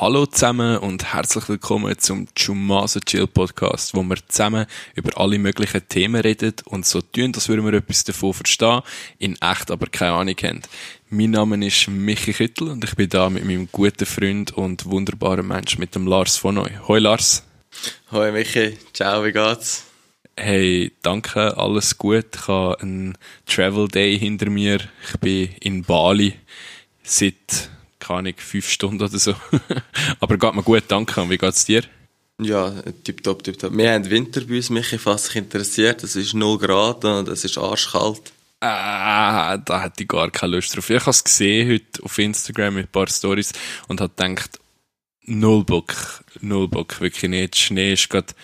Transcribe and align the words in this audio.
Hallo 0.00 0.26
zusammen 0.26 0.78
und 0.78 1.12
herzlich 1.12 1.48
willkommen 1.48 1.98
zum 1.98 2.28
Chumasa 2.32 3.00
Chill 3.00 3.26
Podcast, 3.26 3.96
wo 3.96 4.04
wir 4.04 4.14
zusammen 4.28 4.66
über 4.94 5.18
alle 5.18 5.40
möglichen 5.40 5.88
Themen 5.88 6.20
reden 6.20 6.54
und 6.66 6.86
so 6.86 7.00
tun, 7.00 7.32
dass 7.32 7.48
wir 7.48 7.58
etwas 7.74 8.04
davon 8.04 8.32
verstehen, 8.32 8.82
in 9.18 9.34
echt 9.42 9.72
aber 9.72 9.88
keine 9.88 10.12
Ahnung 10.12 10.36
haben. 10.40 10.62
Mein 11.10 11.32
Name 11.32 11.66
ist 11.66 11.88
Michi 11.88 12.32
Küttel 12.32 12.68
und 12.68 12.84
ich 12.84 12.94
bin 12.94 13.08
da 13.08 13.28
mit 13.28 13.44
meinem 13.44 13.68
guten 13.72 14.06
Freund 14.06 14.52
und 14.52 14.86
wunderbaren 14.86 15.48
Mensch, 15.48 15.78
mit 15.78 15.96
dem 15.96 16.06
Lars 16.06 16.36
von 16.36 16.54
Neu. 16.54 16.70
Hoi 16.86 17.00
Lars. 17.00 17.42
Hoi 18.12 18.30
Michi, 18.30 18.78
ciao, 18.92 19.24
wie 19.24 19.32
geht's? 19.32 19.84
Hey, 20.36 20.92
danke, 21.02 21.56
alles 21.56 21.98
gut. 21.98 22.36
Ich 22.36 22.46
habe 22.46 22.80
einen 22.80 23.18
Travel 23.46 23.88
Day 23.88 24.16
hinter 24.16 24.48
mir. 24.48 24.78
Ich 25.08 25.18
bin 25.18 25.48
in 25.58 25.82
Bali 25.82 26.34
seit 27.02 27.70
keine 27.98 28.18
Ahnung, 28.18 28.34
fünf 28.36 28.68
Stunden 28.68 29.02
oder 29.02 29.18
so. 29.18 29.34
Aber 30.20 30.38
geht 30.38 30.54
mir 30.54 30.62
gut, 30.62 30.84
danke. 30.88 31.20
Und 31.20 31.30
wie 31.30 31.38
geht's 31.38 31.64
dir? 31.64 31.82
Ja, 32.40 32.70
tipptopp, 33.04 33.42
tipptopp. 33.42 33.76
Wir 33.76 33.92
haben 33.92 34.08
Winter 34.08 34.42
bei 34.42 34.56
uns, 34.56 34.70
mich 34.70 35.04
was 35.04 35.26
sich 35.26 35.36
interessiert. 35.36 36.04
Es 36.04 36.14
ist 36.14 36.34
0 36.34 36.58
Grad 36.58 37.04
und 37.04 37.28
es 37.28 37.44
ist 37.44 37.58
arschkalt. 37.58 38.32
Ah, 38.60 39.56
da 39.56 39.82
hätte 39.82 40.02
ich 40.02 40.08
gar 40.08 40.30
keine 40.30 40.56
Lust 40.56 40.76
drauf. 40.76 40.90
Ich 40.90 41.00
habe 41.00 41.10
es 41.10 41.22
gesehen 41.22 41.70
heute 41.70 42.02
auf 42.02 42.18
Instagram 42.18 42.74
mit 42.74 42.86
ein 42.86 42.92
paar 42.92 43.08
Stories 43.08 43.52
und 43.86 44.00
habe 44.00 44.12
gedacht, 44.16 44.58
null 45.22 45.64
Bock, 45.64 45.94
null 46.40 46.68
Bock, 46.68 47.00
wirklich 47.00 47.30
nicht. 47.30 47.56
Schnee 47.56 47.92
ist 47.92 48.08
gerade 48.08 48.34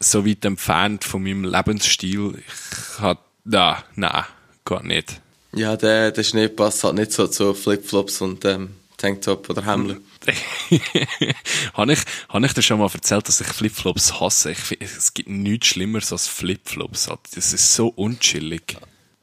so 0.00 0.26
weit 0.26 0.44
entfernt 0.44 1.04
von 1.04 1.22
meinem 1.22 1.44
Lebensstil. 1.44 2.34
Ich 2.38 2.98
habe, 3.00 3.20
na, 3.44 3.84
nein, 3.94 4.24
gar 4.64 4.82
nicht. 4.82 5.20
Ja, 5.54 5.76
der, 5.76 6.10
der 6.10 6.24
Schnee 6.24 6.48
passt 6.48 6.82
halt 6.82 6.94
nicht 6.94 7.12
so 7.12 7.28
zu 7.28 7.54
Flipflops 7.54 8.20
und 8.20 8.44
ähm, 8.44 8.70
Tanktop 9.02 9.50
oder 9.50 9.66
Hemden. 9.66 10.04
habe 11.74 11.92
ich, 11.92 11.98
hab 12.28 12.44
ich 12.44 12.52
dir 12.52 12.62
schon 12.62 12.78
mal 12.78 12.88
erzählt, 12.92 13.26
dass 13.26 13.40
ich 13.40 13.48
Flipflops 13.48 14.20
hasse? 14.20 14.52
Ich, 14.52 14.80
es 14.80 15.12
gibt 15.12 15.28
nichts 15.28 15.66
Schlimmeres 15.66 16.12
als 16.12 16.28
Flipflops. 16.28 17.10
Das 17.34 17.52
ist 17.52 17.74
so 17.74 17.88
unchillig. 17.88 18.76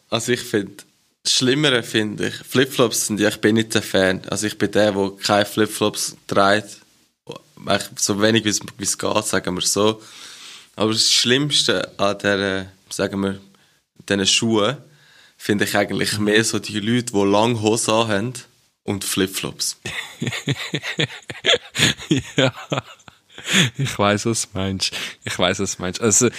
Also 0.09 0.33
ich 0.33 0.41
finde, 0.41 0.83
das 1.23 1.33
Schlimmere 1.33 1.81
finde 1.81 2.27
ich, 2.27 2.35
Flipflops 2.35 3.07
sind 3.07 3.21
ja, 3.21 3.29
ich 3.29 3.39
bin 3.39 3.55
nicht 3.55 3.73
der 3.73 3.81
Fan. 3.81 4.21
Also 4.29 4.47
ich 4.47 4.57
bin 4.57 4.69
der, 4.71 4.91
der 4.91 5.11
keine 5.23 5.45
Flipflops 5.45 6.17
trägt. 6.27 6.81
So 7.95 8.21
wenig 8.21 8.43
wie 8.43 8.49
es 8.83 8.97
geht, 8.97 9.25
sagen 9.25 9.55
wir 9.55 9.61
so. 9.61 10.01
Aber 10.75 10.91
das 10.91 11.09
Schlimmste 11.09 11.97
an 11.97 12.17
der, 12.19 12.71
sagen 12.89 13.21
wir, 13.21 13.39
diesen 14.09 14.27
Schuhen, 14.27 14.77
finde 15.37 15.63
ich 15.63 15.77
eigentlich 15.77 16.19
mehr 16.19 16.43
so 16.43 16.59
die 16.59 16.81
Leute, 16.81 17.13
die 17.13 17.23
lange 17.23 17.61
Hosen 17.61 17.93
haben 17.93 18.33
und 18.89 19.03
Flipflops. 19.03 19.77
ja. 22.35 22.51
Ich 23.77 23.99
weiß, 23.99 24.25
was 24.25 24.49
du 24.49 24.57
meinst. 24.57 24.91
Ich 25.23 25.37
weiß, 25.37 25.59
was 25.59 25.75
du 25.77 25.81
meinst. 25.83 26.01
Also, 26.01 26.29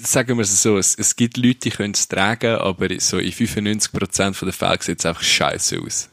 sagen 0.00 0.38
wir 0.38 0.44
es 0.44 0.62
so, 0.62 0.78
es, 0.78 0.94
es 0.94 1.16
gibt 1.16 1.36
Leute, 1.36 1.58
die 1.58 1.70
können 1.70 1.94
es 1.94 2.06
tragen, 2.06 2.54
aber 2.56 2.88
so 3.00 3.18
in 3.18 3.32
95% 3.32 4.44
der 4.44 4.52
Fälle 4.52 4.78
sieht 4.80 5.00
es 5.00 5.06
einfach 5.06 5.22
scheiße 5.22 5.80
aus. 5.80 6.08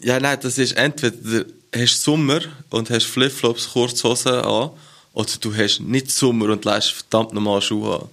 Ja, 0.00 0.18
nein, 0.18 0.38
das 0.42 0.58
ist 0.58 0.72
entweder 0.72 1.44
hast 1.74 2.02
Sommer 2.02 2.40
und 2.70 2.90
hast 2.90 3.06
Flipflops, 3.06 3.70
Kurzhosen 3.70 4.40
an, 4.40 4.70
oder 5.12 5.32
du 5.40 5.54
hast 5.54 5.80
nicht 5.80 6.10
Sommer 6.10 6.46
und 6.46 6.64
lässt 6.64 6.90
verdammt 6.90 7.32
normal 7.32 7.62
Schuhe 7.62 8.02
an. 8.02 8.08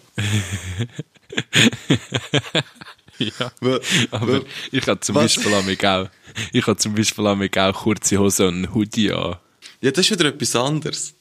ja, 3.20 3.52
weil, 3.62 3.82
aber 4.12 4.42
ich 4.72 4.88
habe 4.88 5.00
zum? 5.00 5.16
Beispiel 5.16 5.54
auch, 5.54 6.10
ich 6.52 6.68
habe 6.68 6.78
zum 6.78 6.96
Beispiel 6.96 7.26
auch 7.26 7.74
kurze 7.74 8.18
Hosen 8.18 8.48
und 8.48 8.56
einen 8.56 8.74
Hoodie 8.74 9.12
an. 9.12 9.38
Ja, 9.82 9.92
das 9.92 10.06
ist 10.06 10.12
wieder 10.12 10.30
etwas 10.30 10.56
anderes. 10.56 11.14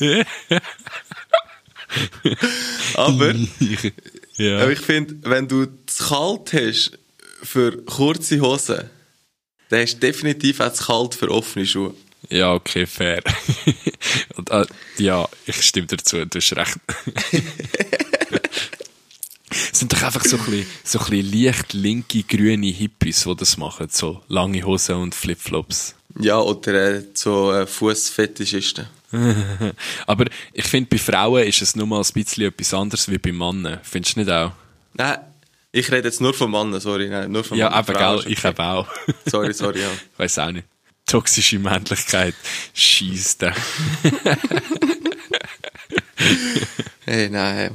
aber, 2.94 3.34
ja. 4.38 4.58
aber 4.60 4.72
ich 4.72 4.80
finde, 4.80 5.16
wenn 5.28 5.46
du 5.46 5.66
es 5.86 5.98
kalt 5.98 6.52
hast 6.52 6.98
für 7.42 7.76
kurze 7.84 8.40
Hosen, 8.40 8.88
dann 9.68 9.82
hast 9.82 9.94
du 9.96 10.00
definitiv 10.00 10.60
auch 10.60 10.72
zu 10.72 10.84
kalt 10.84 11.14
für 11.14 11.30
offene 11.30 11.66
Schuhe. 11.66 11.94
Ja, 12.28 12.54
okay, 12.54 12.86
fair. 12.86 13.22
Und, 14.36 14.50
äh, 14.50 14.64
ja, 14.98 15.28
ich 15.46 15.62
stimme 15.62 15.86
dazu, 15.86 16.24
du 16.24 16.38
hast 16.38 16.56
recht. 16.56 16.78
Es 19.50 19.80
sind 19.80 19.92
doch 19.92 20.02
einfach 20.02 20.24
so 20.24 20.36
ein 20.36 20.44
bisschen, 20.44 20.66
so 20.84 20.98
ein 21.00 21.10
bisschen 21.10 21.44
leicht 21.44 21.72
linke, 21.72 22.22
grüne 22.22 22.68
Hippies, 22.68 23.24
die 23.24 23.36
das 23.36 23.56
machen. 23.56 23.88
So 23.90 24.22
lange 24.28 24.62
Hosen 24.64 24.96
und 24.96 25.14
Flipflops. 25.14 25.94
Ja, 26.18 26.38
oder 26.38 26.74
äh, 26.74 27.04
so 27.14 27.52
äh, 27.52 27.66
Fußfetischisten. 27.66 28.86
Aber 30.06 30.26
ich 30.52 30.66
finde, 30.66 30.88
bei 30.88 30.98
Frauen 30.98 31.44
ist 31.44 31.62
es 31.62 31.74
nur 31.74 31.86
mal 31.86 32.00
ein 32.00 32.12
bisschen 32.12 32.44
etwas 32.44 32.74
anderes 32.74 33.10
wie 33.10 33.18
bei 33.18 33.32
Männern. 33.32 33.80
Findest 33.82 34.16
du 34.16 34.20
nicht 34.20 34.30
auch? 34.30 34.52
Nein, 34.94 35.18
ich 35.72 35.90
rede 35.90 36.08
jetzt 36.08 36.20
nur 36.20 36.34
von 36.34 36.50
Männern, 36.50 36.80
sorry. 36.80 37.08
Nein, 37.08 37.30
nur 37.30 37.44
von 37.44 37.56
ja, 37.56 37.70
aber 37.70 37.92
gell, 37.92 38.24
ich 38.32 38.42
habe 38.44 38.62
auch. 38.62 38.88
sorry, 39.26 39.52
sorry, 39.52 39.80
ja. 39.80 39.88
Ich 40.12 40.18
weiß 40.18 40.38
auch 40.40 40.50
nicht. 40.50 40.66
Toxische 41.06 41.58
Männlichkeit 41.58 42.34
schießt. 42.74 43.42
hey, 47.04 47.28
nein. 47.30 47.72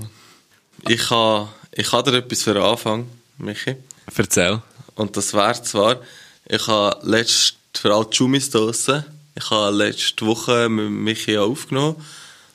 Ich 0.87 1.09
habe 1.09 1.49
ich 1.75 1.91
habe 1.91 2.09
dir 2.09 2.17
etwas 2.17 2.43
für 2.43 2.53
den 2.53 2.63
Anfang, 2.63 3.07
Michi. 3.37 3.75
Erzähl. 4.15 4.61
Und 4.95 5.17
das 5.17 5.33
wäre 5.33 5.61
zwar, 5.61 5.99
ich 6.47 6.67
habe 6.67 6.97
letzte, 7.07 7.57
für 7.75 7.93
alle 7.93 8.07
Jumis 8.11 8.49
draussen, 8.49 9.03
ich 9.35 9.49
habe 9.49 9.75
letzte 9.75 10.25
Woche 10.25 10.69
mit 10.69 10.89
Michi 10.89 11.37
aufgenommen 11.37 11.97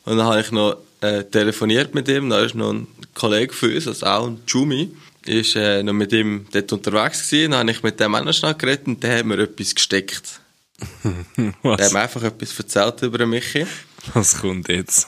und 0.07 0.17
dann 0.17 0.27
habe 0.27 0.41
ich 0.41 0.51
noch 0.51 0.79
äh, 1.03 1.25
telefoniert 1.25 1.95
mit 1.95 2.09
ihm, 2.09 2.31
da 2.31 2.41
ist 2.41 2.55
noch 2.55 2.73
ein 2.73 2.87
Kollege 3.15 3.53
von 3.53 3.75
uns, 3.75 3.87
also 3.87 4.07
auch 4.07 4.27
ein 4.27 4.41
Jumi, 4.47 4.91
ist 5.27 5.55
äh, 5.57 5.83
noch 5.83 5.93
mit 5.93 6.13
ihm 6.13 6.47
dort 6.51 6.73
unterwegs 6.73 7.29
gewesen, 7.29 7.51
dann 7.51 7.61
habe 7.61 7.71
ich 7.73 7.83
mit 7.83 8.01
dem 8.01 8.15
auch 8.15 8.25
noch 8.25 8.33
schnell 8.33 8.55
geredet 8.55 8.87
und 8.87 9.03
der 9.03 9.19
hat 9.19 9.27
mir 9.27 9.39
etwas 9.39 9.75
gesteckt. 9.75 10.41
Was? 11.63 11.77
Der 11.77 11.87
hat 11.87 11.93
mir 11.93 12.01
einfach 12.01 12.23
etwas 12.23 12.59
erzählt 12.59 13.03
über 13.03 13.27
Michi. 13.27 13.67
Was 14.15 14.41
kommt 14.41 14.69
jetzt? 14.69 15.07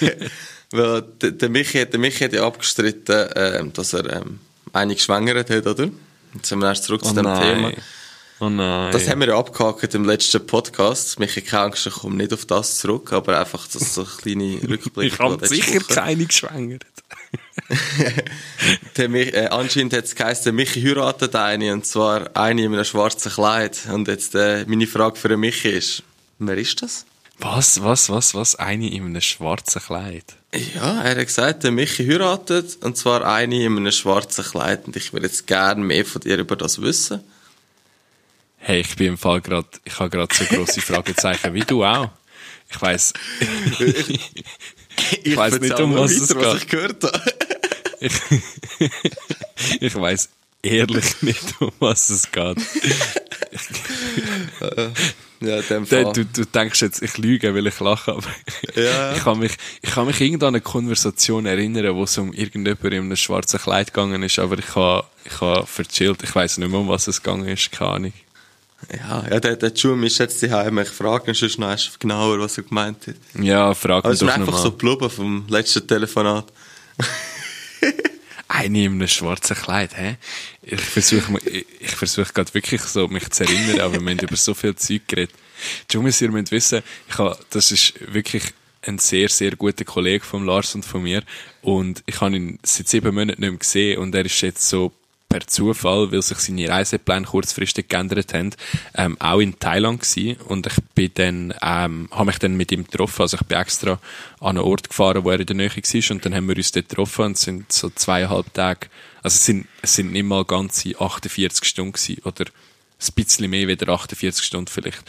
Weil 0.74 1.02
der, 1.02 1.30
der, 1.30 1.48
Michi, 1.50 1.86
der 1.86 2.00
Michi 2.00 2.24
hat 2.24 2.32
ja 2.32 2.44
abgestritten, 2.44 3.30
äh, 3.30 3.64
dass 3.72 3.92
er 3.92 4.12
ähm, 4.12 4.40
eine 4.72 4.94
geschwängert 4.96 5.48
hat, 5.48 5.66
oder? 5.68 5.88
Jetzt 6.34 6.48
sind 6.48 6.58
wir 6.58 6.66
erst 6.66 6.82
zurück 6.82 7.02
oh 7.04 7.08
zu 7.08 7.14
dem 7.14 7.26
nein. 7.26 7.42
Thema. 7.42 7.72
Oh 8.40 8.48
nein. 8.48 8.90
Das 8.90 9.08
haben 9.08 9.20
wir 9.20 9.28
ja 9.28 9.38
abgehakt 9.38 9.94
im 9.94 10.04
letzten 10.04 10.44
Podcast. 10.44 11.20
Michi, 11.20 11.42
keine 11.42 11.66
Angst, 11.66 11.86
ich 11.86 11.94
komme 11.94 12.16
nicht 12.16 12.32
auf 12.32 12.44
das 12.46 12.78
zurück, 12.78 13.12
aber 13.12 13.38
einfach 13.38 13.68
das 13.68 13.94
so 13.94 14.02
ein 14.02 14.08
kleiner 14.18 14.62
Rückblick. 14.68 15.12
ich 15.12 15.18
habe 15.20 15.46
sicher 15.46 15.76
Woche. 15.76 15.94
keine 15.94 16.26
geschwängert. 16.26 16.84
der 18.96 19.08
Mich, 19.08 19.32
äh, 19.32 19.46
anscheinend 19.52 19.92
hat 19.92 20.06
es 20.06 20.16
geheißen, 20.16 20.42
der 20.42 20.52
Michi 20.54 20.82
heiratet 20.82 21.36
eine, 21.36 21.72
und 21.72 21.86
zwar 21.86 22.36
eine 22.36 22.64
in 22.64 22.74
einem 22.74 22.84
schwarzen 22.84 23.30
Kleid. 23.30 23.78
Und 23.92 24.08
jetzt 24.08 24.34
äh, 24.34 24.64
meine 24.66 24.88
Frage 24.88 25.14
für 25.14 25.28
den 25.28 25.38
Michi 25.38 25.68
ist, 25.68 26.02
wer 26.40 26.58
ist 26.58 26.82
das? 26.82 27.06
Was, 27.38 27.80
was, 27.80 28.10
was, 28.10 28.34
was? 28.34 28.56
Eine 28.56 28.90
in 28.90 29.04
einem 29.04 29.20
schwarzen 29.20 29.80
Kleid? 29.80 30.34
Ja, 30.54 31.02
er 31.02 31.18
hat 31.18 31.26
gesagt, 31.26 31.64
der 31.64 31.72
Michi 31.72 32.06
heiratet, 32.06 32.78
und 32.82 32.96
zwar 32.96 33.24
eine 33.24 33.64
in 33.64 33.76
einem 33.76 33.90
schwarzen 33.90 34.44
Kleid. 34.44 34.86
Und 34.86 34.96
ich 34.96 35.12
würde 35.12 35.26
jetzt 35.26 35.46
gerne 35.46 35.84
mehr 35.84 36.04
von 36.04 36.22
dir 36.22 36.38
über 36.38 36.54
das 36.54 36.80
wissen. 36.80 37.20
Hey, 38.58 38.80
ich 38.80 38.94
bin 38.96 39.08
im 39.08 39.18
Fall 39.18 39.40
gerade, 39.40 39.66
ich 39.84 39.98
habe 39.98 40.10
gerade 40.10 40.34
so 40.34 40.44
grosse 40.44 40.80
Fragezeichen 40.80 41.52
wie 41.54 41.60
du 41.60 41.84
auch. 41.84 42.10
Ich 42.70 42.80
weiß. 42.80 43.12
ich, 43.80 44.20
ich 45.24 45.36
weiß 45.36 45.60
nicht, 45.60 45.78
um 45.80 45.94
was 45.96 46.12
es 46.12 46.28
geht. 46.28 46.36
Was 46.36 46.56
ich 46.56 46.68
gehört 46.68 47.02
habe. 47.02 47.22
ich, 48.00 48.12
ich 49.80 49.94
weiß 49.94 50.28
ehrlich 50.62 51.22
nicht, 51.22 51.60
um 51.60 51.72
was 51.80 52.10
es 52.10 52.30
geht. 52.30 52.56
Ja, 55.44 55.60
dem 55.62 55.86
Fall. 55.86 56.12
Du, 56.12 56.24
du 56.24 56.44
denkst 56.44 56.80
jetzt, 56.82 57.02
ich 57.02 57.18
lüge, 57.18 57.54
weil 57.54 57.66
ich 57.66 57.78
lache, 57.80 58.12
aber 58.12 58.28
ja. 58.74 59.12
ich 59.16 59.24
kann 59.24 59.38
mich, 59.38 59.56
ich 59.82 59.90
kann 59.90 60.06
mich 60.06 60.20
irgendwann 60.20 60.48
an 60.48 60.54
eine 60.54 60.62
Konversation 60.62 61.46
erinnern, 61.46 61.94
wo 61.94 62.04
es 62.04 62.16
um 62.18 62.32
irgendjemand 62.32 62.84
in 62.84 62.92
einem 62.94 63.16
schwarzen 63.16 63.60
Kleid 63.60 63.92
gegangen 63.92 64.22
ist, 64.22 64.38
aber 64.38 64.58
ich 64.58 64.74
habe, 64.74 65.06
ich 65.24 65.40
habe 65.40 65.66
verchillt, 65.66 66.22
ich 66.22 66.34
weiß 66.34 66.58
nicht 66.58 66.70
mehr, 66.70 66.80
um 66.80 66.88
was 66.88 67.06
es 67.06 67.22
gegangen 67.22 67.48
ist, 67.48 67.70
keine 67.72 67.90
Ahnung. 67.90 68.12
Ja, 68.92 69.24
ja, 69.30 69.40
der, 69.40 69.56
der 69.56 69.72
Jum 69.72 70.02
ist 70.04 70.18
jetzt 70.18 70.42
daheim. 70.42 70.78
Ich 70.78 70.88
frage 70.88 71.30
ihn 71.30 71.34
sonst 71.34 71.58
noch 71.58 71.98
genauer, 71.98 72.38
was 72.40 72.58
er 72.58 72.64
gemeint 72.64 73.06
hat. 73.06 73.14
Ja, 73.42 73.72
frag 73.72 74.04
ihn 74.04 74.10
doch 74.10 74.20
nochmal. 74.20 74.40
einfach 74.40 74.58
so 74.58 74.72
blubber 74.72 75.08
vom 75.08 75.46
letzten 75.48 75.86
Telefonat. 75.86 76.46
Eine 78.56 78.84
in 78.84 78.92
einem 78.92 79.08
schwarzen 79.08 79.56
Kleid, 79.56 79.96
hä? 79.96 80.16
Ich 80.62 80.80
versuche, 80.80 81.40
ich, 81.44 81.66
ich 81.80 81.90
versuche 81.90 82.32
gerade 82.32 82.54
wirklich 82.54 82.82
so, 82.82 83.08
mich 83.08 83.28
zu 83.30 83.42
erinnern, 83.42 83.80
aber 83.80 83.94
wir 83.94 84.10
haben 84.10 84.18
über 84.20 84.36
so 84.36 84.54
viel 84.54 84.76
Zeug 84.76 85.02
geredet. 85.08 85.34
Jungs, 85.90 86.20
ihr 86.20 86.30
müsst 86.30 86.52
wissen, 86.52 86.84
ich 87.08 87.18
habe, 87.18 87.36
das 87.50 87.72
ist 87.72 87.94
wirklich 88.14 88.44
ein 88.82 88.98
sehr, 88.98 89.28
sehr 89.28 89.56
guter 89.56 89.84
Kollege 89.84 90.24
von 90.24 90.46
Lars 90.46 90.72
und 90.76 90.84
von 90.84 91.02
mir. 91.02 91.24
Und 91.62 92.04
ich 92.06 92.20
habe 92.20 92.36
ihn 92.36 92.60
seit 92.62 92.86
sieben 92.86 93.12
Monaten 93.12 93.40
nicht 93.40 93.50
mehr 93.50 93.58
gesehen 93.58 93.98
und 93.98 94.14
er 94.14 94.24
ist 94.24 94.40
jetzt 94.40 94.68
so 94.68 94.92
per 95.28 95.46
Zufall, 95.46 96.12
weil 96.12 96.22
sich 96.22 96.38
seine 96.38 96.68
Reisepläne 96.68 97.26
kurzfristig 97.26 97.88
geändert 97.88 98.32
haben, 98.34 98.50
ähm, 98.96 99.16
auch 99.20 99.40
in 99.40 99.58
Thailand 99.58 100.00
gewesen. 100.00 100.36
Und 100.42 100.66
ich 100.66 100.74
bin 100.94 101.10
dann, 101.14 101.54
ähm, 101.62 102.08
habe 102.12 102.26
mich 102.26 102.38
dann 102.38 102.56
mit 102.56 102.70
ihm 102.72 102.84
getroffen. 102.84 103.22
Also 103.22 103.36
ich 103.40 103.46
bin 103.46 103.58
extra 103.58 103.98
an 104.40 104.56
einen 104.56 104.58
Ort 104.58 104.88
gefahren, 104.88 105.24
wo 105.24 105.30
er 105.30 105.40
in 105.40 105.46
der 105.46 105.56
Nähe 105.56 105.70
war. 105.70 106.10
Und 106.10 106.24
dann 106.24 106.34
haben 106.34 106.48
wir 106.48 106.56
uns 106.56 106.72
dort 106.72 106.88
getroffen 106.88 107.24
und 107.24 107.38
sind 107.38 107.72
so 107.72 107.90
zweieinhalb 107.90 108.52
Tage, 108.54 108.88
also 109.22 109.36
es 109.36 109.44
sind, 109.46 109.66
es 109.82 109.94
sind 109.94 110.12
nicht 110.12 110.24
mal 110.24 110.44
ganze 110.44 111.00
48 111.00 111.64
Stunden 111.66 111.92
gewesen, 111.92 112.22
oder 112.24 112.44
ein 112.44 113.12
bisschen 113.14 113.50
mehr, 113.50 113.66
wieder 113.68 113.88
48 113.88 114.44
Stunden 114.44 114.68
vielleicht. 114.68 115.02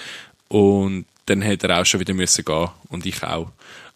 Und 0.47 1.05
dann 1.25 1.41
hätte 1.41 1.67
er 1.67 1.81
auch 1.81 1.85
schon 1.85 1.99
wieder 1.99 2.13
müssen 2.13 2.45
gehen 2.45 2.69
und 2.89 3.05
ich 3.05 3.23
auch. 3.23 3.51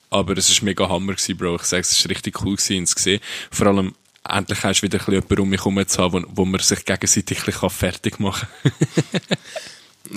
Aber 0.09 0.35
es 0.37 0.49
war 0.49 0.65
mega 0.65 0.89
Hammer, 0.89 1.13
gewesen, 1.13 1.37
Bro. 1.37 1.55
Ich 1.57 1.63
sage, 1.63 1.81
es 1.81 2.03
war 2.03 2.09
richtig 2.09 2.41
cool 2.41 2.55
gewesen, 2.55 2.73
ihn 2.73 2.87
zu 2.87 2.97
sehen. 2.97 3.21
Vor 3.51 3.67
allem, 3.67 3.93
endlich 4.27 4.63
hast 4.63 4.81
du 4.81 4.83
wieder 4.83 4.99
ein 4.99 5.05
bisschen 5.05 5.13
jemanden 5.13 5.39
um 5.41 5.49
mich 5.49 5.59
herum 5.59 5.87
zu 5.87 6.01
haben, 6.01 6.25
wo, 6.29 6.37
wo 6.37 6.45
man 6.45 6.61
sich 6.61 6.85
gegenseitig 6.85 7.39
ein 7.39 7.45
bisschen 7.45 7.69
fertig 7.69 8.19
machen 8.19 8.47
kann. 8.63 8.71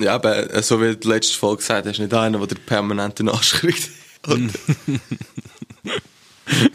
ja, 0.03 0.15
aber 0.15 0.53
äh, 0.53 0.63
so 0.63 0.81
wie 0.81 0.95
die 0.95 1.07
letzte 1.07 1.37
Folge 1.37 1.57
gesagt 1.57 1.87
hast, 1.87 1.99
nicht 1.99 2.13
einer, 2.13 2.45
der 2.45 2.55
permanent 2.55 3.19
den 3.19 3.29
Arsch 3.29 3.53
kriegt. 3.53 3.89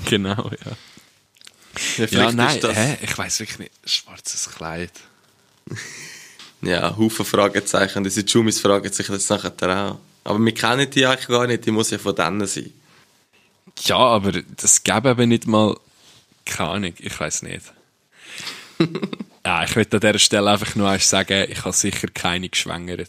genau, 0.04 0.50
ja. 0.50 0.72
Ja, 1.96 2.06
ja 2.06 2.32
nein, 2.32 2.60
hä? 2.60 2.98
ich 3.02 3.16
weiß 3.16 3.40
wirklich 3.40 3.58
nicht. 3.58 3.72
Schwarzes 3.84 4.50
Kleid. 4.50 4.92
ja, 6.62 6.96
Haufen 6.96 7.24
Fragezeichen. 7.24 8.04
Diese 8.04 8.22
Jumis 8.22 8.60
fragen 8.60 8.92
sich 8.92 9.06
das 9.06 9.28
nachher 9.28 9.52
auch. 9.62 9.98
Aber 10.24 10.38
wir 10.44 10.52
kennen 10.52 10.90
die 10.90 11.06
eigentlich 11.06 11.28
gar 11.28 11.46
nicht, 11.46 11.64
die 11.64 11.70
muss 11.70 11.90
ja 11.90 11.98
von 11.98 12.14
denen 12.14 12.46
sein. 12.46 12.72
Ja, 13.82 13.96
aber 13.96 14.32
das 14.32 14.82
gäbe 14.82 15.10
eben 15.10 15.28
nicht 15.28 15.46
mal 15.46 15.76
keine 16.48 16.70
Ahnung, 16.70 16.94
ich 16.98 17.20
weiß 17.20 17.42
nicht. 17.42 17.72
ja, 19.44 19.64
ich 19.64 19.76
würde 19.76 19.96
an 19.96 20.00
dieser 20.00 20.18
Stelle 20.18 20.50
einfach 20.50 20.74
nur 20.74 20.88
eins 20.88 21.08
sagen, 21.08 21.46
ich 21.50 21.64
habe 21.64 21.72
sicher 21.72 22.08
keine 22.08 22.48
geschwängert. 22.48 23.08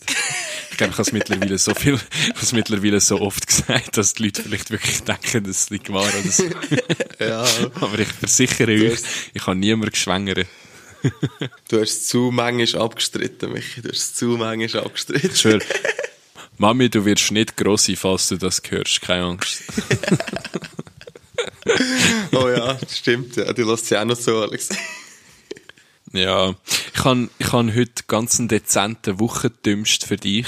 Ich 0.72 0.78
glaube, 0.78 0.92
ich 0.92 0.98
habe 0.98 1.02
es 1.02 1.12
mittlerweile 1.12 1.58
so 1.58 1.74
viel, 1.74 1.96
ich 1.96 2.30
habe 2.30 2.42
es 2.42 2.54
mittlerweile 2.54 3.00
so 3.00 3.20
oft 3.22 3.46
gesagt, 3.46 3.98
dass 3.98 4.14
die 4.14 4.24
Leute 4.24 4.44
vielleicht 4.44 4.72
wirklich 4.72 5.04
denken, 5.04 5.44
dass 5.44 5.64
es 5.64 5.72
nicht 5.72 5.92
wahr 5.92 6.10
ist. 6.24 6.44
ja. 7.20 7.46
Aber 7.82 8.00
ich 8.00 8.08
versichere 8.08 8.72
euch, 8.72 9.00
ich 9.34 9.46
habe 9.46 9.58
niemanden 9.58 9.92
geschwängert. 9.92 10.48
du 11.70 11.82
hast 11.82 12.08
zu 12.08 12.30
manchmal 12.32 12.84
abgestritten, 12.84 13.54
Michi. 13.54 13.82
Du 13.82 13.90
hast 13.90 14.18
zu 14.18 14.26
manchmal 14.38 14.84
abgestritten. 14.84 15.36
Schön. 15.36 15.64
Mami, 16.58 16.90
du 16.90 17.06
wirst 17.06 17.32
nicht 17.32 17.56
gross 17.56 17.86
sein, 17.86 17.96
falls 17.96 18.28
du 18.28 18.38
das 18.38 18.62
hörst. 18.70 19.02
Keine 19.02 19.24
Angst. 19.24 19.64
oh 22.34 22.50
ja, 22.50 22.78
stimmt. 22.88 23.36
Ja. 23.36 23.54
Die 23.54 23.64
lässt 23.64 23.86
sich 23.88 23.98
auch 23.98 24.06
noch 24.06 24.16
so, 24.16 24.40
Alex. 24.40 24.70
ja, 26.14 26.56
ich 26.94 27.04
habe 27.04 27.30
ich 27.38 27.52
han 27.52 27.76
heute 27.76 28.04
ganz 28.08 28.40
einen 28.40 28.48
dezenten 28.48 29.20
Wochendümmst 29.20 30.06
für 30.06 30.18
dich. 30.18 30.48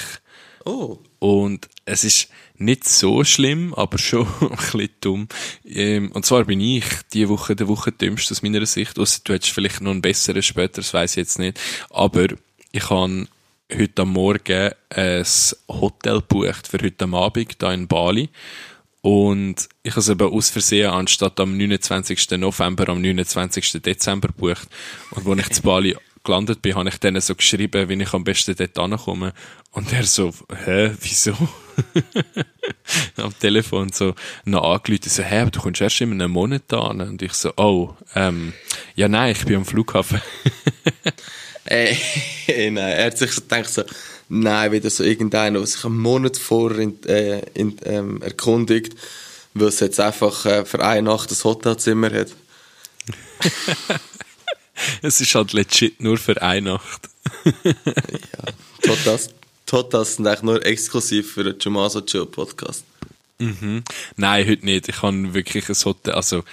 Oh. 0.66 1.00
Und 1.20 1.70
es 1.86 2.04
ist 2.04 2.30
nicht 2.56 2.88
so 2.88 3.24
schlimm, 3.24 3.74
aber 3.74 3.98
schon 3.98 4.28
ein 4.42 4.50
bisschen 4.50 4.90
dumm. 5.02 5.28
Ähm, 5.66 6.12
und 6.12 6.26
zwar 6.26 6.46
bin 6.46 6.62
ich 6.62 6.86
diese 7.14 7.30
Woche 7.30 7.56
der 7.56 7.68
Woche 7.68 7.92
dümmst 7.92 8.32
aus 8.32 8.42
meiner 8.42 8.66
Sicht. 8.66 8.98
Ausser 9.00 9.22
du 9.24 9.34
hättest 9.34 9.54
vielleicht 9.54 9.82
noch 9.82 9.92
einen 9.92 10.02
besseren 10.02 10.44
später, 10.44 10.82
das 10.82 10.94
weiß 10.94 11.12
ich 11.12 11.18
jetzt 11.18 11.40
nicht. 11.40 11.60
Aber 11.90 12.28
ich 12.72 12.90
habe 12.90 13.28
heute 13.74 14.02
am 14.02 14.14
Morgen 14.14 14.72
ein 14.90 15.26
Hotel 15.68 16.22
gebucht 16.22 16.68
für 16.68 16.80
heute 16.82 17.06
am 17.06 17.16
Abend 17.16 17.56
hier 17.60 17.72
in 17.72 17.88
Bali. 17.88 18.30
Und 19.02 19.68
ich 19.82 19.92
habe 19.92 20.02
es 20.02 20.10
eben 20.10 20.32
aus 20.32 20.50
Versehen 20.50 20.92
anstatt 20.92 21.40
am 21.40 21.58
29. 21.58 22.32
November 22.32 22.90
am 22.90 23.02
29. 23.02 23.82
Dezember 23.82 24.28
gebucht. 24.28 24.68
Und 25.12 25.28
als 25.28 25.48
ich 25.48 25.54
zu 25.54 25.62
Bali 25.64 25.98
gelandet 26.24 26.62
bin, 26.62 26.76
habe 26.76 26.90
ich 26.90 26.98
denen 27.00 27.20
so 27.20 27.34
geschrieben, 27.34 27.90
wie 27.90 28.02
ich 28.02 28.14
am 28.14 28.24
besten 28.24 28.56
dort 28.56 28.78
ankomme. 28.78 29.34
Und 29.72 29.92
er 29.92 30.04
so, 30.04 30.32
hä, 30.66 30.92
wieso? 31.00 31.34
am 33.18 33.38
Telefon 33.40 33.92
so 33.92 34.14
noch 34.46 34.72
angerufen, 34.72 35.10
so, 35.10 35.24
hä, 35.24 35.40
aber 35.40 35.52
du 35.52 35.62
kommst 35.62 35.82
erst 35.82 36.02
in 36.02 36.12
einem 36.12 36.32
Monat 36.32 36.72
an. 36.74 37.02
Und 37.02 37.22
ich 37.24 37.34
so, 37.34 37.54
oh, 37.58 37.96
ähm, 38.14 38.54
ja 38.96 39.08
nein, 39.08 39.32
ich 39.32 39.46
bin 39.46 39.56
am 39.56 39.66
Flughafen. 39.66 40.22
Ey, 41.66 41.98
nein, 42.72 42.78
er 42.78 43.06
hat 43.06 43.18
sich 43.18 43.32
so 43.32 43.42
gedacht 43.42 43.70
so, 43.70 43.84
nein, 44.32 44.72
wieder 44.72 44.90
so 44.90 45.04
irgendeiner, 45.04 45.60
der 45.60 45.68
sich 45.68 45.84
einen 45.86 45.98
Monat 45.98 46.38
vor 46.38 46.72
in, 46.78 47.04
äh, 47.04 47.42
in, 47.54 47.76
ähm, 47.84 48.22
erkundigt, 48.22 48.96
weil 49.54 49.68
es 49.68 49.80
jetzt 49.82 50.00
einfach 50.00 50.46
äh, 50.46 50.66
für 50.66 50.84
eine 50.84 51.10
Nacht 51.10 51.32
ein 51.32 51.44
Hotelzimmer 51.44 52.12
hat. 52.12 52.30
es 55.02 55.20
ist 55.22 55.36
halt 55.36 55.54
legit 55.54 56.02
nur 56.02 56.18
für 56.18 56.42
eine 56.42 56.74
Nacht. 56.74 57.10
ja, 57.64 58.54
Totas, 58.82 59.30
Totas 59.66 60.16
sind 60.16 60.28
eigentlich 60.28 60.44
nur 60.44 60.66
exklusiv 60.66 61.34
für 61.34 61.44
den 61.44 61.60
Jumaso 61.60 62.02
Chill 62.02 62.26
Podcast. 62.26 62.86
Mhm. 63.40 63.84
Nein, 64.16 64.48
heute 64.48 64.66
nicht. 64.66 64.88
Ich 64.88 65.02
habe 65.02 65.34
wirklich 65.34 65.68
ein 65.68 65.76
Hotel, 65.84 66.14
also 66.14 66.44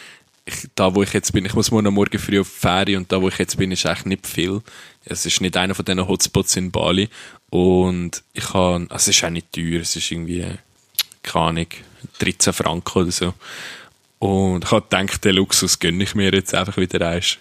ich, 0.49 0.69
da 0.75 0.95
wo 0.95 1.03
ich 1.03 1.13
jetzt 1.13 1.33
bin, 1.33 1.45
ich 1.45 1.55
muss 1.55 1.71
morgen 1.71 1.93
Morgen 1.93 2.19
früh 2.19 2.41
auf 2.41 2.49
die 2.49 2.61
Ferie 2.61 2.97
und 2.97 3.11
da 3.13 3.21
wo 3.21 3.29
ich 3.29 3.39
jetzt 3.39 3.57
bin, 3.57 3.73
ist 3.73 3.87
eigentlich 3.87 4.07
nicht 4.07 4.27
viel. 4.27 4.61
Es 5.05 5.25
ist 5.27 5.41
nicht 5.41 5.57
einer 5.57 5.75
von 5.75 5.85
diesen 5.85 6.07
Hotspots 6.07 6.57
in 6.57 6.71
Bali 6.71 7.09
und 7.51 8.23
ich 8.33 8.53
habe, 8.53 8.87
also 8.91 8.97
es 8.97 9.09
ist 9.09 9.25
auch 9.25 9.31
nicht 9.31 9.53
teuer, 9.53 9.81
es 9.81 9.97
ist 9.97 10.11
irgendwie, 10.11 10.47
keine 11.23 11.47
Ahnung, 11.47 11.67
13 12.19 12.53
Franken 12.53 12.99
oder 12.99 13.11
so. 13.11 13.35
Und 14.19 14.65
ich 14.65 14.71
habe 14.71 14.83
gedacht, 14.83 15.25
den 15.25 15.37
Luxus 15.37 15.79
gönne 15.79 16.03
ich 16.03 16.15
mir 16.15 16.33
jetzt 16.33 16.55
einfach 16.55 16.77
wieder 16.77 17.07
eins. 17.09 17.39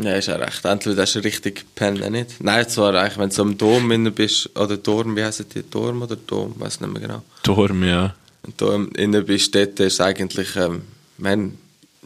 Ja, 0.00 0.14
ist 0.14 0.28
ja 0.28 0.36
recht. 0.36 0.64
Entweder 0.64 0.96
das 0.96 1.14
ist 1.14 1.24
richtig 1.24 1.64
pennen, 1.74 2.12
nicht? 2.12 2.42
Nein, 2.42 2.68
zwar 2.68 2.94
eigentlich, 2.94 3.18
wenn 3.18 3.30
du 3.30 3.42
am 3.42 3.58
Dom 3.58 3.90
innen 3.90 4.12
bist, 4.12 4.50
oder 4.58 4.76
Dorm, 4.76 5.16
wie 5.16 5.24
heißt 5.24 5.54
die? 5.54 5.62
Dorm 5.68 6.02
oder 6.02 6.16
Dom? 6.16 6.54
Weiß 6.58 6.80
nicht 6.80 6.92
mehr 6.92 7.02
genau. 7.02 7.22
Dorm, 7.42 7.84
ja. 7.84 8.14
Wenn 8.42 8.54
du 8.56 8.90
innen 8.98 9.24
bist, 9.24 9.54
dort 9.54 9.78
ist 9.80 10.00
eigentlich, 10.00 10.56
ähm, 10.56 10.82
man, 11.18 11.56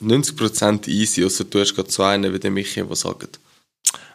90% 0.03 0.89
easy, 0.89 1.25
außer 1.25 1.45
du 1.45 1.61
hast 1.61 1.75
gerade 1.75 1.91
so 1.91 2.03
einen 2.03 2.33
wie 2.33 2.39
der 2.39 2.51
Michi, 2.51 2.83
der 2.83 2.97
sagt. 2.97 3.39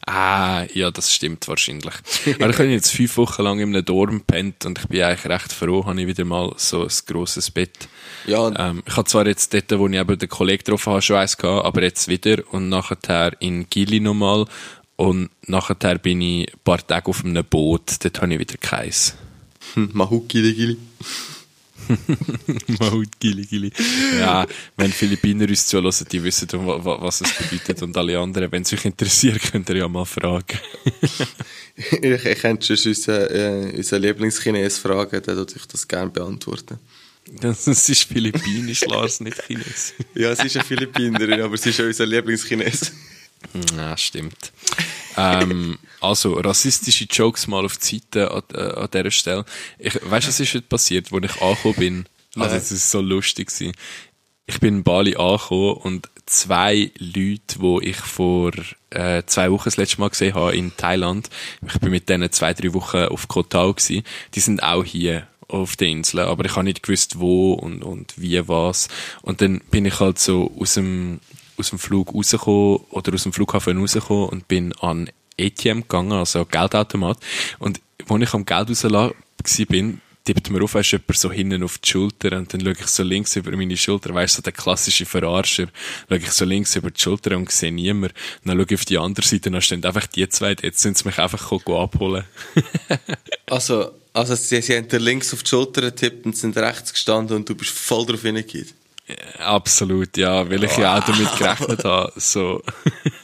Ah, 0.08 0.66
ja, 0.74 0.92
das 0.92 1.12
stimmt 1.12 1.48
wahrscheinlich. 1.48 1.94
Aber 2.40 2.52
ich 2.52 2.60
habe 2.60 2.68
jetzt 2.68 2.92
fünf 2.92 3.18
Wochen 3.18 3.42
lang 3.42 3.60
in 3.60 3.70
einem 3.70 3.84
Dorm 3.84 4.22
pennt 4.22 4.64
und 4.66 4.78
ich 4.78 4.88
bin 4.88 5.02
eigentlich 5.02 5.26
recht 5.26 5.52
froh, 5.52 5.86
habe 5.86 6.00
ich 6.00 6.06
wieder 6.06 6.26
mal 6.26 6.54
so 6.58 6.84
ein 6.84 6.92
grosses 7.08 7.50
Bett. 7.50 7.88
Ja. 8.28 8.52
Ähm, 8.56 8.84
ich 8.86 8.96
habe 8.96 9.10
zwar 9.10 9.26
jetzt 9.26 9.52
dort, 9.54 9.80
wo 9.80 9.88
ich 9.88 9.96
eben 9.96 10.20
den 10.20 10.30
Kollegen 10.30 10.60
getroffen 10.60 10.92
habe, 10.92 11.02
schon 11.02 11.18
eins 11.18 11.38
gehabt, 11.38 11.66
aber 11.66 11.82
jetzt 11.82 12.08
wieder 12.08 12.44
und 12.52 12.70
nachher 12.70 13.32
in 13.40 13.68
Gili 13.68 14.00
nochmal 14.00 14.46
und 14.96 15.32
nachher 15.48 15.98
bin 15.98 16.22
ich 16.22 16.54
ein 16.54 16.60
paar 16.64 16.86
Tage 16.86 17.08
auf 17.08 17.26
einem 17.26 17.44
Boot, 17.44 18.04
dort 18.04 18.22
habe 18.22 18.34
ich 18.34 18.40
wieder 18.40 18.58
keins. 18.58 19.16
Hm, 19.74 19.90
Mahut 19.94 20.30
Gili 20.30 20.54
Gili. 20.54 20.78
Maut, 22.80 23.20
Gili, 23.20 23.46
Gili. 23.46 23.72
Ja, 24.20 24.46
wenn 24.78 24.92
Philippiner 24.92 25.48
uns 25.48 25.68
zulassen, 25.68 26.08
die 26.12 26.24
wissen, 26.24 26.48
was 26.52 27.22
es 27.22 27.34
bedeutet. 27.34 27.82
Und 27.82 27.96
alle 27.98 28.20
anderen, 28.20 28.52
wenn 28.52 28.64
es 28.64 28.74
euch 28.74 28.86
interessiert, 28.86 29.42
könnt 29.52 29.70
ihr 29.70 29.78
ja 29.78 29.88
mal 29.88 30.06
fragen. 30.06 30.60
ich, 31.76 32.26
ich 32.26 32.40
könnte 32.40 32.78
schon 32.78 32.92
unseren, 32.92 33.28
äh, 33.30 33.74
unseren 33.76 34.02
Lieblingschines 34.02 34.78
fragen, 34.78 35.22
der 35.22 35.36
würde 35.36 35.54
ich 35.56 35.66
das 35.68 35.88
gerne 35.88 36.12
beantworten. 36.12 36.80
Das 37.42 37.68
ist 37.68 38.04
philippinisch, 38.04 38.82
Lars, 38.86 39.20
nicht 39.20 39.42
Chines. 39.48 39.94
ja, 40.14 40.36
sie 40.36 40.46
ist 40.46 40.58
eine 40.58 40.66
Philippinerin, 40.66 41.42
aber 41.42 41.58
sie 41.58 41.72
ist 41.72 41.82
auch 41.82 41.86
unser 41.86 42.06
Lieblingschines. 42.06 42.92
Ja, 43.76 43.98
stimmt. 43.98 44.52
Ähm, 45.18 45.78
also, 46.02 46.34
rassistische 46.34 47.06
Jokes 47.06 47.48
mal 47.48 47.66
auf 47.66 47.78
die 47.78 48.00
Seite 48.00 48.32
an, 48.32 48.44
äh, 48.54 48.80
an 48.80 48.90
dieser 48.94 49.12
Stelle. 49.12 49.46
Ich, 49.80 49.94
weißt 49.96 50.26
du, 50.26 50.30
was 50.30 50.40
ist 50.40 50.54
heute 50.54 50.68
passiert, 50.68 51.12
als 51.12 51.26
ich 51.26 51.42
angekommen 51.42 51.76
bin? 51.76 52.06
Also, 52.36 52.56
es 52.56 52.72
ist 52.72 52.92
so 52.92 53.02
lustig 53.02 53.48
gewesen. 53.48 53.74
Ich 54.48 54.60
bin 54.60 54.78
in 54.78 54.84
Bali 54.84 55.16
angekommen 55.16 55.74
und 55.78 56.10
zwei 56.26 56.92
Leute, 56.98 57.60
die 57.60 57.90
ich 57.90 57.98
vor 57.98 58.52
äh, 58.92 59.24
zwei 59.26 59.52
Wochen 59.52 59.66
das 59.66 59.78
letzte 59.78 60.00
Mal 60.00 60.10
gesehen 60.10 60.36
habe 60.36 60.56
in 60.56 60.76
Thailand, 60.76 61.30
ich 61.66 61.80
bin 61.80 61.92
mit 61.92 62.10
denen 62.10 62.32
zwei, 62.32 62.54
drei 62.54 62.74
Wochen 62.74 63.06
auf 63.06 63.28
Koh 63.28 63.44
Tao 63.44 63.74
gewesen, 63.74 64.04
die 64.34 64.40
sind 64.40 64.62
auch 64.62 64.84
hier 64.84 65.28
auf 65.48 65.76
der 65.76 65.88
Insel, 65.90 66.22
aber 66.22 66.46
ich 66.46 66.56
habe 66.56 66.64
nicht 66.64 66.84
gewusst, 66.84 67.20
wo 67.20 67.54
und, 67.54 67.84
und 67.84 68.14
wie 68.18 68.48
was. 68.48 68.88
Und 69.22 69.42
dann 69.42 69.62
bin 69.72 69.86
ich 69.86 70.00
halt 70.00 70.20
so 70.20 70.52
aus 70.60 70.74
dem 70.76 71.20
aus 71.58 71.70
dem 71.70 71.80
Flug 71.80 72.14
rausgekommen 72.14 72.80
oder 72.90 73.14
aus 73.14 73.24
dem 73.24 73.34
Flughafen 73.34 73.80
rausgekommen 73.80 74.30
und 74.30 74.48
bin 74.48 74.74
an 74.74 75.10
ATM 75.40 75.82
gegangen, 75.82 76.14
also 76.14 76.46
Geldautomat. 76.46 77.18
Und 77.60 77.82
als 78.08 78.22
ich 78.22 78.34
am 78.34 78.46
Geld 78.46 78.70
rauslassen 78.70 79.14
bin, 79.68 80.02
tippt 80.26 80.50
mir 80.50 80.64
auf, 80.64 80.74
weißt 80.74 80.94
jemand 80.94 81.18
so 81.18 81.32
hinten 81.32 81.64
auf 81.64 81.78
die 81.78 81.90
Schulter 81.90 82.36
und 82.38 82.52
dann 82.52 82.62
schaue 82.62 82.74
ich 82.74 82.88
so 82.88 83.04
links 83.04 83.36
über 83.36 83.56
meine 83.56 83.78
Schulter, 83.78 84.14
weißt 84.14 84.34
du, 84.34 84.38
so 84.38 84.42
der 84.42 84.54
klassische 84.54 85.06
Verarscher, 85.06 85.68
schaue 86.10 86.18
ich 86.18 86.32
so 86.32 86.46
links 86.46 86.76
über 86.76 86.90
die 86.90 87.00
Schulter 87.00 87.38
und 87.38 87.52
sehe 87.52 87.72
niemand. 87.72 88.14
Und 88.44 88.50
dann 88.50 88.58
schaue 88.58 88.66
ich 88.70 88.76
auf 88.76 88.86
die 88.86 88.98
andere 88.98 89.26
Seite 89.26 89.52
dann 89.52 89.62
stehen 89.62 89.86
einfach 89.86 90.08
die 90.08 90.28
zwei, 90.28 90.56
jetzt 90.62 90.80
sind 90.80 90.98
sie 90.98 91.06
mich 91.06 91.20
einfach 91.20 91.52
abholen. 91.52 92.26
also, 93.46 93.92
also 94.14 94.36
sie, 94.36 94.62
sie 94.62 94.76
haben 94.76 94.88
dir 94.88 95.00
links 95.00 95.34
auf 95.34 95.44
die 95.44 95.50
Schulter 95.50 95.82
getippt 95.82 96.26
und 96.26 96.36
sind 96.36 96.58
rechts 96.58 96.92
gestanden 96.92 97.38
und 97.38 97.48
du 97.48 97.56
bist 97.56 97.72
voll 97.72 98.06
drauf 98.06 98.24
hingegangen. 98.24 98.74
Absolut, 99.38 100.18
ja, 100.18 100.50
weil 100.50 100.64
ich 100.64 100.78
ja 100.78 100.98
auch 100.98 101.04
damit 101.04 101.38
gerechnet 101.38 101.84
habe. 101.84 102.12
So. 102.16 102.64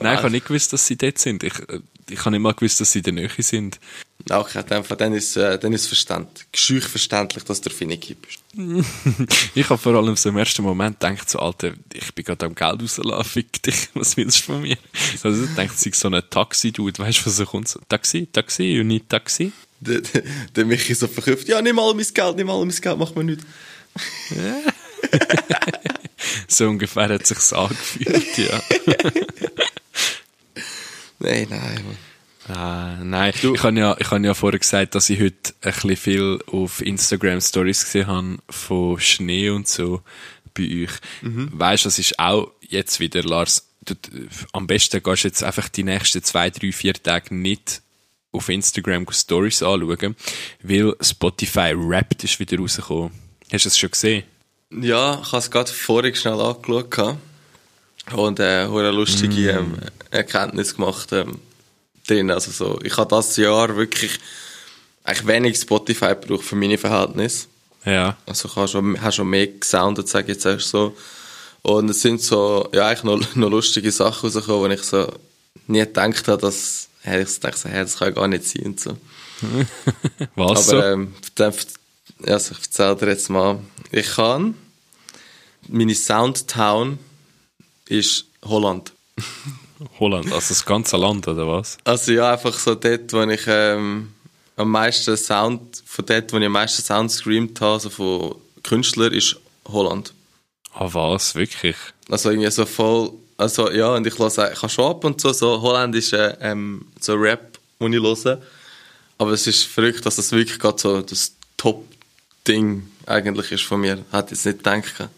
Nein, 0.00 0.14
ich 0.14 0.22
habe 0.22 0.30
nicht 0.30 0.46
gewusst, 0.46 0.72
dass 0.72 0.86
sie 0.86 0.96
dort 0.96 1.18
sind. 1.18 1.42
Ich, 1.42 1.54
ich 2.08 2.20
habe 2.20 2.30
nicht 2.30 2.40
mal 2.40 2.54
gewusst, 2.54 2.80
dass 2.80 2.92
sie 2.92 3.00
in 3.00 3.04
der 3.04 3.12
Nähe 3.14 3.30
sind. 3.38 3.80
Okay, 4.28 4.62
dann, 4.68 4.84
dann 4.98 5.14
ist 5.14 5.36
äh, 5.36 5.58
dann 5.58 5.72
ist 5.72 5.86
verständlich, 5.86 6.46
geschüch 6.50 6.84
verständlich, 6.84 7.44
dass 7.44 7.60
du 7.60 7.70
Finiki 7.70 8.14
bist. 8.14 8.40
ich 9.54 9.68
habe 9.68 9.78
vor 9.78 9.94
allem 9.94 10.16
so 10.16 10.30
im 10.30 10.36
ersten 10.36 10.62
Moment 10.62 10.98
gedacht, 10.98 11.30
so, 11.30 11.38
Alter, 11.38 11.74
ich 11.92 12.12
bin 12.12 12.24
gerade 12.24 12.46
am 12.46 12.54
Geld 12.54 12.82
rauslassen, 12.82 13.24
fick 13.24 13.62
dich, 13.62 13.88
was 13.94 14.16
willst 14.16 14.40
du 14.40 14.52
von 14.52 14.62
mir? 14.62 14.78
Also 15.22 15.44
ich 15.44 15.54
dachte, 15.54 15.76
sie 15.76 15.92
so 15.94 16.08
ein 16.08 16.22
Taxi-Dude, 16.28 16.98
weißt 16.98 17.20
du, 17.20 17.26
was 17.26 17.36
so 17.36 17.46
kommt? 17.46 17.68
So, 17.68 17.80
Taxi, 17.88 18.26
Taxi, 18.32 18.64
you 18.64 18.82
need 18.82 19.08
Taxi? 19.08 19.52
Der, 19.78 20.00
der, 20.00 20.22
der 20.56 20.64
Michi 20.64 20.94
so 20.94 21.06
verkauft, 21.06 21.46
ja, 21.48 21.62
nimm 21.62 21.76
mal 21.76 21.94
mein 21.94 22.06
Geld, 22.12 22.36
nimm 22.36 22.46
mal 22.48 22.58
mein 22.58 22.74
Geld, 22.74 22.98
mach 22.98 23.14
mir 23.14 23.24
nichts. 23.24 23.44
so 26.48 26.68
ungefähr 26.68 27.08
hat 27.08 27.26
sich's 27.26 27.52
angefühlt, 27.52 28.38
ja. 28.38 28.58
nein, 31.18 31.46
nein, 31.50 31.84
Mann. 31.84 31.96
Ah, 32.48 32.96
nein, 33.02 33.32
du. 33.42 33.54
ich 33.54 33.62
habe 33.64 33.78
ja, 33.78 33.96
ich 33.98 34.10
habe 34.10 34.24
ja 34.24 34.32
vorher 34.32 34.58
gesagt, 34.58 34.94
dass 34.94 35.10
ich 35.10 35.20
heute 35.20 35.52
ein 35.62 35.72
bisschen 35.72 35.96
viel 35.96 36.38
auf 36.46 36.80
Instagram 36.80 37.40
Stories 37.40 37.84
gesehen 37.84 38.06
habe 38.06 38.38
von 38.48 39.00
Schnee 39.00 39.50
und 39.50 39.66
so 39.66 40.02
bei 40.54 40.84
euch. 40.84 40.92
Mhm. 41.22 41.50
Weißt 41.52 41.84
du, 41.84 41.88
das 41.88 41.98
ist 41.98 42.18
auch 42.20 42.52
jetzt 42.60 43.00
wieder, 43.00 43.24
Lars, 43.24 43.68
du, 43.84 43.94
am 44.52 44.68
besten 44.68 45.02
gehst 45.02 45.24
du 45.24 45.28
jetzt 45.28 45.42
einfach 45.42 45.68
die 45.68 45.82
nächsten 45.82 46.22
zwei, 46.22 46.50
drei, 46.50 46.70
vier 46.70 46.94
Tage 46.94 47.34
nicht 47.34 47.82
auf 48.30 48.48
Instagram 48.48 49.06
Stories 49.10 49.62
anschauen, 49.62 50.14
weil 50.62 50.94
Spotify 51.00 51.74
Wrapped 51.76 52.22
ist 52.22 52.38
wieder 52.38 52.58
rausgekommen. 52.58 53.10
Hast 53.56 53.64
du 53.64 53.68
es 53.68 53.78
schon 53.78 53.90
gesehen? 53.90 54.24
Ja, 54.70 55.20
ich 55.22 55.28
habe 55.28 55.38
es 55.38 55.50
gerade 55.50 55.72
vorher 55.72 56.14
schnell 56.14 56.40
angeschaut 56.40 57.16
und 58.14 58.38
äh, 58.38 58.64
eine 58.64 58.90
lustige 58.90 59.52
mm. 59.54 59.58
ähm, 59.58 59.78
Erkenntnis 60.10 60.74
gemacht. 60.74 61.12
Ähm, 61.12 61.40
drin. 62.06 62.30
Also 62.30 62.50
so, 62.50 62.78
ich 62.82 62.96
habe 62.96 63.10
das 63.10 63.36
Jahr 63.36 63.76
wirklich 63.76 64.18
eigentlich 65.04 65.26
wenig 65.26 65.56
Spotify 65.56 66.14
gebraucht 66.20 66.44
für 66.44 66.56
meine 66.56 66.78
Verhältnisse. 66.78 67.46
Ja. 67.84 68.16
Also 68.26 68.48
ich 68.48 68.56
habe 68.56 68.68
schon, 68.68 69.00
habe 69.00 69.12
schon 69.12 69.28
mehr 69.28 69.46
gesoundet, 69.46 70.08
sage 70.08 70.24
ich 70.24 70.36
jetzt 70.36 70.46
erst 70.46 70.70
so. 70.70 70.96
Und 71.62 71.88
es 71.90 72.02
sind 72.02 72.22
so, 72.22 72.68
ja, 72.72 72.88
eigentlich 72.88 73.04
noch, 73.04 73.34
noch 73.36 73.50
lustige 73.50 73.90
Sachen 73.90 74.28
rausgekommen, 74.30 74.70
wo 74.70 74.74
ich 74.74 74.82
so 74.82 75.12
nie 75.66 75.80
gedacht 75.80 76.28
habe, 76.28 76.40
dass, 76.40 76.88
hey, 77.02 77.22
ich 77.22 77.40
dachte 77.40 77.58
so, 77.58 77.68
hey, 77.68 77.82
das 77.82 77.98
kann 77.98 78.08
ja 78.08 78.14
gar 78.14 78.28
nicht 78.28 78.44
sein 78.44 78.66
und 78.66 78.80
so. 78.80 78.96
Was 80.34 80.70
Aber, 80.70 80.92
ähm, 80.92 81.14
dann, 81.34 81.52
also 82.24 82.52
ich 82.52 82.62
erzähle 82.62 82.96
dir 82.96 83.08
jetzt 83.08 83.28
mal. 83.28 83.58
Ich 83.90 84.14
kann, 84.14 84.54
meine 85.68 85.94
Soundtown 85.94 86.98
ist 87.88 88.26
Holland. 88.44 88.92
Holland, 90.00 90.32
also 90.32 90.48
das 90.48 90.64
ganze 90.64 90.96
Land, 90.96 91.28
oder 91.28 91.46
was? 91.46 91.76
Also 91.84 92.12
ja, 92.12 92.32
einfach 92.32 92.58
so 92.58 92.74
dort, 92.74 93.12
wo 93.12 93.22
ich 93.22 93.42
ähm, 93.46 94.12
am 94.56 94.70
meisten 94.70 95.16
Sound, 95.16 95.82
von 95.84 96.06
dort, 96.06 96.32
wo 96.32 96.38
ich 96.38 96.46
am 96.46 96.52
meisten 96.52 96.82
Sound 96.82 97.10
screamt 97.10 97.60
habe, 97.60 97.74
also 97.74 97.90
von 97.90 98.36
Künstlern, 98.62 99.12
ist 99.12 99.36
Holland. 99.68 100.12
Ah, 100.74 100.88
was? 100.92 101.34
Wirklich? 101.34 101.76
Also 102.08 102.30
irgendwie 102.30 102.50
so 102.50 102.64
voll, 102.64 103.12
also 103.36 103.70
ja, 103.70 103.94
und 103.94 104.06
ich 104.06 104.18
höre, 104.18 104.28
ich 104.28 104.62
habe 104.62 104.68
schon 104.68 104.90
ab 104.90 105.04
und 105.04 105.20
zu 105.20 105.32
so 105.32 105.60
holländische 105.60 106.38
ähm, 106.40 106.86
so 107.00 107.14
Rap, 107.14 107.58
den 107.80 107.92
ich 107.92 108.00
höre, 108.00 108.40
aber 109.18 109.32
es 109.32 109.46
ist 109.46 109.64
verrückt, 109.64 110.04
dass 110.06 110.16
das 110.16 110.32
wirklich 110.32 110.58
gerade 110.58 110.78
so 110.78 111.02
das 111.02 111.32
Top-Ding 112.46 112.88
eigentlich 113.06 113.52
ist 113.52 113.64
von 113.64 113.80
mir. 113.80 114.04
Hätte 114.12 114.34
ich 114.34 114.44
jetzt 114.44 114.64
nicht 114.64 114.64
gedacht. 114.64 115.10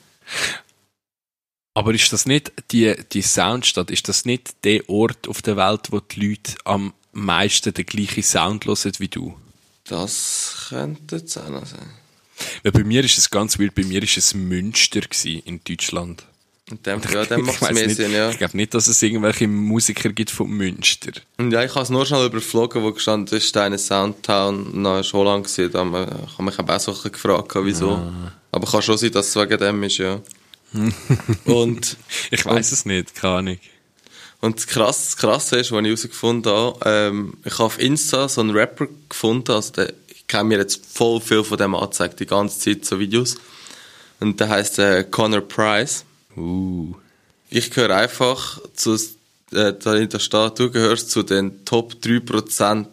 Aber 1.75 1.95
ist 1.95 2.13
das 2.13 2.27
nicht 2.27 2.53
die, 2.73 2.95
die 3.13 3.23
Soundstadt, 3.23 3.91
ist 3.91 4.09
das 4.09 4.25
nicht 4.25 4.65
der 4.65 4.89
Ort 4.89 5.29
auf 5.29 5.43
der 5.43 5.57
Welt, 5.57 5.93
wo 5.93 6.01
die 6.01 6.29
Leute 6.29 6.55
am 6.65 6.93
meisten 7.13 7.73
den 7.73 7.87
gleichen 7.87 8.23
Sound 8.23 8.67
hören 8.67 8.93
wie 8.99 9.09
du? 9.09 9.39
Das 9.85 10.67
könnte 10.69 11.17
es 11.17 11.37
auch 11.37 11.67
sein. 11.67 11.91
Weil 12.63 12.73
bei 12.73 12.85
mir 12.85 13.05
ist 13.05 13.19
es 13.19 13.31
ganz 13.31 13.59
wild, 13.59 13.75
bei 13.75 13.85
mir 13.85 14.03
ist 14.03 14.17
es 14.17 14.35
Münster 14.35 15.01
in 15.23 15.61
Deutschland. 15.65 16.25
Und 16.71 16.85
dem, 16.87 17.01
ja, 17.13 17.25
dann 17.25 17.43
macht 17.43 17.63
es 17.63 17.71
mehr 17.71 17.87
nicht, 17.87 17.97
Sinn, 17.97 18.13
ja. 18.13 18.31
Ich 18.31 18.39
glaube 18.39 18.57
nicht, 18.57 18.75
dass 18.75 18.89
es 18.89 19.03
irgendwelche 19.03 19.49
Musiker 19.49 20.11
gibt 20.11 20.31
von 20.31 20.49
Münster. 20.49 21.13
Und 21.39 21.51
ja, 21.51 21.65
ich 21.65 21.75
habe 21.75 21.83
es 21.83 21.91
nur 21.91 22.05
schnell 22.05 22.27
überflogen, 22.27 22.83
wo 22.83 22.93
gestanden 22.93 23.37
ist, 23.39 23.57
eine 23.57 23.79
Soundtown, 23.79 24.67
und 24.67 24.85
dann 24.85 25.05
schon 25.05 25.25
lange 25.25 25.45
gewesen. 25.45 25.73
Da 25.73 25.81
habe 25.81 26.29
ich 26.31 26.39
mich 26.39 26.59
auch 26.59 26.81
so 26.81 27.11
gefragt, 27.11 27.53
wieso. 27.55 27.93
Ah. 27.93 28.33
Aber 28.53 28.71
kann 28.71 28.83
schon 28.83 28.99
sein, 28.99 29.13
dass 29.13 29.29
es 29.29 29.37
wegen 29.37 29.59
dem 29.59 29.83
ist, 29.83 29.99
ja. 29.99 30.21
und 31.47 31.97
ich 32.31 32.45
weiß 32.45 32.73
es 32.73 32.85
nicht, 32.85 33.15
keine 33.15 33.35
Ahnung. 33.35 33.59
Und 34.41 34.57
das 34.57 34.67
Krasse, 34.67 35.05
das 35.05 35.17
Krasse 35.17 35.57
ist, 35.57 35.73
was 35.73 35.81
ich 35.81 35.87
herausgefunden 35.87 36.53
habe, 36.53 36.79
ähm, 36.85 37.35
ich 37.45 37.55
habe 37.55 37.65
auf 37.65 37.81
Insta 37.81 38.29
so 38.29 38.41
einen 38.41 38.51
Rapper 38.51 38.87
gefunden, 39.09 39.51
also 39.53 39.73
der, 39.73 39.93
ich 40.09 40.27
kenne 40.29 40.45
mir 40.45 40.59
jetzt 40.59 40.85
voll 40.87 41.21
viel 41.21 41.43
von 41.43 41.59
dem 41.59 41.75
angezeigt, 41.75 42.21
die 42.21 42.27
ganze 42.27 42.61
Zeit 42.61 42.85
so 42.85 42.99
Videos. 42.99 43.37
Und 44.21 44.39
der 44.39 44.49
heißt 44.49 44.79
äh, 44.79 45.05
Connor 45.05 45.41
Price. 45.41 46.05
Uh. 46.39 46.95
Ich 47.51 47.71
gehöre 47.71 47.97
einfach 47.97 48.61
zu, 48.75 48.95
äh, 49.53 49.73
dahinter 49.73 50.21
steht, 50.21 50.59
du 50.59 50.71
gehörst 50.71 51.11
zu 51.11 51.23
den 51.23 51.65
Top 51.65 51.95
3% 52.03 52.87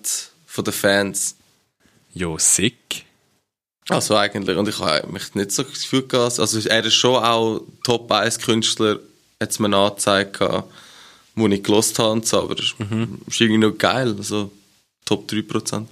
von 0.46 0.64
den 0.64 0.74
Fans. 0.74 1.36
Jo, 2.14 2.38
sick. 2.38 3.06
Also 3.90 4.16
eigentlich, 4.16 4.58
und 4.58 4.68
ich 4.68 4.80
habe 4.80 5.08
mich 5.12 5.36
nicht 5.36 5.52
so 5.52 5.64
das 5.64 5.74
Gefühl 5.74 6.08
gehabt, 6.08 6.40
also 6.40 6.60
er 6.68 6.86
ist 6.86 6.96
schon 6.96 7.24
auch 7.24 7.62
Top 7.84 8.12
1 8.12 8.40
Künstler, 8.40 9.00
hat 9.40 9.52
es 9.52 9.60
mir 9.60 9.76
angezeigt, 9.76 10.40
wo 11.36 11.48
ich 11.48 11.62
gelost 11.64 12.00
habe 12.00 12.12
und 12.12 12.26
so, 12.26 12.42
aber 12.42 12.56
das 12.56 12.74
mhm. 12.80 13.20
ist 13.28 13.40
irgendwie 13.40 13.60
noch 13.60 13.78
geil, 13.78 14.16
also 14.18 14.52
Top 15.04 15.30
3%. 15.30 15.86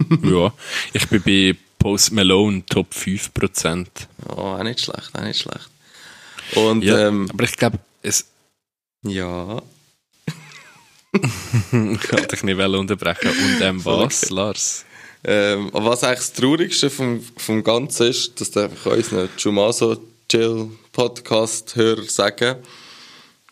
ja, 0.22 0.52
ich 0.92 1.08
bin 1.08 1.22
bei 1.22 1.56
Post 1.78 2.12
Malone 2.12 2.64
Top 2.66 2.92
5%. 2.92 3.86
Ja, 4.26 4.34
auch 4.34 4.62
nicht 4.64 4.80
schlecht, 4.80 5.10
auch 5.14 5.22
nicht 5.22 5.40
schlecht. 5.40 5.70
Und, 6.54 6.82
ja, 6.82 7.08
ähm, 7.08 7.28
aber 7.32 7.44
ich 7.44 7.56
glaube, 7.56 7.78
es... 8.02 8.26
Ja... 9.02 9.62
ich 11.72 12.12
wollte 12.12 12.28
dich 12.28 12.42
nicht 12.42 12.58
unterbrechen. 12.58 13.30
Und 13.30 13.60
ähm, 13.62 13.80
was. 13.84 14.30
Lars? 14.30 14.84
Ähm, 15.24 15.70
was 15.72 16.04
eigentlich 16.04 16.18
das 16.18 16.32
Traurigste 16.32 16.90
vom, 16.90 17.20
vom 17.36 17.64
Ganzen 17.64 18.08
ist, 18.08 18.40
dass 18.40 18.50
darf 18.50 18.72
ich 18.72 18.86
unseren 18.86 19.28
Chumaso 19.36 19.96
Chill 20.28 20.70
Podcast 20.92 21.74
Hörer 21.74 22.04
sagen. 22.04 22.56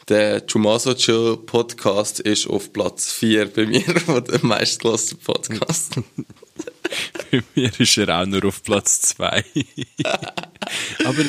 Der 0.08 0.46
Chumaso 0.46 0.94
Chill 0.94 1.36
Podcast 1.38 2.20
ist 2.20 2.46
auf 2.46 2.72
Platz 2.72 3.10
4 3.12 3.52
bei 3.52 3.66
mir, 3.66 3.82
der 4.20 4.44
meistgelöste 4.44 5.16
Podcast. 5.16 5.96
Bei 7.30 7.42
mir 7.54 7.70
ist 7.78 7.96
er 7.98 8.20
auch 8.20 8.26
nur 8.26 8.44
auf 8.44 8.62
Platz 8.62 9.00
2. 9.02 9.44
aber, 11.04 11.24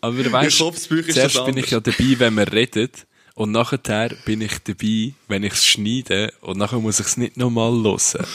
aber 0.00 0.32
weißt 0.32 0.60
du, 0.60 0.70
zuerst 0.70 1.44
bin 1.44 1.56
ich 1.56 1.70
ja 1.70 1.80
dabei, 1.80 2.18
wenn 2.18 2.34
wir 2.34 2.52
reden. 2.52 2.90
Und 3.34 3.50
nachher 3.50 4.10
bin 4.24 4.40
ich 4.42 4.58
dabei, 4.62 5.12
wenn 5.26 5.42
ich 5.42 5.54
es 5.54 5.64
schneide. 5.64 6.32
Und 6.40 6.58
nachher 6.58 6.78
muss 6.78 7.00
ich 7.00 7.06
es 7.06 7.16
nicht 7.16 7.36
nochmal 7.36 7.72
hören. 7.72 8.26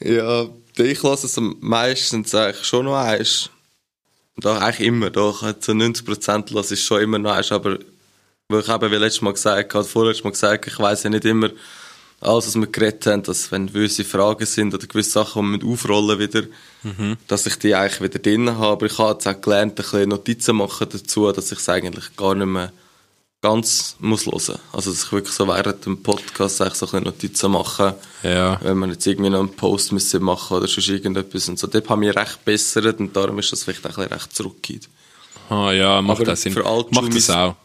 ja, 0.00 0.48
ich 0.76 1.02
lasse 1.02 1.26
es 1.26 1.36
meistens 1.60 2.34
eigentlich 2.34 2.64
schon 2.64 2.86
noch 2.86 2.96
eins. 2.96 3.50
Doch, 4.36 4.58
eigentlich 4.60 4.86
immer, 4.86 5.10
doch. 5.10 5.40
Zu 5.58 5.72
90% 5.72 6.54
lasse 6.54 6.74
ich 6.74 6.82
schon 6.82 7.02
immer 7.02 7.18
noch 7.18 7.32
eins, 7.32 7.52
aber 7.52 7.78
weil 8.48 8.60
ich 8.60 8.68
eben 8.68 8.90
wie 8.90 8.96
letztes 8.96 9.22
Mal 9.22 9.32
gesagt 9.32 9.74
habe, 9.74 9.84
vorletztes 9.84 10.24
Mal 10.24 10.30
gesagt, 10.30 10.66
ich 10.66 10.78
weiss 10.78 11.02
ja 11.02 11.10
nicht 11.10 11.24
immer 11.24 11.50
alles, 12.20 12.48
was 12.48 12.54
wir 12.54 12.66
geredet 12.66 13.06
haben, 13.06 13.22
dass 13.22 13.50
wenn 13.50 13.68
gewisse 13.68 14.04
Fragen 14.04 14.44
sind 14.44 14.74
oder 14.74 14.86
gewisse 14.86 15.10
Sachen, 15.10 15.52
die 15.52 15.62
wir 15.62 15.72
aufrollen 15.72 16.18
wieder, 16.18 16.42
mhm. 16.82 17.16
dass 17.26 17.46
ich 17.46 17.56
die 17.56 17.74
eigentlich 17.74 18.02
wieder 18.02 18.18
drin 18.18 18.58
habe. 18.58 18.72
Aber 18.72 18.86
ich 18.86 18.98
habe 18.98 19.12
jetzt 19.12 19.26
auch 19.26 19.40
gelernt, 19.40 19.72
ein 19.72 19.74
bisschen 19.76 20.08
Notizen 20.08 20.56
machen 20.56 20.86
dazu, 20.90 21.32
dass 21.32 21.50
ich 21.50 21.58
es 21.58 21.68
eigentlich 21.68 22.16
gar 22.16 22.34
nicht 22.34 22.46
mehr 22.46 22.72
ganz 23.40 23.96
muss 24.00 24.26
hören. 24.26 24.58
Also, 24.72 24.90
dass 24.90 25.04
ich 25.04 25.12
wirklich 25.12 25.34
so 25.34 25.48
während 25.48 25.86
dem 25.86 26.02
Podcast 26.02 26.60
eigentlich 26.60 26.74
so 26.74 26.94
ein 26.94 27.04
Notizen 27.04 27.52
machen, 27.52 27.94
ja. 28.22 28.60
wenn 28.62 28.76
man 28.76 28.90
jetzt 28.90 29.06
irgendwie 29.06 29.30
noch 29.30 29.40
einen 29.40 29.56
Post 29.56 29.92
müssen 29.92 30.22
machen 30.22 30.58
oder 30.58 30.68
schon 30.68 30.84
irgendetwas 30.84 31.48
und 31.48 31.58
so. 31.58 31.66
Dort 31.66 31.88
haben 31.88 32.02
wir 32.02 32.14
recht 32.14 32.44
bessert 32.44 33.00
und 33.00 33.16
darum 33.16 33.38
ist 33.38 33.50
das 33.50 33.64
vielleicht 33.64 33.86
auch 33.86 33.90
ein 33.90 33.94
bisschen 33.96 34.12
recht 34.12 34.36
zurückgeht. 34.36 34.88
Ah, 35.48 35.72
ja, 35.72 36.02
macht 36.02 36.26
das 36.26 36.42
Sinn. 36.42 36.54
Macht 36.54 37.14
das 37.14 37.30
auch. 37.30 37.56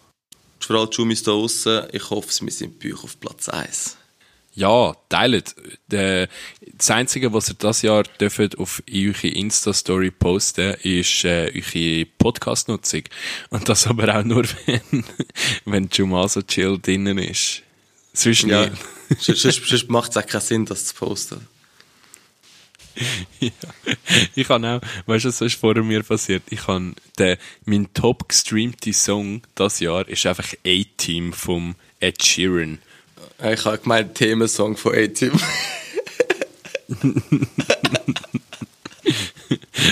Für 0.59 0.79
alle 0.79 0.89
Jumis 0.89 1.21
da 1.21 1.31
draussen, 1.31 1.83
ich 1.91 2.09
hoffe, 2.09 2.45
wir 2.45 2.51
sind 2.51 2.79
bei 2.79 2.93
euch 2.93 3.03
auf 3.03 3.19
Platz 3.19 3.49
1. 3.49 3.97
Ja, 4.55 4.95
teilt. 5.09 5.53
Das 5.89 6.89
Einzige, 6.89 7.33
was 7.33 7.49
ihr 7.49 7.55
das 7.55 7.81
Jahr 7.81 8.03
dürft 8.03 8.57
auf 8.57 8.81
eure 8.89 9.27
Insta-Story 9.27 10.11
posten, 10.11 10.75
ist 10.81 11.25
äh, 11.25 11.51
eure 11.53 12.05
Podcast-Nutzung. 12.17 13.03
Und 13.49 13.67
das 13.67 13.85
aber 13.85 14.17
auch 14.17 14.23
nur, 14.23 14.45
wenn, 14.65 15.03
wenn 15.65 15.89
Jumaso 15.91 16.41
Chill 16.41 16.79
drinnen 16.81 17.17
ist. 17.17 17.63
Sonst 18.13 18.43
ja. 18.43 18.69
sonst 19.19 19.89
macht 19.89 20.11
es 20.11 20.17
auch 20.17 20.25
keinen 20.25 20.41
Sinn, 20.41 20.65
das 20.65 20.85
zu 20.85 20.95
posten. 20.95 21.47
ja. 23.39 23.51
Ich 24.35 24.47
habe 24.47 24.67
auch, 24.67 25.07
weißt 25.07 25.25
du, 25.25 25.29
was 25.29 25.41
ist 25.41 25.59
vor 25.59 25.75
mir 25.83 26.01
passiert? 26.03 26.43
Ich 26.49 26.65
habe 26.67 26.93
den, 27.19 27.37
mein 27.65 27.93
top 27.93 28.29
gestreamte 28.29 28.93
Song 28.93 29.41
das 29.55 29.81
Jahr 29.81 30.07
ist 30.07 30.25
einfach 30.25 30.53
A-Team 30.65 31.33
vom 31.33 31.75
Ed 31.99 32.23
Sheeran. 32.23 32.79
Ich 33.43 33.65
habe 33.65 33.77
gemeint, 33.77 34.15
Themensong 34.15 34.77
von 34.77 34.95
A-Team. 34.95 35.33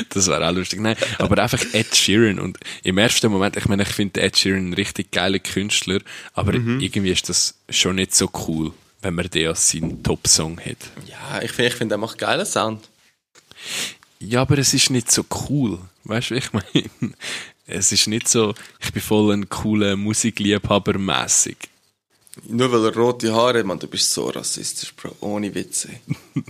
das 0.09 0.27
wäre 0.27 0.47
auch 0.47 0.53
lustig. 0.53 0.79
Nein, 0.79 0.95
aber 1.17 1.41
einfach 1.41 1.61
Ed 1.73 1.95
Sheeran. 1.95 2.39
Und 2.39 2.57
im 2.83 2.97
ersten 2.97 3.31
Moment, 3.31 3.57
ich 3.57 3.65
meine, 3.67 3.83
ich 3.83 3.89
finde 3.89 4.21
Ed 4.21 4.37
Sheeran 4.37 4.69
ein 4.69 4.73
richtig 4.73 5.11
geiler 5.11 5.39
Künstler, 5.39 5.99
aber 6.33 6.53
mhm. 6.53 6.79
irgendwie 6.79 7.11
ist 7.11 7.29
das 7.29 7.55
schon 7.69 7.95
nicht 7.95 8.15
so 8.15 8.29
cool, 8.47 8.71
wenn 9.01 9.15
man 9.15 9.29
den 9.29 9.49
als 9.49 9.69
seinen 9.69 10.01
Top-Song 10.03 10.59
hat. 10.59 10.77
Ja, 11.05 11.41
ich 11.41 11.51
finde, 11.51 11.69
ich 11.69 11.75
find, 11.75 11.91
er 11.91 11.97
macht 11.97 12.17
geilen 12.17 12.45
Sound. 12.45 12.87
Ja, 14.19 14.41
aber 14.41 14.57
es 14.57 14.73
ist 14.73 14.89
nicht 14.89 15.11
so 15.11 15.25
cool. 15.49 15.79
Weißt 16.05 16.29
du, 16.29 16.35
wie 16.35 16.39
ich 16.39 16.53
meine? 16.53 17.13
Es 17.65 17.93
ist 17.93 18.07
nicht 18.07 18.27
so, 18.27 18.53
ich 18.81 18.91
bin 18.91 19.01
voll 19.01 19.31
ein 19.31 19.47
cooler 19.47 19.95
Musikliebhaber 19.95 20.99
mäßig. 20.99 21.55
Nur 22.41 22.71
weil 22.71 22.85
er 22.85 22.95
rote 22.95 23.31
Haare 23.33 23.59
hat, 23.59 23.65
man, 23.65 23.79
du 23.79 23.87
bist 23.87 24.11
so 24.11 24.29
rassistisch, 24.29 24.93
Bro. 24.95 25.15
Ohne 25.21 25.53
Witze. 25.53 25.89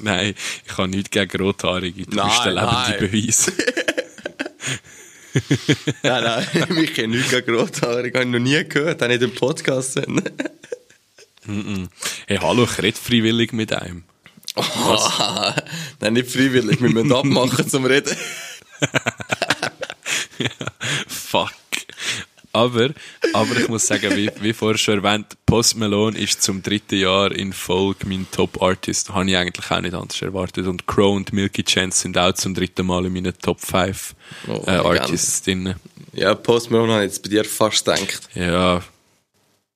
nein, 0.00 0.34
ich 0.66 0.76
habe 0.76 0.88
nichts 0.88 1.10
gegen 1.10 1.40
Rothaarige. 1.40 2.06
Du 2.06 2.16
nein, 2.16 2.28
bist 2.28 2.44
der 2.44 2.52
lebende 2.52 2.98
Beweis. 2.98 3.52
nein, 6.02 6.24
nein, 6.24 6.46
ich 6.82 6.94
kenne 6.94 7.16
nichts 7.16 7.30
gegen 7.30 7.54
Rothaarige. 7.54 8.18
Habe 8.18 8.26
ich 8.26 8.32
noch 8.32 8.40
nie 8.40 8.64
gehört, 8.64 9.00
habe 9.00 9.12
nicht 9.12 9.22
im 9.22 9.34
Podcast 9.34 10.00
hey, 12.26 12.38
hallo, 12.40 12.64
ich 12.64 12.78
rede 12.78 12.96
freiwillig 12.96 13.52
mit 13.52 13.72
einem. 13.72 14.04
Oh, 14.54 15.52
nein, 16.00 16.12
nicht 16.12 16.30
freiwillig, 16.30 16.80
wir 16.80 16.90
müssen 16.90 17.12
abmachen 17.12 17.68
zum 17.68 17.84
Reden. 17.84 18.16
fuck. 21.08 21.50
Aber, 22.54 22.90
aber 23.32 23.56
ich 23.56 23.68
muss 23.68 23.86
sagen, 23.86 24.14
wie, 24.14 24.30
wie 24.40 24.52
vorher 24.52 24.76
schon 24.76 25.02
erwähnt, 25.02 25.38
Post 25.46 25.76
Malone 25.76 26.18
ist 26.18 26.42
zum 26.42 26.62
dritten 26.62 26.98
Jahr 26.98 27.32
in 27.32 27.54
Folge 27.54 28.06
mein 28.06 28.26
Top 28.30 28.60
Artist. 28.60 29.10
Habe 29.10 29.30
ich 29.30 29.36
eigentlich 29.36 29.70
auch 29.70 29.80
nicht 29.80 29.94
anders 29.94 30.20
erwartet. 30.20 30.66
Und 30.66 30.86
Crow 30.86 31.16
und 31.16 31.32
Milky 31.32 31.64
Chance 31.64 32.02
sind 32.02 32.18
auch 32.18 32.32
zum 32.34 32.54
dritten 32.54 32.86
Mal 32.86 33.06
in 33.06 33.14
meinen 33.14 33.32
Top 33.38 33.60
5 33.60 34.14
oh, 34.48 34.64
äh, 34.66 34.70
Artists 34.70 35.42
drin. 35.42 35.74
Ja, 36.12 36.34
Post 36.34 36.70
Malone 36.70 36.92
habe 36.92 37.04
ich 37.04 37.12
jetzt 37.12 37.22
bei 37.22 37.30
dir 37.30 37.44
fast 37.44 37.86
gedacht. 37.86 38.28
Ja. 38.34 38.82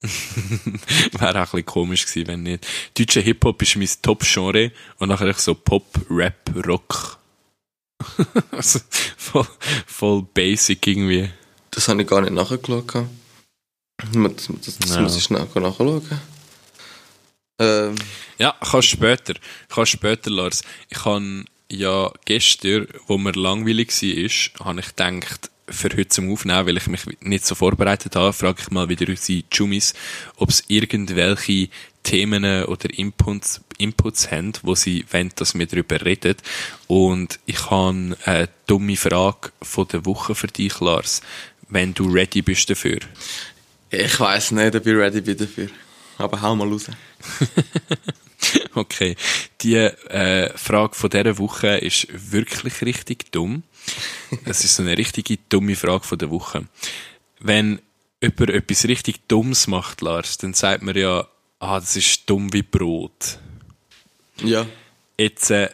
Wäre 1.12 1.30
auch 1.30 1.34
ein 1.34 1.42
bisschen 1.42 1.64
komisch 1.64 2.06
gewesen, 2.06 2.28
wenn 2.28 2.42
nicht. 2.42 2.66
Deutscher 2.96 3.22
Hip-Hop 3.22 3.62
ist 3.62 3.76
mein 3.76 3.88
Top-Genre 4.02 4.70
und 4.98 5.08
nachher 5.08 5.32
so 5.32 5.54
Pop, 5.54 5.86
Rap, 6.10 6.50
Rock. 6.66 7.18
also 8.50 8.80
voll, 9.16 9.46
voll 9.86 10.26
basic 10.34 10.86
irgendwie. 10.86 11.30
Das 11.76 11.88
habe 11.88 12.00
ich 12.00 12.08
gar 12.08 12.22
nicht 12.22 12.32
nachgeschaut. 12.32 12.86
Das, 12.86 14.48
das, 14.62 14.78
das 14.78 14.94
ja. 14.94 15.02
muss 15.02 15.14
ich 15.14 15.24
schnell 15.24 15.46
nachschauen. 15.54 16.02
Ähm. 17.58 17.94
Ja, 18.38 18.54
kannst 18.60 18.88
später. 18.88 19.34
Kannst 19.68 19.92
später, 19.92 20.30
Lars. 20.30 20.62
Ich 20.88 21.04
habe 21.04 21.44
ja 21.70 22.10
gestern, 22.24 22.88
wo 23.06 23.18
mir 23.18 23.32
langweilig 23.32 23.90
war, 23.90 24.66
habe 24.66 24.80
ich 24.80 24.86
gedacht, 24.86 25.50
für 25.68 25.88
heute 25.90 26.08
zum 26.08 26.32
Aufnehmen, 26.32 26.66
weil 26.66 26.78
ich 26.78 26.86
mich 26.86 27.02
nicht 27.20 27.44
so 27.44 27.54
vorbereitet 27.54 28.16
habe, 28.16 28.32
frage 28.32 28.62
ich 28.62 28.70
mal 28.70 28.88
wieder 28.88 29.08
unsere 29.08 29.42
Jumis, 29.52 29.92
ob 30.36 30.48
es 30.48 30.64
irgendwelche 30.68 31.68
Themen 32.04 32.64
oder 32.64 32.88
Inputs, 32.96 33.60
Inputs 33.76 34.30
haben, 34.30 34.52
wo 34.62 34.74
sie 34.74 35.04
wollen, 35.10 35.32
dass 35.34 35.58
wir 35.58 35.66
darüber 35.66 36.02
reden. 36.04 36.36
Und 36.86 37.40
ich 37.46 37.68
habe 37.68 38.16
eine 38.24 38.48
dumme 38.66 38.96
Frage 38.96 39.50
von 39.60 39.88
der 39.88 40.06
Woche 40.06 40.34
für 40.34 40.46
dich, 40.46 40.80
Lars 40.80 41.20
wenn 41.68 41.94
du 41.94 42.08
ready 42.08 42.42
bist 42.42 42.70
dafür? 42.70 42.98
Ich 43.90 44.18
weiß 44.18 44.52
nicht, 44.52 44.74
ob 44.74 44.86
ich 44.86 44.94
ready 44.94 45.20
bin 45.20 45.36
dafür. 45.36 45.68
Aber 46.18 46.40
hau 46.40 46.56
mal 46.56 46.68
raus. 46.68 46.86
okay. 48.74 49.16
Die 49.60 49.74
äh, 49.74 50.56
Frage 50.56 50.94
von 50.94 51.10
dieser 51.10 51.38
Woche 51.38 51.78
ist 51.78 52.08
wirklich 52.10 52.82
richtig 52.82 53.32
dumm. 53.32 53.62
Es 54.44 54.64
ist 54.64 54.76
so 54.76 54.82
eine 54.82 54.96
richtige 54.96 55.38
dumme 55.48 55.76
Frage 55.76 56.04
von 56.04 56.18
der 56.18 56.30
Woche. 56.30 56.64
Wenn 57.40 57.80
jemand 58.22 58.50
etwas 58.50 58.84
richtig 58.86 59.28
Dummes 59.28 59.66
macht, 59.66 60.00
Lars, 60.00 60.38
dann 60.38 60.54
sagt 60.54 60.82
man 60.82 60.96
ja, 60.96 61.26
ah, 61.58 61.80
das 61.80 61.96
ist 61.96 62.28
dumm 62.28 62.52
wie 62.52 62.62
Brot. 62.62 63.38
Ja. 64.42 64.66
Jetzt 65.18 65.50
äh, 65.50 65.70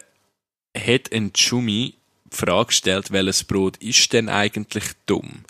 hat 0.75 1.11
ein 1.11 1.31
Jumi 1.35 1.95
die 2.31 2.35
Frage 2.35 2.67
gestellt, 2.67 3.11
welches 3.11 3.43
Brot 3.43 3.77
ist 3.77 4.11
denn 4.13 4.29
eigentlich 4.29 4.85
dumm? 5.05 5.43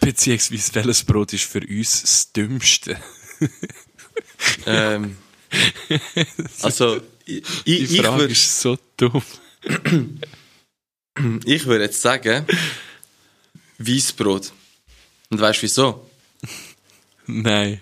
Beziehungsweise 0.00 0.74
welches 0.74 1.04
Brot 1.04 1.32
ist 1.32 1.44
für 1.44 1.60
uns 1.60 2.02
das 2.02 2.32
dümmste? 2.32 3.00
ähm, 4.66 5.16
also, 6.62 7.00
ich, 7.24 7.44
ich, 7.64 7.88
Die 7.88 7.98
Frage 7.98 8.26
ich 8.26 8.32
ist 8.32 8.60
so 8.60 8.76
dumm. 8.96 9.22
ich 11.44 11.66
würde 11.66 11.84
jetzt 11.84 12.02
sagen, 12.02 12.44
Weißbrot. 13.78 14.52
Und 15.30 15.40
weißt 15.40 15.58
du 15.58 15.62
wieso? 15.62 16.10
Nein. 17.26 17.80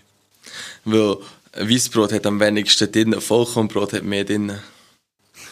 Weil 0.85 1.17
Weißbrot 1.53 2.13
hat 2.13 2.27
am 2.27 2.41
wenigsten 2.41 2.91
drin, 2.93 3.21
Vollkornbrot 3.21 3.95
hat 3.95 4.03
mehr 4.03 4.25
drin. 4.25 4.59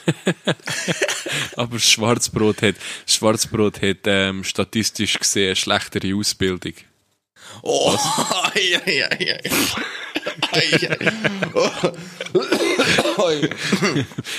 Aber 1.57 1.79
Schwarzbrot 1.79 2.62
hat, 2.62 2.77
Schwarzbrot 3.07 3.83
hat 3.83 3.99
ähm, 4.07 4.45
statistisch 4.45 5.19
gesehen 5.19 5.49
eine 5.49 5.57
schlechtere 5.57 6.14
Ausbildung. 6.14 6.75
Oh, 7.62 7.97
ja. 8.55 8.79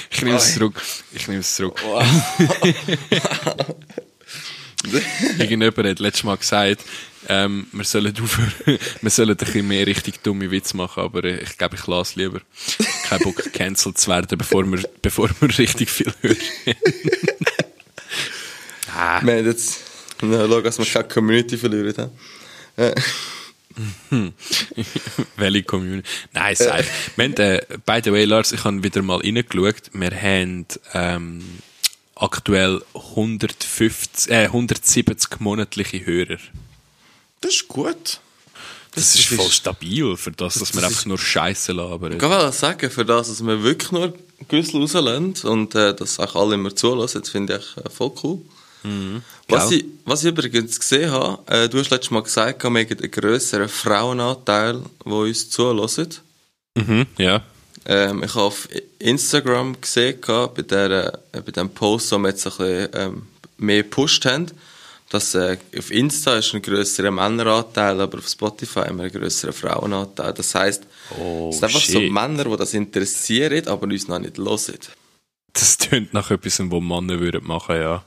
ich 0.09 0.21
nehme 0.21 0.37
es 0.37 0.53
zurück. 0.53 0.81
Ich 1.13 1.27
nehme 1.27 1.39
es 1.39 1.55
zurück. 1.55 1.81
Irgendjemand 5.39 5.87
hat 5.87 5.99
letztes 5.99 6.23
Mal 6.23 6.37
gesagt, 6.37 6.83
ähm, 7.27 7.67
wir 7.71 7.83
sollen 7.83 8.13
aufhören, 8.21 8.79
wir 9.01 9.09
sollen 9.09 9.31
ein 9.31 9.37
bisschen 9.37 9.67
mehr 9.67 9.87
richtig 9.87 10.21
dumme 10.23 10.51
Witze 10.51 10.77
machen, 10.77 11.03
aber 11.03 11.23
ich 11.23 11.57
glaube, 11.57 11.75
ich 11.75 11.87
lasse 11.87 12.19
lieber. 12.19 12.41
Kein 13.03 13.19
Bock, 13.19 13.37
gecancelt 13.37 13.97
zu 13.97 14.09
werden, 14.09 14.37
bevor 14.37 14.65
wir, 14.65 14.83
bevor 15.01 15.29
wir 15.39 15.57
richtig 15.57 15.89
viel 15.89 16.13
hören. 16.21 16.37
ah. 18.95 19.21
Wir 19.23 19.37
haben 19.37 19.45
jetzt, 19.45 19.79
na, 20.21 20.47
schau, 20.47 20.61
dass 20.61 20.77
wir 20.77 20.85
keine 20.85 21.07
Community 21.07 21.57
verlieren 21.57 21.95
haben. 21.97 22.11
Welche 25.35 25.63
Community? 25.63 26.07
Nein, 26.33 26.55
sei. 26.55 26.83
wir 27.15 27.25
haben, 27.25 27.33
äh, 27.37 27.61
by 27.85 27.99
the 28.03 28.11
way, 28.11 28.25
Lars, 28.25 28.51
ich 28.51 28.63
habe 28.63 28.83
wieder 28.83 29.01
mal 29.01 29.17
reingeschaut. 29.17 29.91
Wir 29.93 30.11
haben 30.11 30.65
ähm, 30.93 31.43
aktuell 32.15 32.81
150, 32.93 34.31
äh, 34.31 34.45
170 34.45 35.39
monatliche 35.39 36.05
Hörer. 36.05 36.37
Das 37.41 37.53
ist 37.53 37.67
gut. 37.67 38.19
Das, 38.95 39.11
das 39.11 39.15
ist 39.15 39.25
voll 39.27 39.51
stabil, 39.51 40.15
für 40.15 40.31
das, 40.31 40.53
dass 40.53 40.69
das 40.69 40.75
wir 40.75 40.87
einfach 40.87 41.05
nur 41.05 41.17
Scheiße 41.17 41.73
labern. 41.73 42.13
Ich 42.13 42.19
kann 42.19 42.51
sagen, 42.53 42.89
für 42.89 43.03
das, 43.03 43.27
dass 43.27 43.45
wir 43.45 43.61
wirklich 43.61 43.91
nur 43.91 44.13
Güssel 44.47 44.81
rauslassen 44.81 45.33
und 45.43 45.75
äh, 45.75 45.93
dass 45.93 46.19
auch 46.19 46.35
alle 46.35 46.55
immer 46.55 46.73
zulassen, 46.73 47.21
das 47.21 47.29
finde 47.29 47.57
ich 47.61 47.83
äh, 47.83 47.89
voll 47.89 48.13
cool. 48.23 48.41
Mhm. 48.83 49.21
Was, 49.49 49.71
ich, 49.71 49.85
was 50.05 50.23
ich 50.23 50.29
übrigens 50.29 50.79
gesehen 50.79 51.11
habe, 51.11 51.41
äh, 51.51 51.67
du 51.67 51.79
hast 51.79 51.89
letztes 51.89 52.11
Mal 52.11 52.23
gesagt, 52.23 52.63
wir 52.63 52.69
haben 52.69 52.77
einen 52.77 53.11
grösseren 53.11 53.67
Frauenanteil, 53.67 54.81
der 55.03 55.13
uns 55.13 55.49
zulassen. 55.49 56.09
Mhm, 56.75 57.05
ja. 57.17 57.43
Ähm, 57.87 58.23
ich 58.23 58.33
habe 58.33 58.45
auf 58.45 58.67
Instagram 58.99 59.79
gesehen, 59.79 60.19
bei, 60.21 60.61
der, 60.63 61.21
äh, 61.31 61.41
bei 61.41 61.51
dem 61.51 61.69
Post, 61.69 62.11
wo 62.11 62.17
wir 62.17 62.29
jetzt 62.29 62.45
ein 62.47 62.57
bisschen 62.57 62.89
ähm, 62.93 63.27
mehr 63.57 63.83
gepusht 63.83 64.25
haben, 64.25 64.47
dass 65.09 65.35
äh, 65.35 65.57
auf 65.77 65.91
Insta 65.91 66.37
ist 66.37 66.53
ein 66.55 66.61
größerer 66.63 67.11
Männeranteil, 67.11 68.01
aber 68.01 68.17
auf 68.17 68.27
Spotify 68.27 68.81
haben 68.81 68.97
wir 68.97 69.03
einen 69.03 69.13
größeren 69.13 69.53
Frauenanteil. 69.53 70.33
Das 70.33 70.55
heisst, 70.55 70.83
oh, 71.19 71.49
es 71.49 71.57
sind 71.57 71.65
einfach 71.65 71.79
shit. 71.79 71.93
so 71.93 71.99
Männer, 72.01 72.45
die 72.45 72.57
das 72.57 72.73
interessieren, 72.73 73.67
aber 73.67 73.83
uns 73.83 74.07
noch 74.07 74.19
nicht 74.19 74.37
hören. 74.37 74.79
Das 75.53 75.77
tönt 75.77 76.13
nach 76.13 76.31
etwas, 76.31 76.59
was 76.59 76.81
Männer 76.81 77.19
würden 77.19 77.45
machen, 77.45 77.75
ja. 77.75 78.03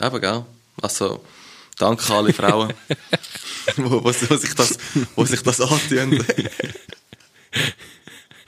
Eben, 0.00 0.20
gell? 0.20 0.44
Also, 0.80 1.24
danke 1.78 2.12
alle 2.12 2.34
Frauen, 2.34 2.72
wo, 3.76 3.90
wo, 3.90 4.04
wo, 4.04 4.36
sich 4.36 4.54
das, 4.54 4.78
wo 5.16 5.24
sich 5.24 5.42
das 5.42 5.60
antun. 5.60 6.22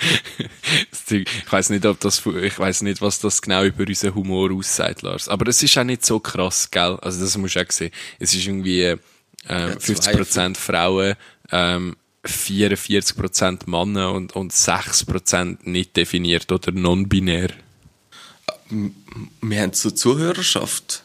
ich 1.11 1.53
weiß 1.53 1.71
nicht, 1.71 1.87
ob 1.87 2.01
das, 2.01 2.25
ich 2.27 2.59
weiß 2.59 2.83
nicht, 2.83 3.01
was 3.01 3.19
das 3.21 3.43
genau 3.43 3.65
über 3.65 3.87
unseren 3.87 4.15
Humor 4.15 4.53
aussagt, 4.53 5.03
Lars. 5.03 5.29
Aber 5.29 5.49
es 5.49 5.63
ist 5.63 5.77
auch 5.79 5.85
nicht 5.85 6.05
so 6.05 6.21
krass, 6.21 6.71
gell? 6.71 6.99
Also 7.03 7.21
das 7.21 7.37
musst 7.37 7.57
du 7.57 7.61
auch 7.61 7.71
sehen. 7.71 7.91
Es 8.19 8.35
ist 8.35 8.47
irgendwie, 8.47 8.97
ähm, 9.49 9.79
50% 9.79 10.57
Frauen, 10.57 11.15
ähm, 11.51 11.97
44% 12.25 13.69
Männer 13.69 14.13
und, 14.13 14.35
und 14.35 14.53
6% 14.53 15.59
nicht 15.65 15.97
definiert 15.97 16.51
oder 16.51 16.73
non-binär. 16.73 17.51
Wir 19.43 19.61
haben 19.61 19.73
so 19.75 19.91
Zuhörerschaft. 19.91 21.05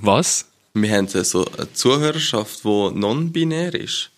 Was? 0.00 0.46
Wir 0.74 0.96
haben 0.96 1.08
so 1.08 1.46
eine 1.46 1.72
Zuhörerschaft, 1.72 2.64
die 2.64 2.68
non-binär 2.68 3.74
ist. 3.74 4.10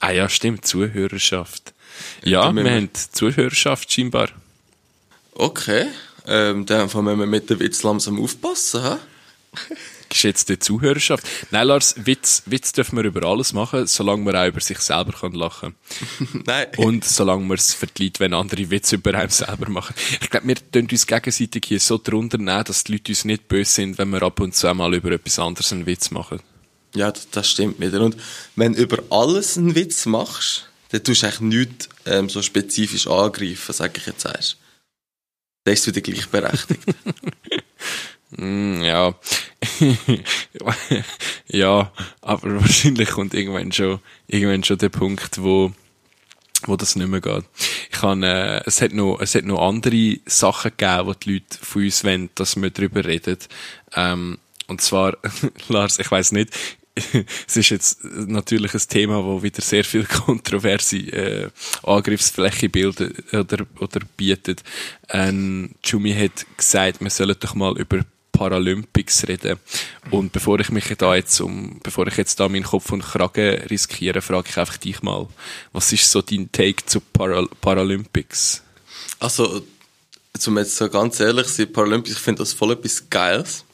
Ah 0.00 0.10
ja, 0.10 0.28
stimmt, 0.28 0.64
Zuhörerschaft. 0.64 1.71
Ja, 2.24 2.52
wir, 2.54 2.64
wir- 2.64 2.70
haben 2.70 2.90
Zuhörerschaft 3.12 3.92
scheinbar. 3.92 4.28
Okay. 5.34 5.86
Ähm, 6.26 6.66
dann 6.66 6.82
müssen 6.84 7.04
wir 7.04 7.26
mit 7.26 7.50
dem 7.50 7.58
Witz 7.60 7.82
langsam 7.82 8.22
aufpassen, 8.22 8.82
hä? 8.82 8.96
Geschätzte 10.08 10.58
Zuhörerschaft. 10.58 11.26
Nein, 11.50 11.66
Lars, 11.68 11.94
Witz, 12.04 12.42
Witz 12.46 12.72
dürfen 12.72 12.96
wir 12.98 13.04
über 13.04 13.26
alles 13.26 13.54
machen, 13.54 13.86
solange 13.86 14.22
man 14.22 14.36
auch 14.36 14.46
über 14.46 14.60
sich 14.60 14.78
selber 14.78 15.12
kann 15.12 15.32
lachen 15.32 15.74
Nein. 16.46 16.66
Und 16.76 17.04
solange 17.04 17.44
man 17.46 17.56
es 17.56 17.72
verliert, 17.72 18.20
wenn 18.20 18.34
andere 18.34 18.70
Witze 18.70 18.96
über 18.96 19.14
einen 19.14 19.30
selber 19.30 19.70
machen. 19.70 19.94
Ich 20.20 20.28
glaube, 20.30 20.48
wir 20.48 20.56
tun 20.70 20.86
uns 20.90 21.06
gegenseitig 21.06 21.64
hier 21.66 21.80
so 21.80 21.98
drunter 22.02 22.36
nehmen, 22.38 22.64
dass 22.64 22.84
die 22.84 22.92
Leute 22.92 23.12
uns 23.12 23.24
nicht 23.24 23.48
böse 23.48 23.70
sind, 23.72 23.96
wenn 23.98 24.10
wir 24.10 24.22
ab 24.22 24.38
und 24.40 24.54
zu 24.54 24.68
einmal 24.68 24.92
über 24.94 25.10
etwas 25.12 25.38
anderes 25.38 25.72
einen 25.72 25.86
Witz 25.86 26.10
machen. 26.10 26.40
Ja, 26.94 27.10
das, 27.10 27.30
das 27.30 27.50
stimmt 27.50 27.80
wieder. 27.80 28.02
Und 28.02 28.16
wenn 28.54 28.74
du 28.74 28.82
über 28.82 28.98
alles 29.08 29.56
einen 29.56 29.74
Witz 29.74 30.04
machst, 30.04 30.68
dann 30.92 31.02
tust 31.02 31.22
du 31.22 31.26
eigentlich 31.26 31.40
nichts 31.40 31.88
ähm, 32.04 32.28
so 32.28 32.42
spezifisch 32.42 33.06
angreifen, 33.06 33.72
sag 33.72 33.96
ich 33.96 34.06
jetzt 34.06 34.26
erst. 34.26 34.58
Dann 35.64 35.74
ist 35.74 35.80
es 35.80 35.86
wieder 35.88 36.00
gleichberechtigt. 36.00 36.82
Mm, 38.34 38.80
ja. 38.80 39.14
ja, 41.48 41.92
aber 42.22 42.60
wahrscheinlich 42.62 43.10
kommt 43.10 43.34
irgendwann 43.34 43.72
schon, 43.72 44.00
irgendwann 44.26 44.64
schon 44.64 44.78
der 44.78 44.88
Punkt, 44.88 45.42
wo, 45.42 45.70
wo 46.62 46.76
das 46.76 46.96
nicht 46.96 47.08
mehr 47.08 47.20
geht. 47.20 47.44
Ich 47.90 47.98
kann, 47.98 48.22
äh, 48.22 48.62
es 48.64 48.80
hat 48.80 48.94
noch, 48.94 49.20
es 49.20 49.34
hat 49.34 49.44
noch 49.44 49.60
andere 49.60 50.16
Sachen 50.24 50.70
gegeben, 50.70 51.08
wo 51.08 51.12
die 51.12 51.34
Leute 51.34 51.58
von 51.60 51.82
uns 51.82 52.04
wollen, 52.04 52.30
dass 52.34 52.56
wir 52.56 52.70
darüber 52.70 53.04
reden. 53.04 53.36
Ähm, 53.94 54.38
und 54.66 54.80
zwar, 54.80 55.18
Lars, 55.68 55.98
ich 55.98 56.10
weiß 56.10 56.32
nicht, 56.32 56.54
es 57.46 57.56
ist 57.56 57.70
jetzt 57.70 58.04
natürlich 58.04 58.74
ein 58.74 58.82
Thema, 58.88 59.24
wo 59.24 59.42
wieder 59.42 59.62
sehr 59.62 59.84
viel 59.84 60.04
kontroverse 60.26 60.96
äh, 60.96 61.50
Angriffsfläche 61.82 62.68
bildet 62.68 63.32
oder, 63.32 63.66
oder 63.80 64.00
bietet. 64.16 64.62
Ähm, 65.08 65.70
Jumi 65.84 66.14
hat 66.14 66.46
gesagt, 66.56 67.00
wir 67.00 67.10
sollen 67.10 67.36
doch 67.40 67.54
mal 67.54 67.78
über 67.78 68.04
Paralympics 68.32 69.28
reden. 69.28 69.58
Und 70.10 70.32
bevor 70.32 70.58
ich 70.60 70.70
mich 70.70 70.84
da 70.98 71.14
jetzt 71.14 71.40
um, 71.40 71.78
bevor 71.82 72.06
ich 72.08 72.16
jetzt 72.16 72.40
da 72.40 72.48
meinen 72.48 72.64
Kopf 72.64 72.90
und 72.90 73.02
Kragen 73.02 73.62
riskiere, 73.70 74.20
frage 74.20 74.48
ich 74.50 74.58
einfach 74.58 74.78
dich 74.78 75.02
mal, 75.02 75.28
was 75.72 75.92
ist 75.92 76.10
so 76.10 76.22
dein 76.22 76.50
Take 76.50 76.84
zu 76.86 77.00
Paral 77.00 77.46
Paralympics? 77.60 78.62
Also, 79.20 79.62
zum 80.38 80.58
jetzt 80.58 80.76
so 80.76 80.88
ganz 80.88 81.20
ehrlich 81.20 81.46
zu 81.46 81.54
sein, 81.54 81.72
Paralympics, 81.72 82.16
ich 82.16 82.22
finde 82.22 82.40
das 82.40 82.52
voll 82.52 82.72
etwas 82.72 83.08
Geiles. 83.08 83.64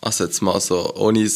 Also 0.00 0.24
jetzt 0.24 0.42
mal 0.42 0.60
so, 0.60 0.94
ohne, 0.94 1.30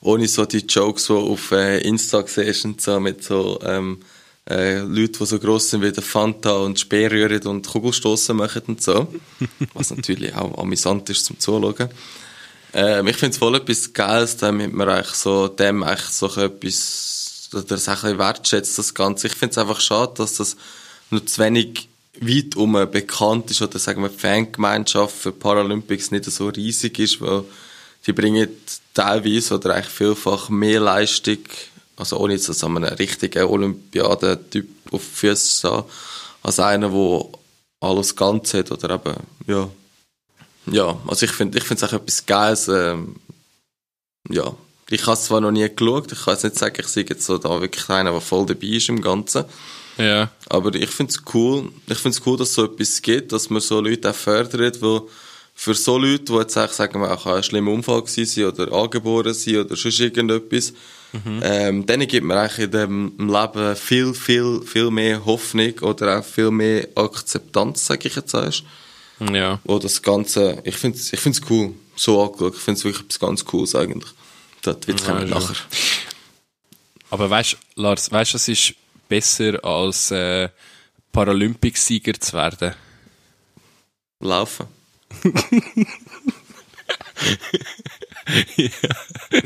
ohne 0.00 0.28
so 0.28 0.44
die 0.44 0.58
Jokes, 0.58 1.06
die 1.06 1.12
auf 1.12 1.52
äh, 1.52 1.78
Insta 1.80 2.24
siehst 2.26 2.64
und 2.64 2.80
so, 2.80 3.00
mit 3.00 3.22
so 3.24 3.58
ähm, 3.62 4.00
äh, 4.48 4.80
Leuten, 4.80 5.18
die 5.18 5.26
so 5.26 5.38
gross 5.38 5.70
sind 5.70 5.82
wie 5.82 5.92
der 5.92 6.02
Fanta 6.02 6.52
und 6.52 6.78
Speer 6.78 7.10
rühren 7.10 7.46
und 7.46 7.66
Kugelstossen 7.66 8.36
machen 8.36 8.62
und 8.66 8.82
so. 8.82 9.08
Was 9.74 9.90
natürlich 9.90 10.34
auch 10.34 10.58
amüsant 10.58 11.08
ist 11.10 11.24
zum 11.24 11.38
Zuschauen. 11.38 11.88
Ähm, 12.74 13.06
ich 13.06 13.16
finde 13.16 13.32
es 13.32 13.38
voll 13.38 13.54
etwas 13.54 13.92
Geiles, 13.92 14.36
damit 14.36 14.72
man 14.72 14.88
eigentlich 14.88 15.14
so, 15.14 15.48
dem 15.48 15.82
eigentlich 15.82 16.08
so 16.08 16.26
etwas, 16.26 17.50
oder 17.52 17.62
das 17.62 17.88
ein 17.88 17.94
bisschen 17.94 18.18
wertschätzt, 18.18 18.78
das 18.78 18.94
Ganze. 18.94 19.26
Ich 19.26 19.34
finde 19.34 19.52
es 19.52 19.58
einfach 19.58 19.80
schade, 19.80 20.14
dass 20.16 20.36
das 20.36 20.56
nur 21.10 21.24
zu 21.24 21.40
wenig 21.42 21.88
weit 22.20 22.56
um 22.56 22.72
bekannt 22.72 23.50
ist, 23.50 23.62
oder 23.62 23.78
sagen 23.78 24.02
wir, 24.02 24.10
Fangemeinschaft 24.10 25.16
für 25.16 25.32
Paralympics 25.32 26.10
nicht 26.10 26.24
so 26.26 26.48
riesig 26.48 26.98
ist, 26.98 27.20
weil 27.20 27.44
die 28.06 28.12
bringen 28.12 28.48
teilweise 28.94 29.54
oder 29.54 29.74
eigentlich 29.74 29.92
vielfach 29.92 30.48
mehr 30.48 30.80
Leistung, 30.80 31.38
also 31.96 32.18
ohne 32.18 32.34
jetzt 32.34 32.48
dass 32.48 32.62
man 32.62 32.84
einen 32.84 32.96
richtigen 32.96 33.44
Olympiadentyp 33.44 34.68
auf 34.90 35.02
die 35.02 35.16
Füße 35.16 35.58
stehen, 35.58 35.84
als 36.42 36.60
einer, 36.60 36.90
der 36.90 37.24
alles 37.80 38.14
ganz 38.14 38.54
hat, 38.54 38.70
oder 38.70 38.94
eben, 38.94 39.16
ja. 39.46 39.68
Ja, 40.66 40.96
also 41.08 41.26
ich 41.26 41.32
finde 41.32 41.58
ich 41.58 41.64
finde 41.64 41.84
es 41.84 41.90
auch 41.90 41.96
etwas 41.96 42.24
Geiles. 42.24 42.68
Ähm, 42.68 43.16
ja, 44.28 44.54
ich 44.90 45.02
habe 45.02 45.14
es 45.14 45.24
zwar 45.24 45.40
noch 45.40 45.50
nie 45.50 45.68
geschaut, 45.68 46.12
ich 46.12 46.24
kann 46.24 46.34
jetzt 46.34 46.44
nicht 46.44 46.58
sagen, 46.58 46.76
ich 46.78 46.86
sehe 46.86 47.04
jetzt 47.08 47.24
so 47.24 47.38
da 47.38 47.60
wirklich 47.60 47.88
einer, 47.88 48.12
der 48.12 48.20
voll 48.20 48.46
dabei 48.46 48.66
ist 48.68 48.88
im 48.88 49.00
Ganzen. 49.02 49.44
Ja. 49.98 50.30
Aber 50.48 50.74
ich 50.74 50.90
finde 50.90 51.12
es 51.12 51.22
cool, 51.34 51.70
ich 51.86 51.98
finde 51.98 52.16
es 52.16 52.26
cool, 52.26 52.36
dass 52.36 52.50
es 52.50 52.54
so 52.54 52.64
etwas 52.64 53.02
gibt, 53.02 53.32
dass 53.32 53.50
man 53.50 53.60
so 53.60 53.80
Leute 53.80 54.10
auch 54.10 54.14
fördert, 54.14 54.80
wo 54.80 55.08
für 55.54 55.74
so 55.74 55.98
Leute, 55.98 56.24
die 56.24 56.32
jetzt 56.34 56.56
eigentlich 56.56 56.72
sagen, 56.72 57.00
wir 57.00 57.12
auch 57.12 57.26
ein 57.26 57.42
schlimmer 57.42 57.72
Unfall 57.72 58.02
gewesen 58.02 58.46
oder 58.46 58.72
angeboren 58.72 59.34
sein 59.34 59.58
oder 59.58 59.76
sonst 59.76 60.00
irgendetwas, 60.00 60.72
ähm, 61.42 61.84
denen 61.84 62.08
gibt 62.08 62.26
man 62.26 62.38
eigentlich 62.38 62.66
in 62.66 62.70
dem 62.70 63.12
Leben 63.18 63.76
viel, 63.76 64.14
viel, 64.14 64.62
viel 64.62 64.90
mehr 64.90 65.24
Hoffnung 65.24 65.78
oder 65.80 66.18
auch 66.18 66.24
viel 66.24 66.50
mehr 66.50 66.88
Akzeptanz, 66.94 67.84
sage 67.86 68.08
ich 68.08 68.16
jetzt 68.16 68.32
erst. 68.32 68.64
Ja. 69.20 69.60
Wo 69.64 69.78
das 69.78 70.00
Ganze, 70.02 70.62
ich 70.64 70.76
finde 70.76 70.98
es 70.98 71.12
ich 71.12 71.20
find's 71.20 71.42
cool, 71.50 71.74
so 71.94 72.22
angeschaut. 72.22 72.54
Ich 72.56 72.62
finde 72.62 72.78
es 72.78 72.84
wirklich 72.84 73.04
etwas 73.04 73.20
ganz 73.20 73.44
Cooles 73.44 73.74
eigentlich. 73.74 74.10
Das 74.62 74.76
Witz 74.86 75.06
Ja, 75.06 75.24
nachher. 75.24 75.56
Aber 77.10 77.28
weißt, 77.28 77.58
Lars, 77.76 78.10
weißt, 78.10 78.34
es 78.34 78.48
ist 78.48 78.74
besser 79.12 79.62
als 79.62 80.10
äh, 80.10 80.48
Paralympicsieger 81.12 82.18
zu 82.18 82.32
werden. 82.32 82.74
Laufen. 84.20 84.66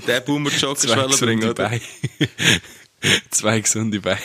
Der 0.06 0.20
Boomer-Joke 0.20 0.86
ist 0.86 0.88
Zwei 0.88 1.06
gesunde? 1.08 1.52
Beine. 1.52 1.80
Zwei 3.32 3.58
gesunde 3.58 3.98
Beine. 4.00 4.20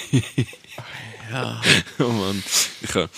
Ja. 1.31 1.59
Oh 1.97 2.09
Mann. 2.09 2.43
Ich 2.81 2.93
habe, 2.93 3.09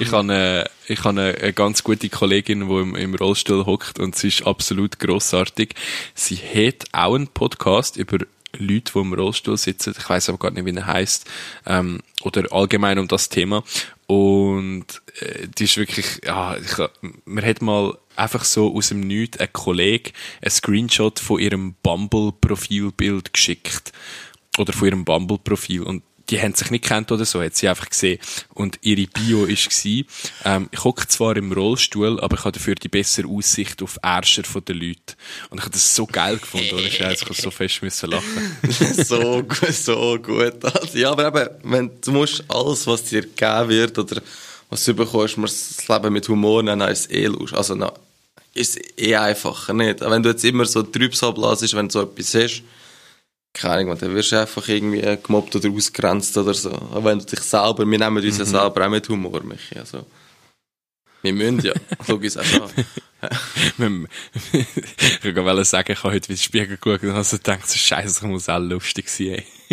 ich 0.00 0.12
eine, 0.12 0.68
ich 0.88 1.04
eine, 1.04 1.36
eine 1.40 1.52
ganz 1.52 1.84
gute 1.84 2.08
Kollegin, 2.08 2.68
die 2.68 2.74
im, 2.74 2.96
im 2.96 3.14
Rollstuhl 3.14 3.66
hockt 3.66 4.00
und 4.00 4.16
sie 4.16 4.26
ist 4.28 4.44
absolut 4.44 4.98
grossartig. 4.98 5.76
Sie 6.16 6.38
hat 6.38 6.86
auch 6.90 7.14
einen 7.14 7.28
Podcast 7.28 7.96
über 7.96 8.18
Leute, 8.56 8.92
die 8.92 8.98
im 8.98 9.12
Rollstuhl 9.12 9.56
sitzen. 9.56 9.94
Ich 9.96 10.08
weiß 10.08 10.28
aber 10.28 10.38
gar 10.38 10.50
nicht, 10.50 10.64
wie 10.64 10.76
er 10.76 10.86
heißt. 10.86 11.28
Ähm, 11.66 12.00
oder 12.22 12.52
allgemein 12.52 12.98
um 12.98 13.08
das 13.08 13.28
Thema. 13.28 13.64
Und 14.06 14.84
äh, 15.20 15.48
die 15.48 15.64
ist 15.64 15.76
wirklich, 15.76 16.20
ja, 16.24 16.56
ich, 16.56 16.76
man 17.24 17.44
hat 17.44 17.62
mal 17.62 17.96
einfach 18.16 18.44
so 18.44 18.74
aus 18.74 18.88
dem 18.88 19.00
Nichts 19.00 19.38
ein 19.38 19.52
Kollege 19.52 20.12
ein 20.42 20.50
Screenshot 20.50 21.18
von 21.18 21.40
ihrem 21.40 21.74
Bumble-Profilbild 21.82 23.32
geschickt. 23.32 23.92
Oder 24.58 24.72
von 24.72 24.88
ihrem 24.88 25.04
Bumble-Profil. 25.04 25.82
Und 25.82 26.02
die 26.32 26.40
haben 26.40 26.54
sich 26.54 26.70
nicht 26.70 26.84
kennt 26.84 27.12
oder 27.12 27.24
so, 27.24 27.40
hat 27.42 27.54
sie 27.54 27.68
einfach 27.68 27.88
gesehen. 27.88 28.18
Und 28.54 28.78
ihre 28.82 29.06
Bio 29.06 29.44
ist 29.44 29.68
gsi, 29.68 30.06
ähm, 30.44 30.68
ich 30.72 30.82
hocke 30.82 31.06
zwar 31.06 31.36
im 31.36 31.52
Rollstuhl, 31.52 32.18
aber 32.20 32.36
ich 32.38 32.44
habe 32.44 32.52
dafür 32.52 32.74
die 32.74 32.88
bessere 32.88 33.28
Aussicht 33.28 33.82
auf 33.82 33.98
Ärscher 34.02 34.42
von 34.44 34.64
den 34.64 34.78
Leuten. 34.78 35.14
Und 35.50 35.58
ich 35.58 35.64
habe 35.64 35.72
das 35.72 35.94
so 35.94 36.06
geil 36.06 36.38
gefunden, 36.38 36.74
und 36.74 36.84
ich 36.86 37.00
habe 37.00 37.14
so 37.16 37.50
fest 37.50 37.82
müssen 37.82 38.10
lachen. 38.10 38.56
so, 39.04 39.42
gu- 39.44 39.70
so 39.72 40.18
gut. 40.18 40.64
Also, 40.64 40.98
ja, 40.98 41.10
aber 41.12 41.28
eben, 41.28 41.50
wenn, 41.70 41.90
du 42.00 42.12
musst 42.12 42.42
alles, 42.48 42.86
was 42.86 43.04
dir 43.04 43.20
gegeben 43.22 43.68
wird 43.68 43.98
oder 43.98 44.20
was 44.70 44.84
du 44.84 44.94
bekommst, 44.94 45.36
musst 45.36 45.78
das 45.78 45.88
Leben 45.88 46.14
mit 46.14 46.26
Humor 46.28 46.62
nehmen, 46.62 46.80
dann 46.80 46.90
ist 46.90 47.00
es 47.00 47.10
eh 47.10 47.26
lustig. 47.26 47.58
Also, 47.58 47.74
na, 47.74 47.92
ist 48.54 48.78
eh 48.98 49.16
einfacher, 49.16 49.74
nicht? 49.74 50.00
Wenn 50.00 50.22
du 50.22 50.30
jetzt 50.30 50.44
immer 50.44 50.64
so 50.64 50.82
Trübsalblasest, 50.82 51.74
wenn 51.74 51.88
du 51.88 51.92
so 51.92 52.02
etwas 52.02 52.34
hast, 52.34 52.62
keine 53.54 53.74
Ahnung, 53.74 53.98
dann 53.98 54.14
wirst 54.14 54.32
du 54.32 54.40
einfach 54.40 54.66
irgendwie 54.68 55.02
gemobbt 55.22 55.54
oder 55.56 55.70
ausgrenzt 55.70 56.36
oder 56.36 56.54
so. 56.54 56.70
Aber 56.72 57.04
wenn 57.04 57.18
du 57.18 57.26
dich 57.26 57.40
selber, 57.40 57.86
wir 57.88 57.98
nehmen 57.98 58.24
uns 58.24 58.38
ja 58.38 58.44
selber 58.44 58.86
auch 58.86 58.90
mit 58.90 59.08
Humor, 59.08 59.42
Michi, 59.42 59.78
also. 59.78 60.06
Wir 61.22 61.32
müssen 61.32 61.60
ja, 61.60 61.72
logisch 62.08 62.36
auch 62.36 62.62
an. 62.62 62.70
Wenn- 63.76 64.08
ich 64.52 65.24
wollte 65.36 65.64
sagen, 65.64 65.92
ich 65.92 65.98
habe 66.02 66.14
heute 66.14 66.32
in 66.32 66.36
den 66.36 66.42
Spiegel 66.42 66.76
geschaut 66.76 67.02
und 67.04 67.12
habe 67.12 67.22
so 67.24 67.36
gedacht, 67.36 67.68
so 67.68 67.76
scheiße, 67.76 68.08
das 68.20 68.22
muss 68.22 68.48
auch 68.48 68.58
lustig 68.58 69.08
sein, 69.08 69.42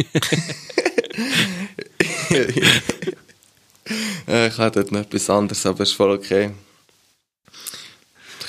ich 4.28 4.58
hatte 4.58 4.80
dort 4.82 4.92
noch 4.92 5.00
etwas 5.02 5.30
anderes, 5.30 5.66
aber 5.66 5.82
ist 5.84 5.94
voll 5.94 6.12
okay. 6.12 6.52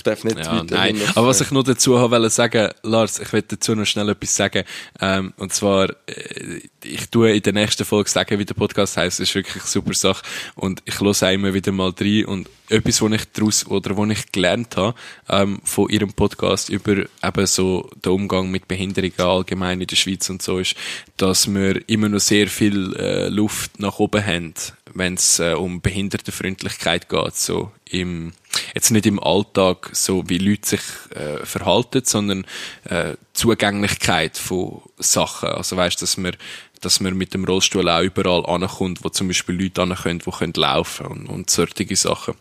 Ich 0.01 0.05
darf 0.05 0.25
nicht 0.25 0.39
Ja, 0.39 0.65
nein. 0.65 0.99
Aber 1.15 1.27
was 1.27 1.43
ich 1.43 1.51
noch 1.51 1.63
dazu 1.63 1.99
habe 1.99 2.13
wollte 2.13 2.31
sagen, 2.31 2.71
Lars, 2.83 3.19
ich 3.19 3.31
will 3.35 3.45
dazu 3.47 3.75
noch 3.75 3.85
schnell 3.85 4.09
etwas 4.09 4.35
sagen. 4.35 4.65
Ähm, 4.99 5.35
und 5.37 5.53
zwar, 5.53 5.91
äh, 6.07 6.63
ich 6.83 7.11
tue 7.11 7.33
in 7.33 7.43
der 7.43 7.53
nächsten 7.53 7.85
Folge 7.85 8.09
sagen, 8.09 8.39
wie 8.39 8.47
der 8.47 8.55
Podcast 8.55 8.97
heißt, 8.97 9.21
ist 9.21 9.35
wirklich 9.35 9.57
eine 9.57 9.67
super 9.67 9.93
Sache. 9.93 10.23
Und 10.55 10.83
ich 10.87 10.99
höre 10.99 11.31
immer 11.31 11.53
wieder 11.53 11.71
mal 11.71 11.93
rein. 12.01 12.25
Und 12.25 12.49
etwas, 12.71 13.03
was 13.03 13.13
ich 13.13 13.25
daraus, 13.35 13.67
oder 13.67 13.95
was 13.99 14.09
ich 14.09 14.33
gelernt 14.33 14.79
habe, 14.79 14.95
ähm, 15.29 15.61
von 15.65 15.91
ihrem 15.91 16.15
Podcast 16.15 16.71
über 16.71 16.97
eben 17.23 17.47
so 17.47 17.91
den 18.03 18.13
Umgang 18.13 18.51
mit 18.51 18.69
Behinderungen 18.69 19.21
allgemein 19.21 19.83
in 19.83 19.87
der 19.87 19.97
Schweiz 19.97 20.31
und 20.31 20.41
so 20.41 20.61
ist, 20.61 20.77
dass 21.19 21.53
wir 21.53 21.87
immer 21.91 22.09
noch 22.09 22.21
sehr 22.21 22.47
viel 22.49 22.97
äh, 22.97 23.29
Luft 23.29 23.81
nach 23.81 23.99
oben 23.99 24.25
haben, 24.25 24.55
wenn 24.95 25.15
es 25.15 25.39
äh, 25.39 25.55
um 25.55 25.81
Behindertenfreundlichkeit 25.81 27.09
geht, 27.09 27.37
so 27.37 27.73
im, 27.85 28.33
jetzt 28.75 28.91
nicht 28.91 29.07
im 29.07 29.21
Alltag, 29.21 29.91
so 29.93 30.29
wie 30.29 30.39
Leute 30.39 30.69
sich 30.69 30.81
äh, 31.15 31.45
verhalten, 31.45 32.03
sondern 32.05 32.47
äh, 32.85 33.15
Zugänglichkeit 33.33 34.37
von 34.39 34.83
Sachen. 34.99 35.51
Also 35.51 35.77
weißt, 35.77 36.01
dass 36.03 36.17
man 36.17 36.37
dass 36.81 37.01
man 37.01 37.15
mit 37.15 37.35
dem 37.35 37.45
Rollstuhl 37.45 37.89
auch 37.89 38.03
überall 38.03 38.47
ankommt, 38.47 39.05
wo 39.05 39.11
zum 39.11 39.29
Beispiel 39.29 39.61
Leute 39.61 39.83
ankommen, 39.83 40.19
die 40.25 40.31
können 40.31 40.53
laufen 40.57 41.07
und, 41.07 41.27
und 41.27 41.51
solche 41.51 41.95
Sachen. 41.95 42.35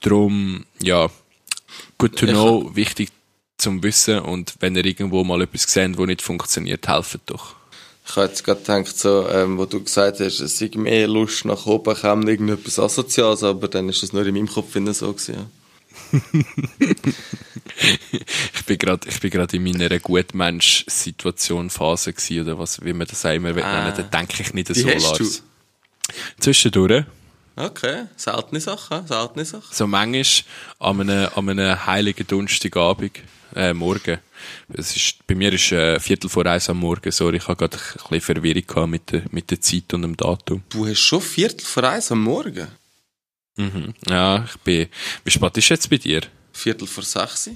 Drum, 0.00 0.64
ja, 0.82 1.10
good 1.98 2.16
to 2.16 2.26
know, 2.26 2.74
wichtig 2.74 3.10
zum 3.58 3.82
Wissen 3.82 4.20
und 4.20 4.54
wenn 4.60 4.74
ihr 4.76 4.86
irgendwo 4.86 5.22
mal 5.24 5.42
etwas 5.42 5.64
seht, 5.64 5.98
wo 5.98 6.06
nicht 6.06 6.22
funktioniert, 6.22 6.88
helft 6.88 7.20
doch. 7.26 7.54
Ich 8.10 8.16
habe 8.16 8.26
jetzt 8.26 8.42
gerade 8.42 8.60
gedacht, 8.60 8.98
so, 8.98 9.28
ähm, 9.28 9.56
wo 9.56 9.66
du 9.66 9.82
gesagt 9.84 10.18
hast, 10.18 10.40
es 10.40 10.58
sei 10.58 10.68
mehr 10.74 11.06
Lust 11.06 11.44
nach 11.44 11.64
oben, 11.66 11.94
kam 11.94 12.26
irgendetwas 12.26 12.78
Asoziales, 12.80 13.44
aber 13.44 13.68
dann 13.68 13.88
ist 13.88 14.02
es 14.02 14.12
nur 14.12 14.26
in 14.26 14.34
meinem 14.34 14.48
Kopf 14.48 14.74
so 14.92 15.12
gewesen. 15.12 15.46
Ich 18.54 18.64
bin 18.66 18.78
gerade, 18.78 19.08
ich 19.08 19.20
bin 19.20 19.30
gerade 19.30 19.56
in 19.56 19.62
meiner 19.64 19.98
Gutmensch-Situation 19.98 21.70
Phase 21.70 22.12
gewesen, 22.12 22.42
oder 22.42 22.58
was, 22.58 22.82
wie 22.84 22.92
man 22.92 23.06
das 23.06 23.24
immer 23.24 23.50
Ah. 23.64 23.84
nennen, 23.84 23.94
da 23.96 24.02
denke 24.18 24.42
ich 24.42 24.52
nicht 24.54 24.68
Wie 24.70 24.80
so, 24.80 24.88
Lars. 24.88 25.42
Zwischendurch, 26.38 27.04
Okay, 27.56 28.04
seltene 28.16 28.60
Sache, 28.60 29.04
seltene 29.06 29.44
Sache. 29.44 29.72
so 29.74 29.86
manchmal 29.86 30.24
an 30.78 31.00
einem, 31.00 31.28
an 31.34 31.48
einem 31.48 31.86
heiligen 31.86 32.26
Donnerstagabend, 32.26 33.12
äh, 33.54 33.72
morgen. 33.74 34.18
Es 34.72 34.96
ist, 34.96 35.26
bei 35.26 35.34
mir 35.34 35.52
ist 35.52 35.70
äh, 35.72 35.98
Viertel 36.00 36.28
vor 36.30 36.46
eins 36.46 36.68
am 36.70 36.78
Morgen, 36.78 37.10
sorry, 37.12 37.36
ich 37.38 37.48
habe 37.48 37.56
gerade 37.56 37.76
ein 37.76 38.10
bisschen 38.10 38.20
Verwirrung 38.20 38.90
mit 38.90 39.10
der, 39.12 39.22
mit 39.30 39.50
der 39.50 39.60
Zeit 39.60 39.92
und 39.94 40.02
dem 40.02 40.16
Datum. 40.16 40.62
Du 40.70 40.86
hast 40.86 41.00
schon 41.00 41.20
Viertel 41.20 41.64
vor 41.64 41.84
eins 41.84 42.10
am 42.10 42.22
Morgen. 42.22 42.68
Mhm. 43.56 43.94
Ja, 44.08 44.44
ich 44.48 44.56
bin, 44.60 44.88
wie 45.24 45.30
spät 45.30 45.56
ist 45.58 45.68
jetzt 45.68 45.90
bei 45.90 45.98
dir? 45.98 46.22
Viertel 46.52 46.86
vor 46.86 47.04
sechs. 47.04 47.50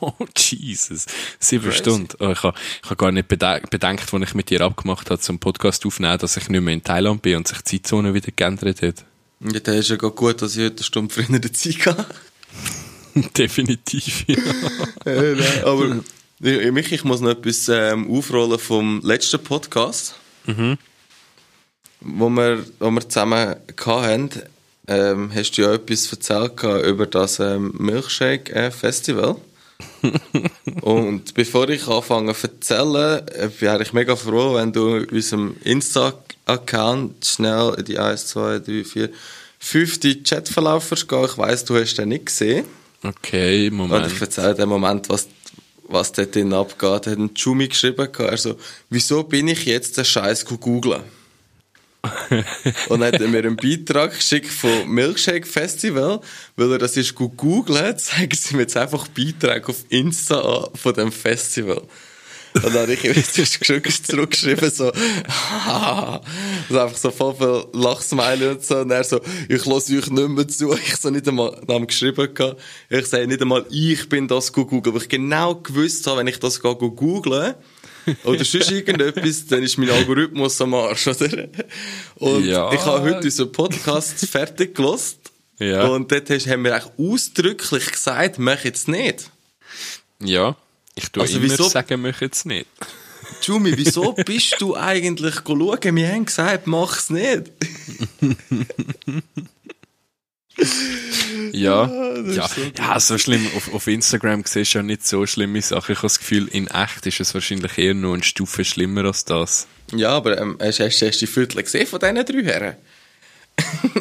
Oh, 0.00 0.12
Jesus. 0.36 1.04
Sieben 1.38 1.64
Crazy. 1.64 1.78
Stunden. 1.78 2.16
Oh, 2.20 2.30
ich 2.30 2.42
habe 2.42 2.58
hab 2.88 2.98
gar 2.98 3.12
nicht 3.12 3.28
bede- 3.28 3.62
bedenkt, 3.70 4.12
als 4.14 4.22
ich 4.28 4.34
mit 4.34 4.48
dir 4.48 4.62
abgemacht 4.62 5.10
habe, 5.10 5.20
zum 5.20 5.38
Podcast 5.38 5.84
aufnehmen, 5.84 6.18
dass 6.18 6.36
ich 6.38 6.48
nicht 6.48 6.60
mehr 6.62 6.72
in 6.72 6.82
Thailand 6.82 7.20
bin 7.20 7.36
und 7.36 7.48
sich 7.48 7.58
die 7.62 7.82
Zeitzone 7.82 8.14
wieder 8.14 8.32
geändert 8.34 8.80
hat. 8.82 9.04
Ja, 9.40 9.60
dann 9.60 9.74
ist 9.74 9.90
ja 9.90 9.96
gut, 9.96 10.40
dass 10.40 10.56
ich 10.56 10.62
heute 10.64 10.76
eine 10.76 10.84
Stunde 10.84 11.12
früher 11.12 11.28
in 11.28 11.40
der 11.40 11.52
Zeit 11.52 11.84
hatte. 11.86 12.06
Definitiv, 13.36 14.24
ja. 14.26 14.36
Äh, 15.06 15.34
nein, 15.34 15.64
aber 15.64 15.96
ich, 16.40 16.72
mich, 16.72 16.92
ich 16.92 17.04
muss 17.04 17.20
noch 17.20 17.30
etwas 17.30 17.68
ähm, 17.68 18.10
aufrollen 18.10 18.58
vom 18.58 19.00
letzten 19.02 19.42
Podcast, 19.42 20.14
wo, 22.00 22.28
wir, 22.30 22.64
wo 22.78 22.90
wir 22.90 23.08
zusammen 23.08 23.56
hatten. 23.86 24.30
Ähm, 24.86 25.30
hast 25.34 25.52
du 25.52 25.62
ja 25.62 25.74
etwas 25.74 26.10
erzählt 26.10 26.62
über 26.86 27.06
das 27.06 27.38
ähm, 27.38 27.74
Milkshake-Festival. 27.78 29.36
Und 30.82 31.34
bevor 31.34 31.68
ich 31.68 31.86
anfange 31.86 32.34
zu 32.34 32.48
erzählen, 32.48 33.28
äh, 33.28 33.50
wäre 33.60 33.82
ich 33.82 33.92
mega 33.92 34.16
froh, 34.16 34.54
wenn 34.54 34.72
du 34.72 34.96
in 34.96 35.08
unserem 35.08 35.56
Insta-Account 35.64 37.24
schnell 37.24 37.74
in 37.78 37.84
die 37.84 37.98
1, 37.98 38.26
2, 38.28 38.58
3, 38.60 38.84
4, 38.84 39.10
fünfte 39.58 40.22
Chatverlauf 40.22 40.90
gehst. 40.90 41.06
Ich 41.10 41.38
weiss, 41.38 41.64
du 41.64 41.76
hast 41.76 41.96
den 41.96 42.10
nicht 42.10 42.26
gesehen. 42.26 42.64
Okay, 43.04 43.68
Und 43.68 43.76
Moment. 43.76 44.10
ich 44.10 44.20
erzähle 44.20 44.54
den 44.54 44.68
Moment, 44.68 45.08
was, 45.10 45.28
was 45.88 46.12
dort 46.12 46.34
drin 46.34 46.52
abgeht. 46.54 47.06
Hat 47.06 47.18
ein 47.18 47.30
Jumi 47.36 47.68
geschrieben, 47.68 48.08
also, 48.16 48.56
wieso 48.88 49.22
bin 49.24 49.48
ich 49.48 49.66
jetzt 49.66 49.98
den 49.98 50.04
Scheiß 50.04 50.46
googeln? 50.46 51.02
und 52.88 53.02
hat 53.02 53.20
er 53.20 53.28
mir 53.28 53.38
einen 53.38 53.56
Beitrag 53.56 54.14
geschickt 54.14 54.50
vom 54.50 54.90
Milkshake 54.90 55.46
Festival, 55.46 56.20
weil 56.56 56.72
er 56.72 56.78
das 56.78 56.96
ist 56.96 57.14
googeln, 57.14 57.96
zeigen 57.98 58.36
sie 58.36 58.56
mir 58.56 58.62
jetzt 58.62 58.76
einfach 58.76 59.08
Beiträge 59.08 59.68
auf 59.68 59.84
Insta 59.88 60.40
an 60.40 60.68
von 60.74 60.94
dem 60.94 61.12
Festival. 61.12 61.82
Und 62.54 62.64
dann 62.66 62.82
habe 62.82 62.92
ich 62.94 63.04
ihm 63.04 63.14
zurückgeschrieben, 64.04 64.70
so, 64.70 64.92
haha, 65.28 66.20
so 66.70 66.80
einfach 66.80 66.96
so 66.96 67.10
voll 67.10 67.34
viel 67.34 67.64
Lachsmiley 67.72 68.48
und 68.48 68.64
so. 68.64 68.78
Und 68.78 68.90
er 68.92 69.02
so, 69.02 69.20
ich 69.48 69.64
lasse 69.64 69.98
euch 69.98 70.08
nicht 70.08 70.28
mehr 70.28 70.46
zu. 70.48 70.72
Ich 70.74 70.96
so 70.96 71.10
nicht 71.10 71.26
einmal, 71.26 71.60
haben 71.68 71.86
geschrieben 71.86 72.32
gehabt, 72.32 72.60
ich 72.88 73.06
sage 73.06 73.26
nicht 73.26 73.42
einmal, 73.42 73.66
ich 73.70 74.08
bin 74.08 74.28
das 74.28 74.52
googeln, 74.52 74.84
weil 74.84 75.02
ich 75.02 75.08
genau 75.08 75.56
gewusst 75.56 76.06
habe, 76.06 76.20
wenn 76.20 76.28
ich 76.28 76.38
das 76.38 76.60
googeln, 76.60 77.54
oder 78.24 78.44
sonst 78.44 78.70
irgendetwas, 78.70 79.46
dann 79.46 79.62
ist 79.62 79.78
mein 79.78 79.90
Algorithmus 79.90 80.60
am 80.60 80.74
Arsch, 80.74 81.08
oder? 81.08 81.48
Und 82.16 82.44
Ja. 82.44 82.72
ich 82.72 82.80
habe 82.84 83.00
heute 83.00 83.24
unseren 83.24 83.50
Podcast 83.50 84.26
fertig 84.26 84.74
gelost. 84.76 85.18
Ja. 85.58 85.86
Und 85.88 86.12
dort 86.12 86.28
haben 86.30 86.64
wir 86.64 86.74
eigentlich 86.76 86.92
ausdrücklich 86.98 87.90
gesagt, 87.90 88.38
mach 88.38 88.62
jetzt 88.64 88.88
nicht. 88.88 89.30
Ja, 90.22 90.56
ich 90.94 91.08
tue 91.10 91.22
Also 91.22 91.38
immer 91.38 91.44
wieso- 91.50 91.68
sagen, 91.68 92.00
mach 92.02 92.20
jetzt 92.20 92.46
nicht. 92.46 92.66
Jumi, 93.42 93.76
wieso 93.76 94.12
bist 94.12 94.56
du 94.60 94.76
eigentlich 94.76 95.36
schauen? 95.46 95.96
Wir 95.96 96.08
haben 96.12 96.24
gesagt, 96.26 96.66
mach's 96.66 97.10
nicht. 97.10 97.50
Ja, 101.52 101.86
ja, 102.22 102.48
so 102.48 102.60
ja, 102.78 103.00
so 103.00 103.18
schlimm. 103.18 103.46
Auf, 103.56 103.74
auf 103.74 103.86
Instagram 103.88 104.44
siehst 104.46 104.74
du 104.74 104.78
ja 104.78 104.82
nicht 104.82 105.06
so 105.06 105.26
schlimme 105.26 105.60
Sachen. 105.62 105.92
Ich 105.92 105.98
habe 105.98 106.06
das 106.06 106.18
Gefühl, 106.20 106.48
in 106.48 106.68
echt 106.68 107.06
ist 107.06 107.20
es 107.20 107.34
wahrscheinlich 107.34 107.76
eher 107.76 107.94
noch 107.94 108.14
eine 108.14 108.22
Stufe 108.22 108.64
schlimmer 108.64 109.04
als 109.04 109.24
das. 109.24 109.66
Ja, 109.92 110.10
aber 110.10 110.38
ähm, 110.40 110.56
hast, 110.60 110.80
hast, 110.80 111.02
hast 111.02 111.16
du 111.20 111.26
die 111.26 111.32
Viertel 111.32 111.62
gesehen 111.62 111.86
von 111.86 111.98
diesen 111.98 112.24
drei 112.24 112.44
Herren? 112.44 112.76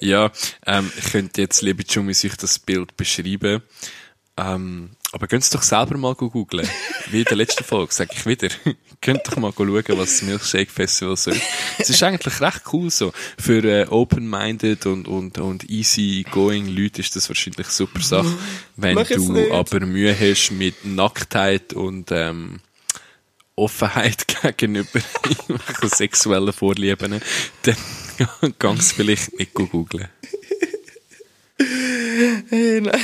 Ja, 0.00 0.30
ähm, 0.66 0.90
ich 0.98 1.12
könnte 1.12 1.40
jetzt, 1.40 1.62
liebe 1.62 1.82
Jumi, 1.88 2.12
sich 2.12 2.34
das 2.36 2.58
Bild 2.58 2.94
beschreiben. 2.96 3.62
Ähm, 4.36 4.90
aber 5.12 5.28
könnt 5.28 5.54
doch 5.54 5.62
selber 5.62 5.96
mal 5.96 6.14
googlen. 6.16 6.68
Wie 7.10 7.20
in 7.20 7.24
der 7.24 7.36
letzten 7.36 7.62
Folge, 7.62 7.92
sag 7.92 8.12
ich 8.12 8.26
wieder. 8.26 8.48
könnt 9.00 9.20
doch 9.28 9.36
mal 9.36 9.52
schauen, 9.56 9.72
was 9.72 10.10
das 10.10 10.22
Milkshake 10.22 10.70
Festival 10.70 11.16
soll. 11.16 11.36
Es 11.78 11.88
ist 11.90 12.02
eigentlich 12.02 12.40
recht 12.40 12.62
cool 12.72 12.90
so. 12.90 13.12
Für 13.38 13.62
äh, 13.62 13.86
open-minded 13.86 14.86
und, 14.86 15.06
und, 15.06 15.38
und 15.38 15.70
easy-going 15.70 16.66
Leute 16.66 17.02
ist 17.02 17.14
das 17.14 17.28
wahrscheinlich 17.28 17.66
eine 17.66 17.72
super 17.72 18.00
Sache. 18.00 18.36
Wenn 18.76 18.94
Mach 18.94 19.08
es 19.08 19.24
du 19.24 19.52
aber 19.52 19.86
Mühe 19.86 20.16
hast 20.18 20.50
mit 20.50 20.84
Nacktheit 20.84 21.74
und 21.74 22.10
ähm, 22.10 22.60
Offenheit 23.54 24.26
gegenüber 24.56 25.00
sexuellen 25.82 26.52
Vorlieben, 26.52 27.20
dann 27.62 27.76
kannst 28.58 28.92
du 28.92 28.96
vielleicht 28.96 29.38
nicht 29.38 29.54
googeln. 29.54 30.08
Hey, 32.48 32.80
nein. 32.80 33.00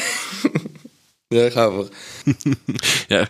ja, 1.32 1.46
ich 1.46 1.56
einfach. 1.56 1.90
Ja, 3.08 3.26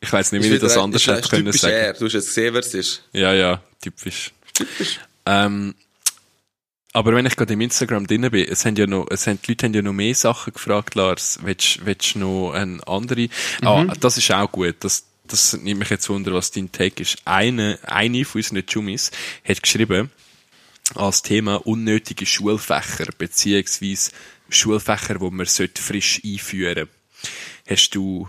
ich 0.00 0.12
weiß 0.12 0.32
nicht, 0.32 0.44
wie 0.44 0.54
ich 0.54 0.60
das 0.60 0.76
anders 0.78 1.06
hätte 1.06 1.28
können 1.28 1.46
typisch 1.46 1.60
sagen. 1.60 1.74
er. 1.74 1.92
Du 1.94 2.06
hast 2.06 2.12
jetzt 2.12 2.28
gesehen, 2.28 2.54
wer 2.54 2.60
es 2.60 2.74
ist. 2.74 3.02
Ja, 3.12 3.34
ja, 3.34 3.62
typisch. 3.82 4.32
Ähm, 5.26 5.74
aber 6.92 7.14
wenn 7.14 7.26
ich 7.26 7.36
gerade 7.36 7.52
im 7.52 7.60
Instagram 7.60 8.06
drin 8.06 8.30
bin, 8.30 8.48
es 8.48 8.64
haben 8.64 8.76
ja 8.76 8.86
noch, 8.86 9.06
es 9.10 9.26
haben, 9.26 9.40
die 9.42 9.50
Leute 9.50 9.66
haben 9.66 9.74
ja 9.74 9.82
noch 9.82 9.92
mehr 9.92 10.14
Sachen 10.14 10.52
gefragt, 10.52 10.94
Lars. 10.94 11.40
Willst, 11.42 11.84
willst 11.84 12.14
du 12.14 12.20
noch 12.20 12.52
eine 12.52 12.86
andere? 12.86 13.28
Ah, 13.62 13.84
das 13.98 14.16
ist 14.16 14.30
auch 14.30 14.50
gut. 14.50 14.76
Das, 14.80 15.04
das 15.24 15.52
nimmt 15.54 15.80
mich 15.80 15.90
jetzt 15.90 16.08
wunder, 16.08 16.32
was 16.32 16.52
dein 16.52 16.70
Take 16.72 17.02
ist. 17.02 17.18
Eine, 17.24 17.78
eine 17.82 18.24
von 18.24 18.40
unseren 18.40 18.64
Jummis 18.66 19.10
hat 19.44 19.62
geschrieben, 19.62 20.10
als 20.94 21.22
Thema 21.22 21.66
unnötige 21.66 22.26
Schulfächer, 22.26 23.06
beziehungsweise 23.18 24.12
Schulfächer, 24.48 25.18
die 25.18 25.30
man 25.30 25.46
sollte 25.46 25.82
frisch 25.82 26.20
einführen 26.24 26.88
Hast 27.68 27.90
du, 27.94 28.28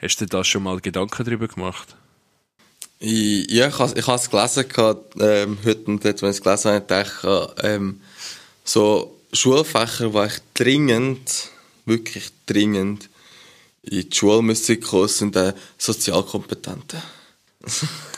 hast 0.00 0.20
du 0.20 0.26
da 0.26 0.44
schon 0.44 0.62
mal 0.62 0.80
Gedanken 0.80 1.24
darüber 1.24 1.48
gemacht? 1.48 1.96
Ich, 2.98 3.50
ja, 3.50 3.68
ich 3.68 3.78
habe 3.78 3.98
ich 3.98 4.08
es 4.08 4.30
gelesen, 4.30 4.68
gehabt, 4.68 5.14
ähm, 5.20 5.58
heute 5.64 5.84
und 5.86 6.04
jetzt, 6.04 6.22
wenn 6.22 6.30
ich 6.30 6.36
es 6.36 6.42
gelesen 6.42 6.70
habe, 6.72 6.84
dachte 6.86 7.52
ich, 7.58 7.64
ähm, 7.64 8.00
so 8.64 9.20
Schulfächer, 9.32 10.10
die 10.10 10.18
echt 10.18 10.42
dringend, 10.54 11.50
wirklich 11.86 12.30
dringend 12.46 13.10
in 13.82 14.08
die 14.08 14.16
Schule 14.16 14.42
müssen 14.42 14.80
kommen, 14.80 15.08
sind 15.08 15.36
äh, 15.36 15.52
Sozialkompetente. 15.76 17.02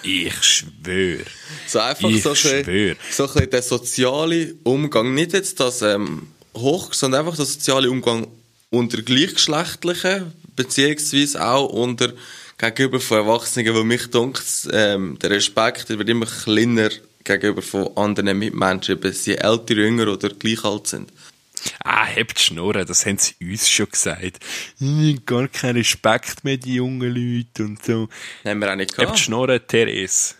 Ich 0.02 0.42
schwöre. 0.42 1.24
So 1.66 1.78
einfach 1.80 2.08
Ich 2.08 2.22
so, 2.22 2.34
schwöre. 2.34 2.96
so 3.10 3.24
ein 3.26 3.32
bisschen 3.32 3.50
der 3.50 3.62
soziale 3.62 4.54
Umgang, 4.64 5.14
nicht 5.14 5.32
jetzt 5.32 5.58
das 5.60 5.82
ähm, 5.82 6.28
hoch, 6.54 6.92
sondern 6.92 7.20
einfach 7.20 7.36
der 7.36 7.46
soziale 7.46 7.90
Umgang 7.90 8.26
unter 8.70 9.02
Gleichgeschlechtlichen, 9.02 10.32
beziehungsweise 10.54 11.44
auch 11.46 11.68
unter 11.68 12.12
gegenüber 12.58 13.00
von 13.00 13.18
Erwachsenen, 13.18 13.74
wo 13.74 13.84
mich 13.84 14.06
denkt, 14.10 14.68
ähm, 14.72 15.18
der 15.20 15.30
Respekt 15.30 15.88
wird 15.88 16.08
immer 16.08 16.26
kleiner 16.26 16.90
gegenüber 17.22 17.62
von 17.62 17.96
anderen 17.96 18.38
Mitmenschen, 18.38 18.96
ob 18.96 19.06
sie 19.12 19.36
älter, 19.36 19.74
jünger 19.74 20.08
oder 20.08 20.30
gleich 20.30 20.64
alt 20.64 20.86
sind. 20.86 21.12
Ah, 21.84 22.06
habt 22.06 22.38
Schnurren, 22.38 22.86
das 22.86 23.06
haben 23.06 23.18
sie 23.18 23.34
uns 23.40 23.68
schon 23.68 23.88
gesagt. 23.88 24.38
Gar 25.26 25.48
keinen 25.48 25.76
Respekt 25.76 26.44
mehr, 26.44 26.56
die 26.56 26.74
jungen 26.74 27.12
Leute 27.12 27.64
und 27.64 27.84
so. 27.84 28.08
Haben 28.44 28.60
wir 28.60 28.70
auch 28.70 28.76
nicht 28.76 28.92
gehabt. 28.92 29.08
Habt 29.08 29.18
Schnurren, 29.18 29.60
Therese. 29.66 30.34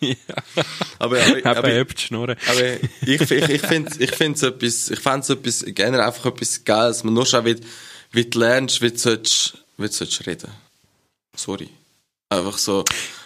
Ja. 0.00 0.14
Aber, 0.98 1.20
aber, 1.20 1.36
aber, 1.44 1.58
aber, 1.58 2.36
aber 2.46 2.64
ich, 3.04 3.20
ich, 3.20 3.30
ich 3.30 3.60
finde 3.60 3.90
ich 3.98 4.10
find's 4.12 4.42
etwas, 4.42 4.88
ich 4.88 5.00
fände 5.00 5.20
es 5.20 5.30
etwas, 5.30 5.64
generell 5.66 6.06
einfach 6.06 6.26
etwas 6.26 6.62
Geiles. 6.64 7.02
Man 7.02 7.14
nur 7.14 7.26
schon, 7.26 7.44
wie, 7.44 7.56
wie 8.12 8.24
du 8.24 8.38
lernst, 8.38 8.80
wie 8.82 8.90
du 8.90 8.98
sollst, 8.98 9.58
wie 9.78 9.86
du 9.86 9.92
sollst 9.92 10.24
reden. 10.26 10.50
Sorry. 11.34 11.68
Einfach 12.28 12.56
so. 12.56 12.84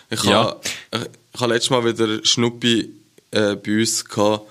Ich 0.09 0.23
ja. 0.25 0.33
habe, 0.33 0.61
ich, 0.93 1.01
ich 1.35 1.41
habe 1.41 1.53
letztes 1.53 1.71
Mal 1.71 1.85
wieder 1.85 2.25
Schnuppi 2.25 2.91
äh, 3.31 3.57
bei 3.57 3.81
uns 3.81 4.05
gehabt 4.05 4.47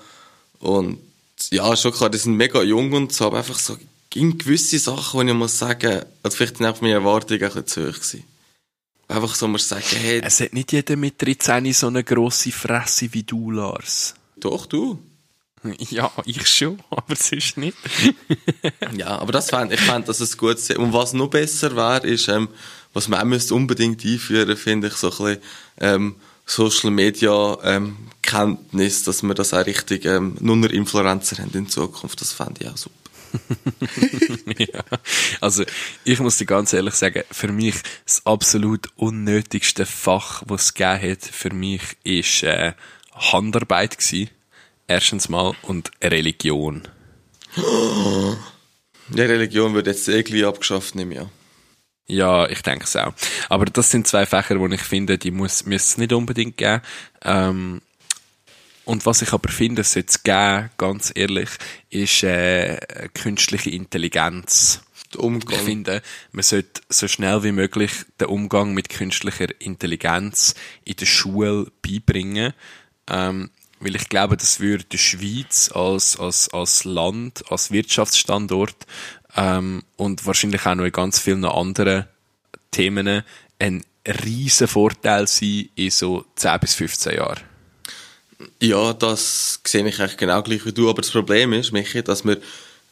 und 0.60 1.00
ja, 1.50 1.76
schon 1.76 1.92
klar, 1.92 2.10
die 2.10 2.18
sind 2.18 2.36
mega 2.36 2.62
jung 2.62 2.92
und 2.92 3.12
so, 3.12 3.26
aber 3.26 3.38
einfach 3.38 3.58
so 3.58 3.76
in 4.14 4.38
gewisse 4.38 4.78
Sachen, 4.78 5.20
wo 5.20 5.22
ich 5.22 5.34
muss 5.34 5.58
sagen, 5.58 6.02
also 6.22 6.36
vielleicht 6.36 6.56
sind 6.56 6.66
auch 6.66 6.80
meine 6.80 6.94
Erwartungen 6.94 7.42
ein 7.42 7.48
bisschen 7.48 7.66
zu 7.66 7.88
hoch 7.88 7.94
gewesen. 7.94 8.24
Einfach 9.08 9.34
so, 9.34 9.46
man 9.46 9.60
sagen, 9.60 9.84
hey... 9.88 10.20
Es 10.24 10.40
hat 10.40 10.52
nicht 10.52 10.72
jeder 10.72 10.96
mit 10.96 11.20
13 11.22 11.72
so 11.72 11.86
eine 11.86 12.02
grosse 12.02 12.50
Fresse 12.50 13.12
wie 13.12 13.22
du, 13.22 13.50
Lars. 13.50 14.14
Doch, 14.36 14.66
du. 14.66 14.98
Ja, 15.90 16.12
ich 16.24 16.46
schon, 16.46 16.80
aber 16.90 17.16
sonst 17.16 17.56
nicht. 17.56 17.76
ja, 18.96 19.18
aber 19.18 19.32
das 19.32 19.50
fände 19.50 19.74
ich 19.74 19.80
fände, 19.80 20.06
dass 20.06 20.20
es 20.20 20.36
gut 20.38 20.56
ist. 20.56 20.76
Und 20.76 20.92
was 20.92 21.12
noch 21.12 21.28
besser 21.28 21.74
wäre, 21.74 22.06
ist, 22.06 22.28
ähm, 22.28 22.48
was 22.92 23.08
man 23.08 23.20
auch 23.20 23.50
unbedingt 23.50 24.04
einführen 24.04 24.56
finde 24.56 24.88
ich, 24.88 24.94
so 24.94 25.10
ein 25.10 25.16
bisschen, 25.16 25.38
ähm, 25.80 26.16
Social 26.46 26.92
Media 26.92 27.58
ähm, 27.64 27.96
Kenntnis, 28.22 29.02
dass 29.02 29.22
wir 29.24 29.34
das 29.34 29.52
auch 29.52 29.66
richtig 29.66 30.04
ähm, 30.04 30.36
nur 30.40 30.56
noch 30.56 30.70
Influencer 30.70 31.42
haben 31.42 31.50
in 31.54 31.68
Zukunft. 31.68 32.20
Das 32.20 32.32
fände 32.32 32.60
ich 32.60 32.68
auch 32.68 32.76
super. 32.76 32.94
ja. 34.58 34.82
Also, 35.40 35.64
ich 36.04 36.20
muss 36.20 36.38
dir 36.38 36.46
ganz 36.46 36.72
ehrlich 36.72 36.94
sagen, 36.94 37.22
für 37.30 37.48
mich 37.48 37.74
das 38.04 38.24
absolut 38.26 38.88
unnötigste 38.96 39.86
Fach, 39.86 40.42
was 40.46 40.64
es 40.64 40.74
gegeben 40.74 41.12
hat, 41.12 41.22
für 41.22 41.52
mich 41.52 41.82
ist 42.04 42.42
äh, 42.42 42.72
Handarbeit 43.12 43.98
gewesen. 43.98 44.30
Erstens 44.88 45.28
mal 45.28 45.54
und 45.62 45.90
Religion. 46.02 46.86
Ja, 47.56 49.24
Religion 49.24 49.74
wird 49.74 49.86
jetzt 49.86 50.08
irgendwie 50.08 50.44
abgeschafft, 50.44 50.94
nehme 50.94 51.14
ich 51.14 51.20
an. 51.20 51.30
Ja, 52.08 52.48
ich 52.48 52.62
denke 52.62 52.84
es 52.84 52.94
auch. 52.94 53.14
Aber 53.48 53.64
das 53.64 53.90
sind 53.90 54.06
zwei 54.06 54.26
Fächer, 54.26 54.60
wo 54.60 54.66
ich 54.68 54.82
finde, 54.82 55.18
die 55.18 55.32
muss 55.32 55.64
es 55.66 55.98
nicht 55.98 56.12
unbedingt 56.12 56.56
geben. 56.56 56.82
Ähm, 57.24 57.82
und 58.86 59.04
was 59.04 59.20
ich 59.20 59.32
aber 59.32 59.50
finde, 59.50 59.82
es 59.82 59.92
sollte 59.92 60.20
geben, 60.22 60.70
ganz 60.78 61.12
ehrlich, 61.14 61.50
ist 61.90 62.22
äh, 62.22 62.78
künstliche 63.14 63.70
Intelligenz. 63.70 64.80
Der 65.12 65.24
Umgang. 65.24 65.58
Ich 65.58 65.64
finde, 65.64 66.02
man 66.30 66.44
sollte 66.44 66.82
so 66.88 67.08
schnell 67.08 67.42
wie 67.42 67.50
möglich 67.50 67.90
den 68.20 68.28
Umgang 68.28 68.74
mit 68.74 68.88
künstlicher 68.88 69.48
Intelligenz 69.60 70.54
in 70.84 70.94
der 70.96 71.06
Schule 71.06 71.66
beibringen. 71.82 72.52
Ähm, 73.08 73.50
weil 73.80 73.96
ich 73.96 74.08
glaube, 74.08 74.36
das 74.36 74.60
würde 74.60 74.84
die 74.84 74.98
Schweiz 74.98 75.68
als, 75.74 76.18
als, 76.18 76.48
als 76.50 76.84
Land, 76.84 77.44
als 77.50 77.72
Wirtschaftsstandort 77.72 78.86
ähm, 79.36 79.82
und 79.96 80.24
wahrscheinlich 80.26 80.64
auch 80.64 80.76
noch 80.76 80.84
in 80.84 80.92
ganz 80.92 81.18
vielen 81.18 81.44
anderen 81.44 82.06
Themen 82.70 83.24
ein 83.58 83.84
riesen 84.06 84.68
Vorteil 84.68 85.26
sein 85.26 85.70
in 85.74 85.90
so 85.90 86.24
10 86.36 86.60
bis 86.60 86.74
15 86.74 87.16
Jahren. 87.16 87.55
Ja, 88.60 88.92
das 88.92 89.60
sehe 89.66 89.86
ich 89.86 90.00
eigentlich 90.00 90.16
genau 90.16 90.42
gleich 90.42 90.64
wie 90.66 90.72
du. 90.72 90.90
Aber 90.90 91.02
das 91.02 91.10
Problem 91.10 91.52
ist, 91.52 91.72
Michi, 91.72 92.02
dass 92.02 92.24
wir, 92.24 92.38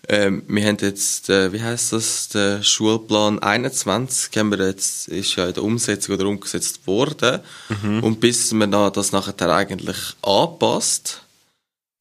ähm, 0.09 0.43
wir 0.49 0.65
haben 0.67 0.79
jetzt, 0.81 1.29
äh, 1.31 1.53
wie 1.53 1.63
heißt 1.63 1.93
das, 1.93 2.29
der 2.29 2.63
Schulplan 2.63 3.39
21, 3.39 4.37
haben 4.37 4.51
wir 4.51 4.67
jetzt, 4.67 5.09
ist 5.09 5.37
ja 5.37 5.47
in 5.47 5.55
der 5.55 5.63
Umsetzung 5.63 6.15
oder 6.15 6.27
umgesetzt 6.27 6.87
worden. 6.87 7.41
Mhm. 7.69 8.03
Und 8.03 8.21
bis 8.21 8.53
man 8.53 8.71
das 8.71 9.13
nachher 9.13 9.55
eigentlich 9.55 9.99
anpasst, 10.23 11.23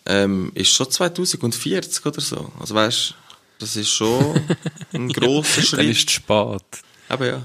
ähm, 0.06 0.52
ist 0.54 0.72
schon 0.72 0.90
2040 0.90 2.06
oder 2.06 2.22
so. 2.22 2.52
Also 2.60 2.76
weißt, 2.76 3.16
das 3.60 3.76
ist 3.76 3.90
schon 3.90 4.42
ein 4.94 5.10
grosser 5.10 5.62
Schritt. 5.62 5.80
Dann 5.80 5.90
ist 5.90 6.08
es 6.10 6.12
spät. 6.14 6.84
Aber 7.10 7.26
ja. 7.26 7.42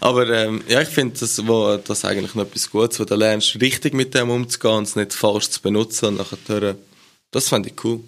Aber 0.00 0.28
ähm, 0.28 0.62
ja, 0.68 0.80
ich 0.80 0.88
finde 0.88 1.18
das, 1.18 1.46
wo, 1.46 1.76
das 1.76 2.04
eigentlich 2.04 2.34
noch 2.34 2.44
etwas 2.44 2.70
Gutes, 2.70 3.00
wo 3.00 3.04
du 3.04 3.16
lernst, 3.16 3.60
richtig 3.60 3.94
mit 3.94 4.14
dem 4.14 4.30
umzugehen 4.30 4.76
und 4.76 4.84
es 4.84 4.96
nicht 4.96 5.12
falsch 5.12 5.50
zu 5.50 5.60
benutzen 5.60 6.06
und 6.06 6.16
nachher, 6.18 6.76
das 7.30 7.48
fände 7.48 7.70
ich 7.70 7.84
cool. 7.84 8.00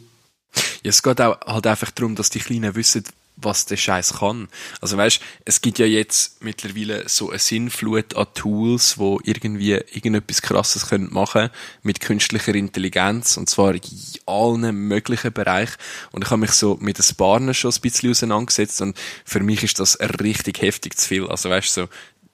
Ja, 0.82 0.90
es 0.90 1.02
geht 1.02 1.20
auch 1.20 1.38
halt 1.46 1.66
einfach 1.66 1.90
darum, 1.90 2.14
dass 2.14 2.30
die 2.30 2.38
Kleinen 2.38 2.74
wissen, 2.74 3.04
was 3.42 3.66
der 3.66 3.76
Scheiß 3.76 4.14
kann. 4.18 4.48
Also 4.80 4.96
weißt, 4.96 5.20
es 5.44 5.60
gibt 5.60 5.78
ja 5.78 5.86
jetzt 5.86 6.42
mittlerweile 6.42 7.08
so 7.08 7.30
eine 7.30 7.38
Sinnflut 7.38 8.16
an 8.16 8.26
Tools, 8.34 8.98
wo 8.98 9.20
irgendwie 9.24 9.72
irgendetwas 9.72 10.42
Krasses 10.42 10.88
können 10.88 11.12
machen 11.12 11.50
mit 11.82 12.00
künstlicher 12.00 12.54
Intelligenz 12.54 13.36
und 13.36 13.48
zwar 13.48 13.74
in 13.74 13.80
allen 14.26 14.74
möglichen 14.74 15.32
Bereichen. 15.32 15.76
Und 16.12 16.24
ich 16.24 16.30
habe 16.30 16.40
mich 16.40 16.52
so 16.52 16.76
mit 16.80 16.98
den 16.98 17.16
Barnen 17.16 17.54
schon 17.54 17.72
ein 17.72 17.80
bisschen 17.80 18.10
auseinandergesetzt 18.10 18.80
und 18.82 18.96
für 19.24 19.40
mich 19.40 19.62
ist 19.62 19.80
das 19.80 19.98
richtig 20.00 20.62
heftig 20.62 20.96
zu 20.96 21.08
viel. 21.08 21.26
Also 21.26 21.50
weißt 21.50 21.72
so 21.72 21.88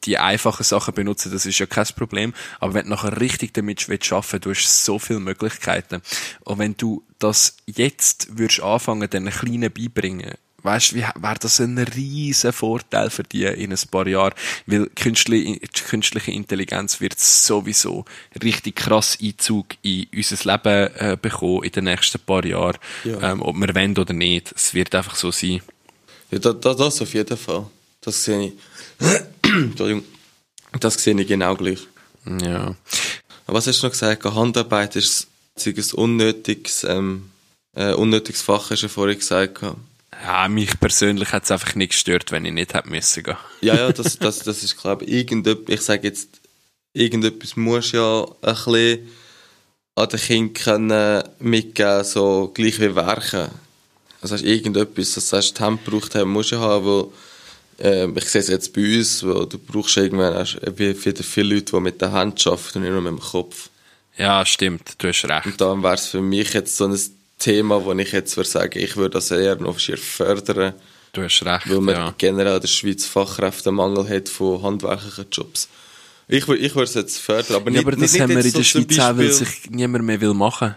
die 0.04 0.18
einfachen 0.18 0.62
Sachen 0.62 0.94
benutzen, 0.94 1.32
das 1.32 1.46
ist 1.46 1.58
ja 1.58 1.66
kein 1.66 1.86
Problem. 1.96 2.32
Aber 2.60 2.74
wenn 2.74 2.84
du 2.84 2.90
nachher 2.90 3.20
richtig 3.20 3.54
damit 3.54 3.88
arbeiten 3.90 4.40
du 4.40 4.50
hast 4.50 4.84
so 4.84 4.98
viele 4.98 5.20
Möglichkeiten. 5.20 6.02
Und 6.44 6.58
wenn 6.58 6.76
du 6.76 7.04
das 7.18 7.56
jetzt 7.66 8.38
würdest 8.38 8.62
anfangen, 8.62 9.10
den 9.10 9.30
Kleinen 9.30 9.72
beibringen, 9.72 10.34
weißt, 10.66 10.94
wie 10.94 11.00
wäre 11.00 11.38
das 11.40 11.60
ein 11.60 11.78
riesen 11.78 12.52
Vorteil 12.52 13.08
für 13.10 13.22
die 13.22 13.44
in 13.44 13.72
ein 13.72 13.78
paar 13.90 14.06
Jahren, 14.06 14.34
weil 14.66 14.86
künstliche, 14.88 15.58
künstliche 15.88 16.32
Intelligenz 16.32 17.00
wird 17.00 17.18
sowieso 17.18 18.04
richtig 18.42 18.76
krass 18.76 19.16
Einzug 19.22 19.66
in 19.82 20.06
unser 20.14 20.52
Leben 20.52 20.94
äh, 20.96 21.16
bekommen 21.20 21.62
in 21.62 21.72
den 21.72 21.84
nächsten 21.84 22.20
paar 22.20 22.44
Jahren, 22.44 22.76
ja. 23.04 23.32
ähm, 23.32 23.40
ob 23.40 23.56
wir 23.56 23.74
wollen 23.74 23.96
oder 23.96 24.12
nicht. 24.12 24.52
Es 24.54 24.74
wird 24.74 24.94
einfach 24.94 25.14
so 25.14 25.30
sein. 25.30 25.62
Ja, 26.30 26.38
das, 26.38 26.76
das 26.76 27.00
auf 27.00 27.14
jeden 27.14 27.36
Fall. 27.36 27.66
Das 28.00 28.24
sehe 28.24 28.46
ich. 28.46 28.52
Entschuldigung. 29.42 30.04
Das 30.80 30.94
sehe 31.02 31.18
ich 31.18 31.26
genau 31.26 31.54
gleich. 31.54 31.86
Ja. 32.42 32.74
Was 33.46 33.66
hast 33.66 33.82
du 33.82 33.86
noch 33.86 33.92
gesagt? 33.92 34.24
Handarbeit 34.24 34.96
ist 34.96 35.28
ein 35.64 35.74
unnötiges, 35.94 36.84
ähm, 36.84 37.30
äh, 37.74 37.92
unnötiges 37.92 38.42
Fach, 38.42 38.70
hast 38.70 38.82
du 38.82 38.88
vorhin 38.88 39.18
gesagt. 39.18 39.60
Ja, 40.26 40.48
mich 40.48 40.80
persönlich 40.80 41.30
hat 41.30 41.44
es 41.44 41.52
einfach 41.52 41.76
nicht 41.76 41.92
gestört, 41.92 42.32
wenn 42.32 42.44
ich 42.44 42.52
nicht 42.52 42.74
hätte 42.74 42.90
müssen 42.90 43.22
gehen. 43.22 43.36
Ja, 43.60 43.76
ja, 43.76 43.92
das, 43.92 44.18
das, 44.18 44.40
das 44.40 44.64
ist 44.64 44.76
klar. 44.76 45.00
Irgendetwas, 45.00 45.72
ich 45.72 45.80
sage 45.82 46.08
jetzt, 46.08 46.40
irgendetwas 46.92 47.54
muss 47.54 47.92
ja 47.92 48.26
ein 48.42 48.54
bisschen 48.54 49.08
an 49.94 50.08
den 50.08 50.52
Kindern 50.52 51.28
mitgeben, 51.38 52.02
so 52.02 52.50
gleich 52.52 52.80
wie 52.80 52.96
Werken. 52.96 53.50
Also 54.20 54.34
hast 54.34 54.42
irgendetwas, 54.42 55.14
das 55.14 55.32
heißt, 55.32 55.56
Temp 55.56 55.84
braucht 55.84 56.16
haben, 56.16 56.32
musst 56.32 56.50
du 56.50 56.58
haben, 56.58 56.84
wo, 56.84 57.12
äh, 57.78 58.08
ich 58.10 58.28
sehe 58.28 58.40
es 58.40 58.48
jetzt 58.48 58.72
bei 58.74 58.98
uns, 58.98 59.22
wo 59.24 59.44
du 59.44 59.58
brauchst 59.58 59.96
irgendwann 59.96 60.34
hast, 60.34 60.58
wie 60.74 60.92
viele 60.94 61.54
Leute, 61.54 61.76
die 61.76 61.80
mit 61.80 62.00
der 62.00 62.10
Hand 62.10 62.44
arbeiten 62.44 62.78
und 62.78 62.82
nicht 62.82 62.90
nur 62.90 63.00
mit 63.00 63.12
dem 63.12 63.20
Kopf. 63.20 63.70
Ja, 64.18 64.44
stimmt, 64.44 64.94
du 64.98 65.06
hast 65.06 65.24
recht. 65.24 65.46
Und 65.46 65.60
dann 65.60 65.84
wäre 65.84 65.94
es 65.94 66.08
für 66.08 66.20
mich 66.20 66.52
jetzt 66.52 66.76
so 66.76 66.86
ein 66.86 66.98
Thema, 67.38 67.84
wo 67.84 67.92
ich 67.92 68.12
jetzt 68.12 68.36
würde 68.36 68.48
sagen, 68.48 68.78
ich 68.78 68.96
würde 68.96 69.14
das 69.14 69.30
eher 69.30 69.56
noch 69.56 69.78
schier 69.78 69.98
fördern. 69.98 70.74
Du 71.12 71.22
hast 71.22 71.44
recht, 71.44 71.70
Weil 71.70 71.80
man 71.80 71.94
ja. 71.94 72.14
generell 72.18 72.56
in 72.56 72.60
der 72.60 72.68
Schweiz 72.68 73.06
Fachkräftemangel 73.06 74.08
hat 74.08 74.28
von 74.28 74.62
handwerklichen 74.62 75.26
Jobs. 75.30 75.68
Ich, 76.28 76.48
ich 76.48 76.74
würde 76.74 76.84
es 76.84 76.94
jetzt 76.94 77.18
fördern, 77.18 77.56
aber 77.56 77.70
nicht, 77.70 77.82
ja, 77.82 77.86
aber 77.86 77.96
das 77.96 78.12
nicht, 78.12 78.20
haben 78.20 78.30
wir 78.30 78.44
in 78.44 78.52
der 78.52 78.62
Schweiz 78.62 78.86
Beispiel, 78.86 79.00
auch, 79.00 79.16
weil 79.16 79.32
sich 79.32 79.70
niemand 79.70 80.04
mehr 80.04 80.20
will 80.20 80.34
machen 80.34 80.74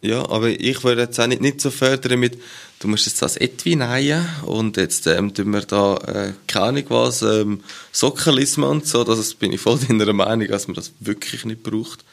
Ja, 0.00 0.26
aber 0.28 0.48
ich 0.48 0.82
würde 0.84 1.02
jetzt 1.02 1.20
auch 1.20 1.26
nicht, 1.26 1.42
nicht 1.42 1.60
so 1.60 1.70
fördern 1.70 2.18
mit, 2.18 2.40
du 2.78 2.88
musst 2.88 3.06
jetzt 3.06 3.20
das 3.20 3.36
Etui 3.36 3.76
nähen 3.76 4.26
und 4.46 4.76
jetzt 4.78 5.06
ähm, 5.06 5.34
tun 5.34 5.52
wir 5.52 5.60
da, 5.60 5.96
äh, 5.98 6.32
keine 6.46 6.66
Ahnung 6.66 6.84
was, 6.88 7.22
ähm, 7.22 7.62
Sockenlismen 7.92 8.68
und 8.68 8.86
so, 8.86 9.04
das 9.04 9.34
bin 9.34 9.52
ich 9.52 9.60
voll 9.60 9.78
deiner 9.88 10.12
Meinung, 10.12 10.48
dass 10.48 10.66
man 10.66 10.76
das 10.76 10.92
wirklich 11.00 11.44
nicht 11.44 11.62
braucht. 11.62 12.04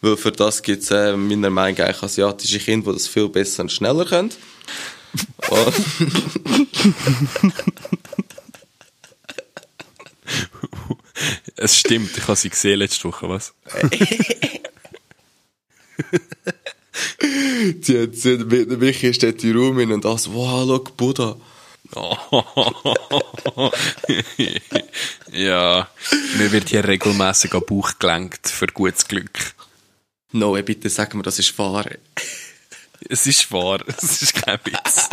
Weil 0.00 0.16
für 0.16 0.32
das 0.32 0.62
gibt 0.62 0.82
es 0.82 0.90
äh, 0.90 1.16
meiner 1.16 1.50
Meinung 1.50 1.78
nach 1.78 2.02
asiatische 2.02 2.58
Kinder, 2.58 2.92
die 2.92 2.98
das 2.98 3.06
viel 3.08 3.28
besser 3.28 3.62
und 3.62 3.72
schneller 3.72 4.04
können. 4.04 4.32
es 11.56 11.78
stimmt, 11.78 12.16
ich 12.16 12.22
habe 12.22 12.36
sie 12.36 12.50
gesehen 12.50 12.78
letzte 12.78 13.08
Woche, 13.08 13.28
was? 13.28 13.52
sie 17.80 18.02
hat, 18.02 18.14
sie 18.14 18.38
hat, 18.38 18.46
Michi 18.46 19.12
steht 19.14 19.42
in 19.44 19.56
Raum 19.56 19.78
hin 19.78 19.92
und 19.92 20.04
das, 20.04 20.30
wow, 20.32 20.64
schau, 20.66 20.80
Buddha. 20.96 21.36
ja, 25.32 25.88
mir 26.36 26.52
wird 26.52 26.68
hier 26.68 26.86
regelmäßig 26.86 27.54
am 27.54 27.62
Bauch 27.66 27.92
gelenkt 27.98 28.48
für 28.48 28.66
gutes 28.66 29.08
Glück. 29.08 29.54
Noe, 30.32 30.62
bitte 30.62 30.90
sag 30.90 31.14
mir, 31.14 31.22
das 31.22 31.38
ist 31.38 31.58
wahr. 31.58 31.86
Es 33.08 33.28
ist 33.28 33.52
wahr, 33.52 33.78
es 33.86 34.22
ist 34.22 34.34
kein 34.34 34.58
Witz. 34.64 35.08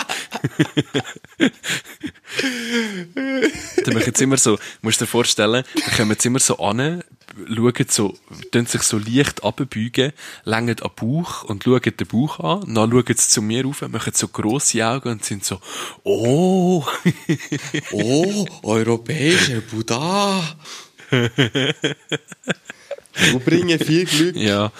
dann 3.85 3.93
machen 3.93 4.07
jetzt 4.07 4.21
immer 4.21 4.37
so, 4.37 4.57
musst 4.81 4.99
du 4.99 5.05
dir 5.05 5.11
vorstellen, 5.11 5.63
dann 5.75 5.95
kommen 5.95 6.09
jetzt 6.09 6.25
immer 6.25 6.39
so 6.39 6.57
an, 6.57 7.03
schauen 7.47 7.85
so, 7.87 8.17
tun 8.51 8.65
sich 8.65 8.81
so 8.81 8.97
leicht 8.97 9.43
abbeugen, 9.43 10.13
längen 10.45 10.81
am 10.81 10.91
Bauch 10.95 11.43
und 11.43 11.63
schauen 11.63 11.79
den 11.83 12.07
Bauch 12.07 12.39
an, 12.39 12.73
dann 12.73 12.89
schauen 12.89 13.05
sie 13.07 13.29
zu 13.29 13.43
mir 13.43 13.63
rauf, 13.65 13.81
machen 13.81 14.13
so 14.15 14.29
grosse 14.29 14.83
Augen 14.83 15.09
und 15.09 15.23
sind 15.23 15.45
so, 15.45 15.61
oh, 16.03 16.83
oh, 17.91 18.47
europäischer 18.63 19.61
Buddha. 19.61 20.57
Du 23.31 23.39
bringen 23.39 23.79
viel 23.79 24.05
Glück. 24.05 24.35
Ja. 24.35 24.71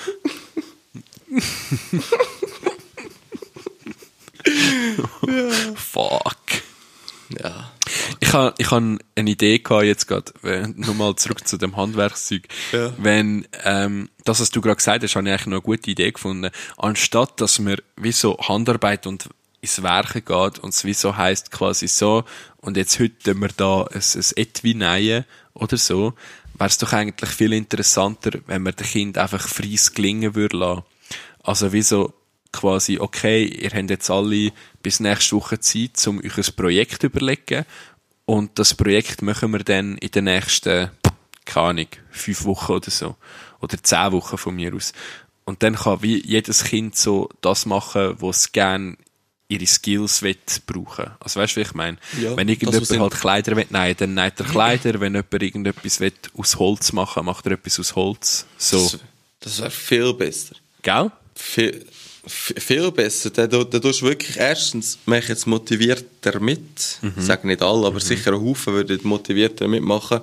Fuck. 5.75 6.37
Ja. 7.39 7.71
Ich 8.19 8.33
habe 8.33 8.53
ich 8.57 8.71
hab 8.71 8.77
eine 8.77 8.99
Idee 9.15 9.59
gehabt, 9.59 9.85
jetzt 9.85 10.07
gerade, 10.07 10.31
nochmal 10.75 11.15
zurück 11.15 11.47
zu 11.47 11.57
dem 11.57 11.75
Handwerkszeug. 11.75 12.47
Ja. 12.71 12.93
Wenn, 12.97 13.47
ähm, 13.63 14.09
das, 14.23 14.39
was 14.39 14.49
du 14.49 14.61
gerade 14.61 14.77
gesagt 14.77 15.03
hast, 15.03 15.15
habe 15.15 15.27
ich 15.27 15.33
eigentlich 15.33 15.47
noch 15.47 15.53
eine 15.53 15.61
gute 15.61 15.91
Idee 15.91 16.11
gefunden. 16.11 16.51
Anstatt, 16.77 17.41
dass 17.41 17.59
man 17.59 17.77
wie 17.97 18.11
so 18.11 18.37
Handarbeit 18.37 19.07
und 19.07 19.29
ins 19.61 19.81
Werken 19.81 20.23
geht 20.23 20.59
und 20.59 20.73
es 20.73 20.83
wie 20.85 20.93
so 20.93 21.17
heisst, 21.17 21.51
quasi 21.51 21.87
so, 21.87 22.23
und 22.57 22.77
jetzt 22.77 22.99
heute 22.99 23.17
tun 23.17 23.41
wir 23.41 23.49
da 23.55 23.83
ein, 23.83 24.01
ein 24.01 24.23
Etui 24.35 24.73
nähen 24.75 25.25
oder 25.53 25.77
so, 25.77 26.13
wäre 26.57 26.67
es 26.67 26.77
doch 26.77 26.93
eigentlich 26.93 27.29
viel 27.29 27.53
interessanter, 27.53 28.39
wenn 28.47 28.63
man 28.63 28.75
dem 28.75 28.87
Kind 28.87 29.17
einfach 29.17 29.47
freies 29.47 29.93
Gelingen 29.93 30.35
würde 30.35 30.57
lassen. 30.57 30.83
Also 31.43 31.73
wie 31.73 31.81
so 31.81 32.13
quasi, 32.51 32.97
okay, 32.99 33.45
ihr 33.45 33.69
habt 33.69 33.89
jetzt 33.89 34.09
alle 34.09 34.51
bis 34.81 34.99
nächste 34.99 35.35
Woche 35.35 35.59
Zeit, 35.59 36.07
um 36.07 36.19
euch 36.19 36.37
ein 36.37 36.55
Projekt 36.55 37.01
zu 37.01 37.07
überlegen 37.07 37.65
und 38.25 38.57
das 38.57 38.73
Projekt 38.73 39.21
machen 39.21 39.51
wir 39.51 39.59
dann 39.59 39.97
in 39.99 40.11
den 40.11 40.25
nächsten, 40.25 40.89
keine 41.45 41.67
Ahnung, 41.67 41.87
fünf 42.09 42.45
Wochen 42.45 42.71
oder 42.73 42.89
so. 42.89 43.15
Oder 43.61 43.81
zehn 43.81 44.11
Wochen 44.11 44.37
von 44.37 44.55
mir 44.55 44.73
aus. 44.73 44.93
Und 45.45 45.61
dann 45.61 45.75
kann 45.75 46.01
wie 46.01 46.25
jedes 46.25 46.63
Kind 46.63 46.95
so 46.95 47.29
das 47.41 47.67
machen, 47.67 48.15
was 48.19 48.37
es 48.37 48.51
gerne 48.51 48.97
ihre 49.47 49.65
Skills 49.67 50.21
will 50.21 50.37
brauchen. 50.65 51.11
Also 51.19 51.39
weißt 51.39 51.55
du, 51.55 51.57
wie 51.57 51.65
ich 51.65 51.73
meine? 51.73 51.97
Ja, 52.19 52.35
Wenn 52.35 52.49
irgendjemand 52.49 52.89
halt 52.89 53.13
Kleider 53.13 53.55
will, 53.55 53.65
nein, 53.69 53.95
dann 53.97 54.13
näht 54.13 54.39
er 54.39 54.45
Kleider. 54.45 54.99
Wenn 54.99 55.13
jemand 55.13 55.33
irgendetwas 55.33 55.99
will 55.99 56.13
aus 56.35 56.57
Holz 56.57 56.91
machen, 56.93 57.25
macht 57.25 57.45
er 57.45 57.53
etwas 57.53 57.79
aus 57.79 57.95
Holz. 57.95 58.45
So. 58.57 58.81
Das, 58.81 58.99
das 59.39 59.59
wäre 59.59 59.71
viel 59.71 60.13
besser. 60.13 60.55
Gell? 60.81 61.11
Viel, 61.35 61.85
viel 62.25 62.91
besser. 62.91 63.29
Da, 63.29 63.45
da, 63.45 63.63
da 63.63 63.79
tust 63.79 64.01
du 64.01 64.07
wirklich 64.07 64.37
erstens, 64.37 64.97
mich 65.05 65.27
jetzt 65.27 65.45
motivierter 65.45 66.39
mit. 66.39 66.97
Mhm. 67.01 67.13
Ich 67.17 67.25
sage 67.25 67.45
nicht 67.45 67.61
alle, 67.61 67.85
aber 67.85 67.99
sicher 67.99 68.33
ein 68.33 68.41
Haufen 68.41 68.73
würden 68.73 68.99
motivierter 69.03 69.67
mitmachen. 69.67 70.21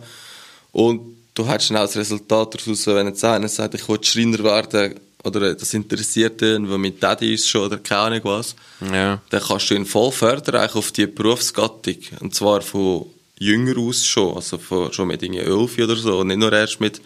Und 0.72 1.16
du 1.34 1.46
hättest 1.46 1.68
schnell 1.68 1.82
das 1.82 1.96
Resultat 1.96 2.54
daraus, 2.54 2.86
wenn 2.86 3.06
jetzt 3.06 3.24
einer 3.24 3.48
sagt, 3.48 3.74
ich 3.74 3.88
will 3.88 4.02
Schreiner 4.02 4.42
werden, 4.42 4.98
oder 5.24 5.54
das 5.54 5.74
interessiert 5.74 6.42
ihn, 6.42 6.68
weil 6.68 6.78
mit 6.78 7.02
Daddy 7.02 7.34
ist 7.34 7.48
schon, 7.48 7.66
oder 7.66 7.78
keine 7.78 8.00
Ahnung 8.00 8.20
was. 8.24 8.56
Ja. 8.80 9.20
Dann 9.30 9.42
kannst 9.42 9.70
du 9.70 9.74
ihn 9.74 9.86
voll 9.86 10.12
fördern, 10.12 10.56
eigentlich 10.56 10.74
auf 10.74 10.92
die 10.92 11.06
Berufsgattung. 11.06 11.96
Und 12.20 12.34
zwar 12.34 12.62
von 12.62 13.06
jünger 13.38 13.78
aus 13.78 14.06
schon, 14.06 14.34
also 14.36 14.58
von, 14.58 14.92
schon 14.92 15.08
mit 15.08 15.22
irgendwie 15.22 15.40
11 15.40 15.78
oder 15.78 15.96
so. 15.96 16.18
Und 16.18 16.28
nicht 16.28 16.38
nur 16.38 16.52
erst 16.52 16.80
mit 16.80 17.00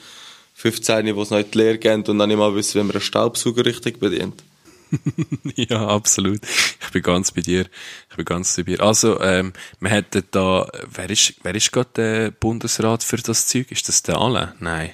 15, 0.54 1.14
wo 1.14 1.22
es 1.22 1.30
noch 1.30 1.38
in 1.38 1.50
die 1.50 1.58
Lehre 1.58 1.78
geht 1.78 2.08
und 2.08 2.18
dann 2.18 2.28
nicht 2.28 2.38
mal 2.38 2.54
wissen, 2.54 2.80
wie 2.80 2.84
man 2.84 2.92
einen 2.92 3.00
Staubsauger 3.00 3.64
richtig 3.64 4.00
bedient. 4.00 4.42
Ja, 5.56 5.88
absolut. 5.88 6.40
Ich 6.44 6.90
bin 6.92 7.02
ganz 7.02 7.32
bei 7.32 7.40
dir. 7.40 7.66
Ich 8.10 8.16
bin 8.16 8.24
ganz 8.24 8.56
bei 8.56 8.62
dir. 8.62 8.80
Also, 8.80 9.20
ähm, 9.20 9.52
wir 9.80 9.90
hätten 9.90 10.22
da, 10.30 10.68
wer 10.92 11.10
ist, 11.10 11.34
wer 11.42 11.54
ist 11.54 11.72
gerade 11.72 11.90
der 11.96 12.30
Bundesrat 12.30 13.02
für 13.02 13.16
das 13.16 13.46
Zeug? 13.46 13.70
Ist 13.70 13.88
das 13.88 14.02
der 14.02 14.18
alle? 14.18 14.54
Nein. 14.60 14.90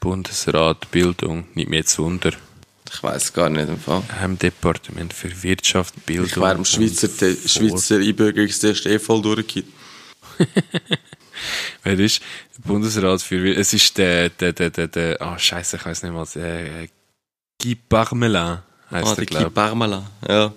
Bundesrat 0.00 0.90
Bildung, 0.90 1.46
nicht 1.54 1.68
mehr 1.68 1.84
zu 1.84 2.04
Wunder. 2.04 2.32
Ich 2.92 3.02
weiß 3.02 3.32
gar 3.32 3.48
nicht 3.50 3.68
im 3.68 3.78
Fall. 3.78 4.02
Ähm, 4.20 4.38
Departement 4.38 5.12
für 5.12 5.42
Wirtschaft, 5.42 5.94
Bildung. 6.06 6.26
Ich 6.26 6.36
wäre 6.36 6.54
im 6.56 6.64
Schweizer, 6.64 7.08
Schweizer 7.46 7.96
Einbürgerungstest 7.96 8.86
eh 8.86 8.98
voll 8.98 9.22
durchgegangen. 9.22 9.72
Wer 11.84 11.98
ist 11.98 12.20
Bundesrat 12.64 13.22
für 13.22 13.42
Wir- 13.42 13.56
Es 13.58 13.72
ist 13.72 13.96
der, 13.96 14.28
der, 14.30 14.52
der, 14.52 14.70
der, 14.70 14.88
der, 14.88 15.22
ah, 15.22 15.38
scheiße, 15.38 15.76
ich 15.76 15.86
weiß 15.86 16.02
nicht 16.02 16.12
mal, 16.12 16.26
der, 16.34 16.82
äh, 16.82 16.88
Guy 17.62 17.74
Parmelin 17.74 18.58
heißt 18.90 19.06
Ah, 19.06 19.14
der, 19.14 19.16
der 19.16 19.26
glaube 19.26 19.44
Guy 19.46 19.54
Parmelin. 19.54 20.02
Ja. 20.28 20.52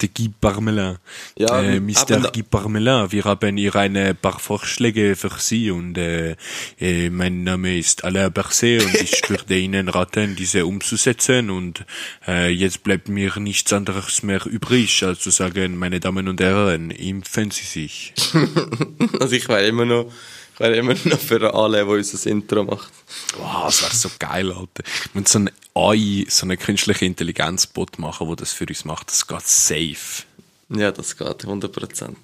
Der 0.00 0.10
Guy 0.10 0.30
Parmelin. 0.40 0.98
Ja, 1.36 1.60
äh, 1.60 1.80
Mr. 1.80 2.30
Guy 2.32 2.44
Parmelin, 2.44 3.10
wir 3.10 3.24
haben 3.24 3.56
hier 3.56 3.74
ein 3.74 4.16
paar 4.16 4.38
Vorschläge 4.38 5.16
für 5.16 5.32
Sie 5.38 5.72
und 5.72 5.98
äh, 5.98 6.36
äh, 6.78 7.10
mein 7.10 7.42
Name 7.42 7.76
ist 7.76 8.04
Alain 8.04 8.32
Berset 8.32 8.84
und 8.84 8.94
ich 8.94 9.22
würde 9.28 9.58
Ihnen 9.58 9.88
raten, 9.88 10.36
diese 10.36 10.66
umzusetzen 10.66 11.50
und 11.50 11.84
äh, 12.28 12.48
jetzt 12.48 12.84
bleibt 12.84 13.08
mir 13.08 13.36
nichts 13.40 13.72
anderes 13.72 14.22
mehr 14.22 14.46
übrig, 14.46 15.02
als 15.02 15.18
zu 15.18 15.30
sagen, 15.30 15.76
meine 15.76 15.98
Damen 15.98 16.28
und 16.28 16.40
Herren, 16.40 16.92
impfen 16.92 17.50
Sie 17.50 17.64
sich. 17.64 18.14
Also 19.20 19.34
ich 19.34 19.48
wäre 19.48 19.66
immer 19.66 19.84
noch, 19.84 20.12
ich 20.58 20.60
wäre 20.60 20.76
immer 20.76 20.94
noch 21.04 21.18
für 21.18 21.54
alle, 21.54 21.78
der 21.78 21.86
unser 21.88 22.30
Intro 22.30 22.64
macht. 22.64 22.92
Wow, 23.38 23.66
das 23.66 23.82
wäre 23.82 23.94
so 23.94 24.10
geil, 24.18 24.50
Alter. 24.52 24.82
Und 25.14 25.28
so 25.28 25.38
ein 25.40 25.50
AI, 25.74 26.26
so 26.28 26.46
eine 26.46 26.56
künstliche 26.56 27.04
Intelligenzbot 27.04 27.98
machen, 27.98 28.26
wo 28.26 28.34
das 28.34 28.52
für 28.52 28.66
uns 28.66 28.84
macht, 28.84 29.08
das 29.10 29.26
geht 29.26 29.46
safe. 29.46 30.24
Ja, 30.70 30.90
das 30.92 31.16
geht, 31.16 31.26
100%. 31.26 32.14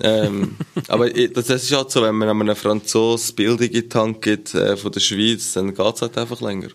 ähm, 0.00 0.56
aber 0.88 1.14
ich- 1.14 1.32
das 1.32 1.48
ist 1.50 1.72
halt 1.72 1.90
so, 1.90 2.02
wenn 2.02 2.14
man 2.14 2.28
einem 2.30 2.56
Franzosen 2.56 3.34
Bildung 3.34 3.68
in 3.68 3.88
die 3.88 3.94
Hand 3.98 4.22
gibt 4.22 4.54
äh, 4.54 4.76
von 4.76 4.92
der 4.92 5.00
Schweiz, 5.00 5.52
dann 5.52 5.74
geht 5.74 5.94
es 5.94 6.02
halt 6.02 6.16
einfach 6.16 6.40
länger. 6.40 6.68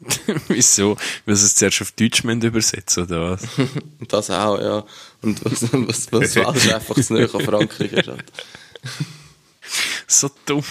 Wieso? 0.48 0.96
Weil 1.26 1.36
sie 1.36 1.46
es 1.46 1.54
zuerst 1.54 1.80
auf 1.82 1.92
Deutsch 1.92 2.24
übersetzen 2.24 3.04
oder 3.04 3.30
was? 3.32 3.42
Das 4.08 4.30
auch, 4.30 4.58
ja. 4.60 4.84
Und 5.22 5.44
was, 5.44 5.62
was, 5.72 6.12
was 6.12 6.34
Welsch 6.36 6.72
einfach 6.74 7.00
zu 7.00 7.12
nahe 7.14 7.32
an 7.32 7.40
Frankreich 7.40 7.92
ist. 7.92 8.08
Halt. 8.08 8.24
So 10.06 10.30
dumm. 10.46 10.64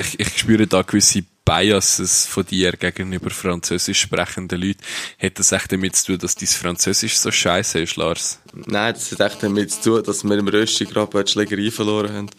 ich, 0.00 0.20
ich 0.20 0.38
spüre 0.38 0.66
da 0.66 0.82
gewisse 0.82 1.24
Biases 1.44 2.26
von 2.26 2.44
dir 2.46 2.72
gegenüber 2.72 3.30
französisch 3.30 4.02
sprechenden 4.02 4.60
Leuten. 4.60 4.80
Hat 5.18 5.38
das 5.38 5.50
echt 5.52 5.72
damit 5.72 5.96
zu 5.96 6.06
tun, 6.06 6.18
dass 6.18 6.36
dein 6.36 6.46
Französisch 6.46 7.18
so 7.18 7.32
scheiße 7.32 7.80
ist, 7.80 7.96
Lars? 7.96 8.40
Nein, 8.52 8.94
das 8.94 9.10
hat 9.12 9.20
echt 9.32 9.42
damit 9.42 9.72
zu 9.72 9.82
tun, 9.82 10.04
dass 10.04 10.22
wir 10.22 10.38
im 10.38 10.46
Rösti 10.46 10.84
gerade 10.84 11.24
die 11.24 11.32
Schlägerei 11.32 11.70
verloren 11.72 12.12
haben. 12.14 12.30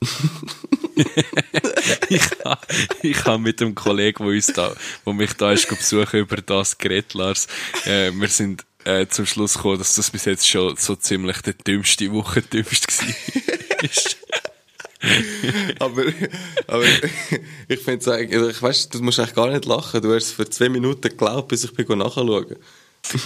ich 2.08 2.22
ha, 2.44 2.60
ich 3.02 3.24
ha 3.24 3.38
mit 3.38 3.60
dem 3.60 3.74
Kollegen, 3.74 4.24
wo 4.24 4.28
uns 4.28 4.46
da, 4.46 4.72
wo 5.04 5.12
mich 5.12 5.32
da 5.32 5.50
ist 5.50 5.68
besuchen, 5.68 6.20
über 6.20 6.36
das 6.36 6.78
geredet, 6.78 7.14
Lars. 7.14 7.48
Äh, 7.84 8.12
wir 8.12 8.28
sind 8.28 8.64
äh, 8.88 9.06
zum 9.08 9.26
Schluss 9.26 9.54
gekommen, 9.54 9.78
dass 9.78 9.96
das 9.96 10.10
bis 10.10 10.24
jetzt 10.24 10.48
schon 10.48 10.74
so 10.76 10.96
ziemlich 10.96 11.42
der 11.42 11.52
dümmste 11.52 12.10
Woche 12.10 12.40
dümmst 12.40 12.86
war. 12.98 14.16
aber, 15.78 16.04
aber 16.66 16.84
ich 17.68 17.80
finde 17.80 17.98
es 17.98 18.08
eigentlich, 18.08 18.56
ich 18.56 18.62
weiss, 18.62 18.88
du 18.88 19.00
musst 19.02 19.18
eigentlich 19.18 19.34
gar 19.34 19.50
nicht 19.50 19.66
lachen. 19.66 20.00
Du 20.00 20.14
hast 20.14 20.24
es 20.24 20.32
für 20.32 20.48
zwei 20.48 20.70
Minuten 20.70 21.02
geglaubt, 21.02 21.48
bis 21.48 21.64
ich 21.64 21.74
bin 21.74 21.98
nachschauen. 21.98 22.56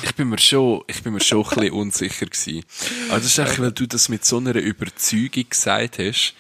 Ich 0.03 0.15
bin 0.15 0.29
mir 0.29 0.39
schon, 0.39 0.83
ich 0.89 1.03
bin 1.03 1.13
mir 1.15 1.21
schon 1.21 1.45
ein 1.45 1.49
bisschen 1.49 1.73
unsicher 1.73 2.27
gewesen. 2.27 2.65
Aber 3.09 3.19
das 3.19 3.27
ist 3.27 3.39
eigentlich, 3.39 3.61
weil 3.61 3.73
du 3.73 3.87
das 3.87 4.09
mit 4.09 4.25
so 4.25 4.39
einer 4.39 4.57
Überzeugung 4.57 5.49
gesagt 5.49 5.99
hast. 5.99 6.35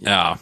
Ja. 0.00 0.38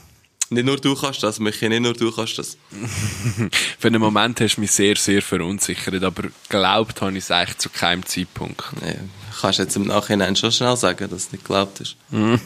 Nicht 0.55 0.65
nur 0.65 0.77
du 0.77 0.95
kannst 0.95 1.23
das, 1.23 1.39
Michi, 1.39 1.69
nicht 1.69 1.83
nur 1.83 1.93
du 1.93 2.11
kannst 2.11 2.39
das. 2.39 2.57
Für 3.79 3.89
einen 3.89 4.01
Moment 4.01 4.41
hast 4.41 4.57
du 4.57 4.61
mich 4.61 4.71
sehr, 4.71 4.97
sehr 4.97 5.21
verunsichert, 5.23 6.03
aber 6.03 6.25
glaubt 6.49 7.01
habe 7.01 7.13
ich 7.13 7.25
es 7.25 7.31
eigentlich 7.31 7.59
zu 7.59 7.69
keinem 7.69 8.07
Zeitpunkt. 8.07 8.63
Nee, 8.81 8.97
kannst 9.41 9.59
jetzt 9.59 9.77
im 9.77 9.87
Nachhinein 9.87 10.37
schon 10.37 10.53
schnell 10.53 10.77
sagen, 10.77 11.11
dass 11.11 11.29
du 11.29 11.37
nicht 11.37 11.45
geglaubt 11.45 11.81
hast. 11.81 11.97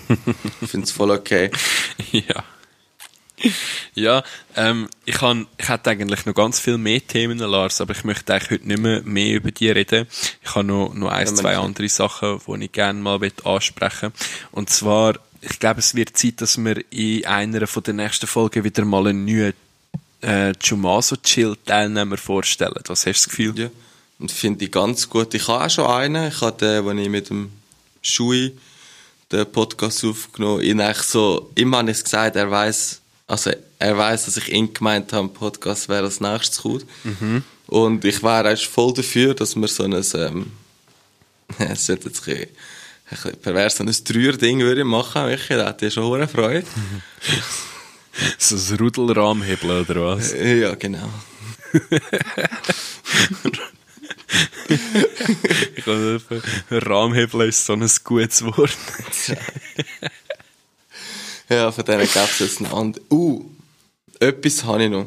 ich 0.61 0.69
finde 0.69 0.85
es 0.85 0.91
voll 0.91 1.11
okay. 1.11 1.51
ja. 2.13 2.45
Ja, 3.95 4.25
ähm, 4.57 4.89
ich, 5.05 5.15
kann, 5.15 5.47
ich 5.59 5.69
hätte 5.69 5.91
eigentlich 5.91 6.27
noch 6.27 6.35
ganz 6.35 6.59
viel 6.59 6.77
mehr 6.77 7.07
Themen, 7.07 7.39
Lars, 7.39 7.81
aber 7.81 7.93
ich 7.93 8.03
möchte 8.03 8.35
eigentlich 8.35 8.51
heute 8.51 8.67
nicht 8.67 8.81
mehr, 8.81 9.03
mehr 9.03 9.37
über 9.37 9.53
die 9.53 9.71
reden. 9.71 10.09
Ich 10.43 10.55
habe 10.57 10.65
noch, 10.65 10.93
noch 10.93 11.09
ein, 11.09 11.27
Ja, 11.27 11.35
zwei 11.35 11.57
andere 11.57 11.89
Sachen, 11.89 12.41
die 12.45 12.65
ich 12.65 12.73
gerne 12.73 13.01
mal 13.01 13.21
möchte 13.21 13.47
ansprechen 13.47 14.13
Und 14.51 14.71
zwar, 14.71 15.15
ich 15.41 15.59
glaube, 15.59 15.81
es 15.81 15.95
wird 15.95 16.17
Zeit, 16.17 16.41
dass 16.41 16.59
wir 16.59 16.83
in 16.91 17.25
einer 17.27 17.67
von 17.67 17.83
den 17.83 17.97
nächsten 17.97 18.27
Folgen 18.27 18.65
wieder 18.65 18.85
mal 18.85 19.07
einen 19.07 19.25
neuen 19.25 19.55
äh, 20.21 20.53
Chumaso 20.55 21.17
Chill 21.17 21.57
Teilnehmer 21.65 22.17
vorstellen? 22.17 22.75
Was 22.87 23.07
hast 23.07 23.07
du 23.07 23.11
das 23.11 23.29
Gefühl? 23.29 23.59
Ja. 23.59 23.71
Und 24.19 24.33
finde 24.33 24.65
ich 24.65 24.73
ganz 24.73 25.09
gut. 25.09 25.35
Ich 25.35 25.47
habe 25.47 25.65
auch 25.65 25.71
schon 25.71 25.87
einen. 25.87 26.29
Ich 26.29 26.41
habe 26.41 26.59
den, 26.59 26.85
wo 26.85 26.91
ich 26.91 27.09
mit 27.09 27.31
dem 27.31 27.51
Schui 28.03 28.57
den 29.31 29.51
Podcast 29.51 30.05
aufgenommen 30.05 30.63
ihn 30.63 30.81
eigentlich 30.81 31.07
so, 31.07 31.51
immer 31.55 31.79
habe 31.79 31.91
ich 31.91 32.03
gesagt, 32.03 32.37
er 32.37 32.51
weiß, 32.51 33.01
also 33.27 33.51
er 33.79 33.99
weiß, 33.99 34.25
dass 34.25 34.39
ich 34.39 34.49
ihn 34.49 34.73
gemeint 34.73 35.13
habe, 35.13 35.29
Podcast 35.29 35.89
wäre 35.89 36.05
als 36.05 36.21
nächstes 36.21 36.63
gut. 36.63 36.87
Mhm. 37.05 37.45
Und 37.67 38.05
ich 38.05 38.23
wäre 38.23 38.49
eigentlich 38.49 38.67
voll 38.67 38.95
dafür, 38.95 39.35
dass 39.35 39.55
wir 39.55 39.69
so 39.69 39.85
ein, 39.85 39.93
ähm, 39.93 40.53
es 41.59 41.89
wird 41.89 42.05
jetzt 42.07 42.27
ein 42.27 42.47
bisschen, 43.11 43.37
pervers, 43.41 43.77
so 43.77 43.85
ein 43.85 43.91
Dreier-Ding 44.05 44.61
würde 44.61 44.81
ich 44.83 44.87
machen, 44.87 45.27
Michi, 45.27 45.55
da 45.55 45.69
hätte 45.69 45.87
ich 45.87 45.95
schon 45.95 46.05
hohe 46.05 46.27
Freude. 46.29 46.67
So 48.37 48.57
ein 48.57 48.79
Rudelrahmhebel 48.81 49.71
oder 49.83 50.07
was? 50.07 50.33
ja, 50.33 50.75
genau. 50.75 51.09
ich 55.77 55.85
glaube, 55.85 56.43
Rahmhebel 56.71 57.49
ist 57.49 57.65
so 57.65 57.75
ein 57.75 57.89
gutes 58.05 58.45
Wort. 58.45 58.77
Ja, 61.51 61.73
von 61.73 61.83
denen 61.83 62.01
gäbe 62.07 62.27
es 62.31 62.39
jetzt 62.41 62.59
einen 62.61 62.71
anderen. 62.73 63.07
Uh, 63.11 63.43
etwas 64.21 64.65
habe 64.65 64.85
ich 64.85 64.91
noch. 64.91 65.07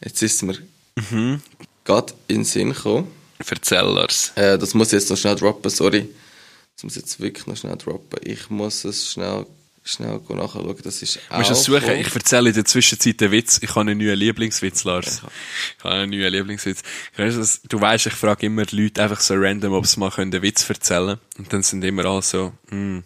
Jetzt 0.00 0.22
ist 0.22 0.34
es 0.36 0.42
mir 0.42 0.56
Mhm. 1.10 1.42
gerade 1.84 2.14
in 2.28 2.36
den 2.36 2.44
Sinn 2.44 2.72
gekommen. 2.72 3.08
Erzählers. 3.44 4.30
Äh, 4.36 4.56
das 4.56 4.72
muss 4.74 4.88
ich 4.88 5.00
jetzt 5.00 5.10
noch 5.10 5.16
schnell 5.16 5.34
droppen, 5.34 5.68
sorry. 5.72 6.08
Das 6.76 6.84
muss 6.84 6.96
jetzt 6.96 7.20
wirklich 7.20 7.46
noch 7.46 7.56
schnell 7.56 7.76
droppen. 7.76 8.18
Ich 8.22 8.50
muss 8.50 8.84
es 8.84 9.12
schnell, 9.12 9.46
schnell 9.84 10.20
nachschauen. 10.28 10.76
Das 10.82 11.02
ist 11.02 11.20
Du 11.30 11.36
musst 11.36 11.50
es 11.50 11.58
auch 11.58 11.62
suchen. 11.80 11.94
Ich 12.00 12.14
erzähle 12.14 12.48
in 12.50 12.54
der 12.54 12.64
Zwischenzeit 12.64 13.22
einen 13.22 13.32
Witz. 13.32 13.60
Ich 13.62 13.70
habe 13.70 13.82
einen 13.82 13.98
neuen 13.98 14.18
Lieblingswitz, 14.18 14.84
Lars. 14.84 15.22
Ich 15.78 15.84
habe 15.84 15.94
einen 15.94 16.10
neuen 16.10 16.32
Lieblingswitz. 16.32 16.82
Das- 17.16 17.60
Du 17.62 17.80
weißt, 17.80 18.06
ich 18.06 18.12
frage 18.14 18.46
immer 18.46 18.64
die 18.64 18.82
Leute 18.82 19.02
einfach 19.02 19.20
so 19.20 19.34
random, 19.36 19.72
ob 19.74 19.86
sie 19.86 20.00
mal 20.00 20.12
einen 20.16 20.42
Witz 20.42 20.68
erzählen 20.68 21.06
können. 21.18 21.20
Und 21.38 21.52
dann 21.52 21.62
sind 21.62 21.84
immer 21.84 22.04
alle 22.06 22.22
so, 22.22 22.52
hm, 22.70 23.04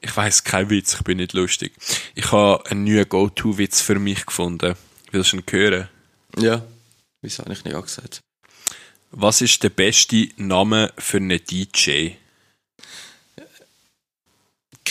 ich 0.00 0.16
weiß 0.16 0.44
keinen 0.44 0.70
Witz, 0.70 0.94
ich 0.94 1.02
bin 1.02 1.18
nicht 1.18 1.32
lustig. 1.34 1.72
Ich 2.14 2.32
habe 2.32 2.64
einen 2.70 2.84
neuen 2.84 3.08
Go-To-Witz 3.08 3.80
für 3.82 3.98
mich 3.98 4.26
gefunden. 4.26 4.74
Willst 5.12 5.32
du 5.32 5.36
ihn 5.36 5.44
hören? 5.48 5.88
Ja. 6.38 6.64
Wieso 7.22 7.42
habe 7.44 7.52
ich 7.52 7.62
nicht 7.64 7.80
gesagt? 7.82 8.20
Was 9.10 9.40
ist 9.42 9.62
der 9.62 9.70
beste 9.70 10.28
Name 10.36 10.92
für 10.96 11.16
einen 11.18 11.38
DJ? 11.44 12.12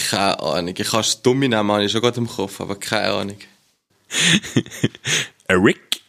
Keine 0.09 0.39
Ahnung. 0.39 0.73
Ich 0.77 0.91
habe 0.91 1.01
es 1.01 1.21
dumme 1.21 1.49
Namen 1.49 1.71
habe 1.71 1.85
ich 1.85 1.91
schon 1.91 2.01
gerade 2.01 2.17
im 2.17 2.27
Kopf, 2.27 2.61
aber 2.61 2.75
keine 2.75 3.13
Ahnung. 3.13 3.37
Rick? 5.49 6.01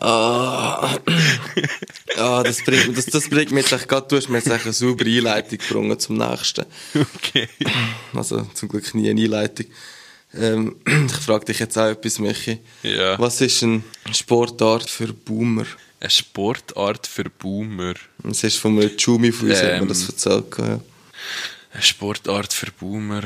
Ah, 0.00 0.98
das 2.42 2.62
bringt, 2.62 2.96
das, 2.96 3.06
das 3.06 3.28
bringt 3.28 3.52
mich 3.52 3.70
jetzt 3.70 3.88
gerade, 3.88 4.06
du 4.08 4.16
hast 4.16 4.28
mir 4.28 4.38
jetzt 4.38 4.50
eine 4.50 4.72
saubere 4.72 5.08
Einleitung 5.08 5.58
gebrungen 5.58 5.98
zum 5.98 6.16
nächsten. 6.16 6.64
Okay. 6.94 7.48
Also 8.14 8.42
zum 8.54 8.68
Glück 8.68 8.94
nie 8.94 9.10
eine 9.10 9.20
Einleitung. 9.20 9.66
Ähm, 10.34 10.76
ich 10.86 11.12
frage 11.12 11.46
dich 11.46 11.58
jetzt 11.58 11.78
auch 11.78 11.86
etwas, 11.86 12.18
Michi. 12.18 12.58
Ja. 12.82 13.18
Was 13.18 13.40
ist 13.40 13.62
eine 13.62 13.82
Sportart 14.12 14.88
für 14.88 15.12
Boomer? 15.12 15.66
Eine 16.00 16.10
Sportart 16.10 17.06
für 17.06 17.24
Boomer. 17.24 17.94
Das 18.22 18.44
ist 18.44 18.56
von 18.58 18.78
einem 18.78 18.96
Jumi 18.96 19.32
von 19.32 19.50
uns, 19.50 19.58
hat 19.58 19.72
Ähm. 19.72 19.80
mir 19.82 19.88
das 19.88 20.08
erzählt. 20.08 20.56
Ja. 20.58 20.80
Eine 21.72 21.82
Sportart 21.82 22.52
für 22.52 22.70
Boomer. 22.72 23.22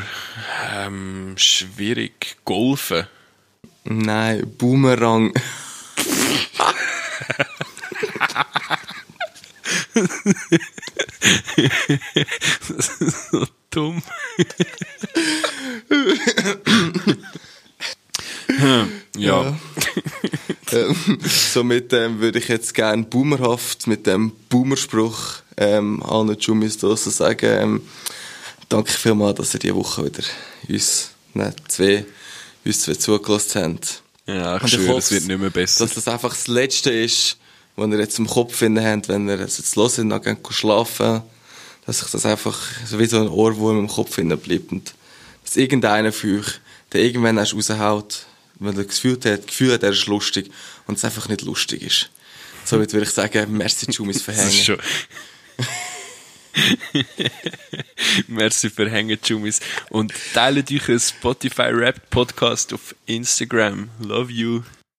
Ähm, 0.75 1.35
schwierig. 1.37 2.37
Golfen. 2.45 3.07
Nein, 3.85 4.55
Boomerang. 4.57 5.33
so 13.31 13.47
dumm. 13.71 14.03
ja. 19.25 19.57
Ähm, 20.73 21.19
so 21.23 21.63
mit 21.63 21.93
dem 21.93 22.21
würde 22.21 22.39
ich 22.39 22.49
jetzt 22.49 22.73
gerne 22.73 23.03
boomerhaft, 23.03 23.87
mit 23.87 24.07
dem 24.07 24.33
Boomerspruch 24.49 25.43
ähm, 25.59 26.03
allen 26.03 26.37
Jumis 26.39 26.79
draussen 26.79 27.13
sagen, 27.13 27.47
ähm, 27.47 27.83
danke 28.71 28.91
vielmals, 28.93 29.37
dass 29.37 29.55
ihr 29.55 29.61
diese 29.61 29.77
Woche 29.77 30.07
wieder 30.07 30.23
uns, 30.69 31.11
ne, 31.35 31.55
zwei, 31.69 32.07
uns 32.65 32.81
zwei 32.81 32.95
zugelassen 32.95 33.75
habt. 33.75 34.03
Ja, 34.27 34.57
ich 34.57 34.65
ich 34.65 34.71
schwöre, 34.73 34.99
es 34.99 35.11
wird 35.11 35.27
nicht 35.27 35.41
mehr 35.41 35.51
besser. 35.51 35.85
Dass 35.85 35.95
das 35.95 36.09
einfach 36.09 36.31
das 36.31 36.47
Letzte 36.47 36.91
ist, 36.91 37.37
was 37.77 37.91
ihr 37.91 37.99
jetzt 37.99 38.19
im 38.19 38.27
Kopf 38.27 38.57
finden 38.57 38.85
habt, 38.85 39.09
wenn 39.09 39.29
ihr 39.29 39.41
es 39.41 39.59
jetzt 39.59 39.77
hört 39.77 39.99
und 39.99 40.11
dann 40.11 40.23
geht 40.23 40.39
schlafen, 40.51 41.23
dass 41.87 41.99
sich 41.99 42.11
das 42.11 42.25
einfach 42.25 42.59
so 42.87 42.99
wie 42.99 43.07
so 43.07 43.19
ein 43.19 43.29
Ohrwurm 43.29 43.79
im 43.79 43.89
Kopf 43.89 44.15
finden 44.15 44.39
bleibt 44.39 44.73
und 44.73 44.95
dass 45.45 45.57
irgendeiner 45.57 46.13
für 46.13 46.39
euch, 46.41 46.61
der 46.93 47.03
irgendwann 47.03 47.39
erst 47.39 47.55
raushaut, 47.55 48.27
weil 48.65 48.77
er 48.79 48.85
gefühlt 48.85 49.25
hat, 49.25 49.47
Gefühl 49.47 49.79
er 49.81 49.91
ist 49.91 50.07
lustig 50.07 50.51
und 50.87 50.99
es 50.99 51.05
einfach 51.05 51.29
nicht 51.29 51.43
lustig 51.43 51.83
ist. 51.83 52.11
Somit 52.65 52.93
würde 52.93 53.07
ich 53.07 53.13
sagen, 53.13 53.57
merci 53.57 53.91
Jumis 53.91 54.25
Das 54.25 54.37
ist 54.39 54.65
verhängen. 54.65 54.65
schon. 54.65 54.79
Merci 58.29 58.71
für 58.71 58.89
Hängen, 58.91 59.19
Jumis. 59.25 59.61
Und 59.91 60.13
teilt 60.35 60.71
euch 60.71 60.89
einen 60.89 61.01
Spotify 61.01 61.71
Rap 61.71 62.11
Podcast 62.11 62.73
auf 62.73 62.95
Instagram. 63.07 63.89
Love 64.01 64.31
you. 64.31 64.63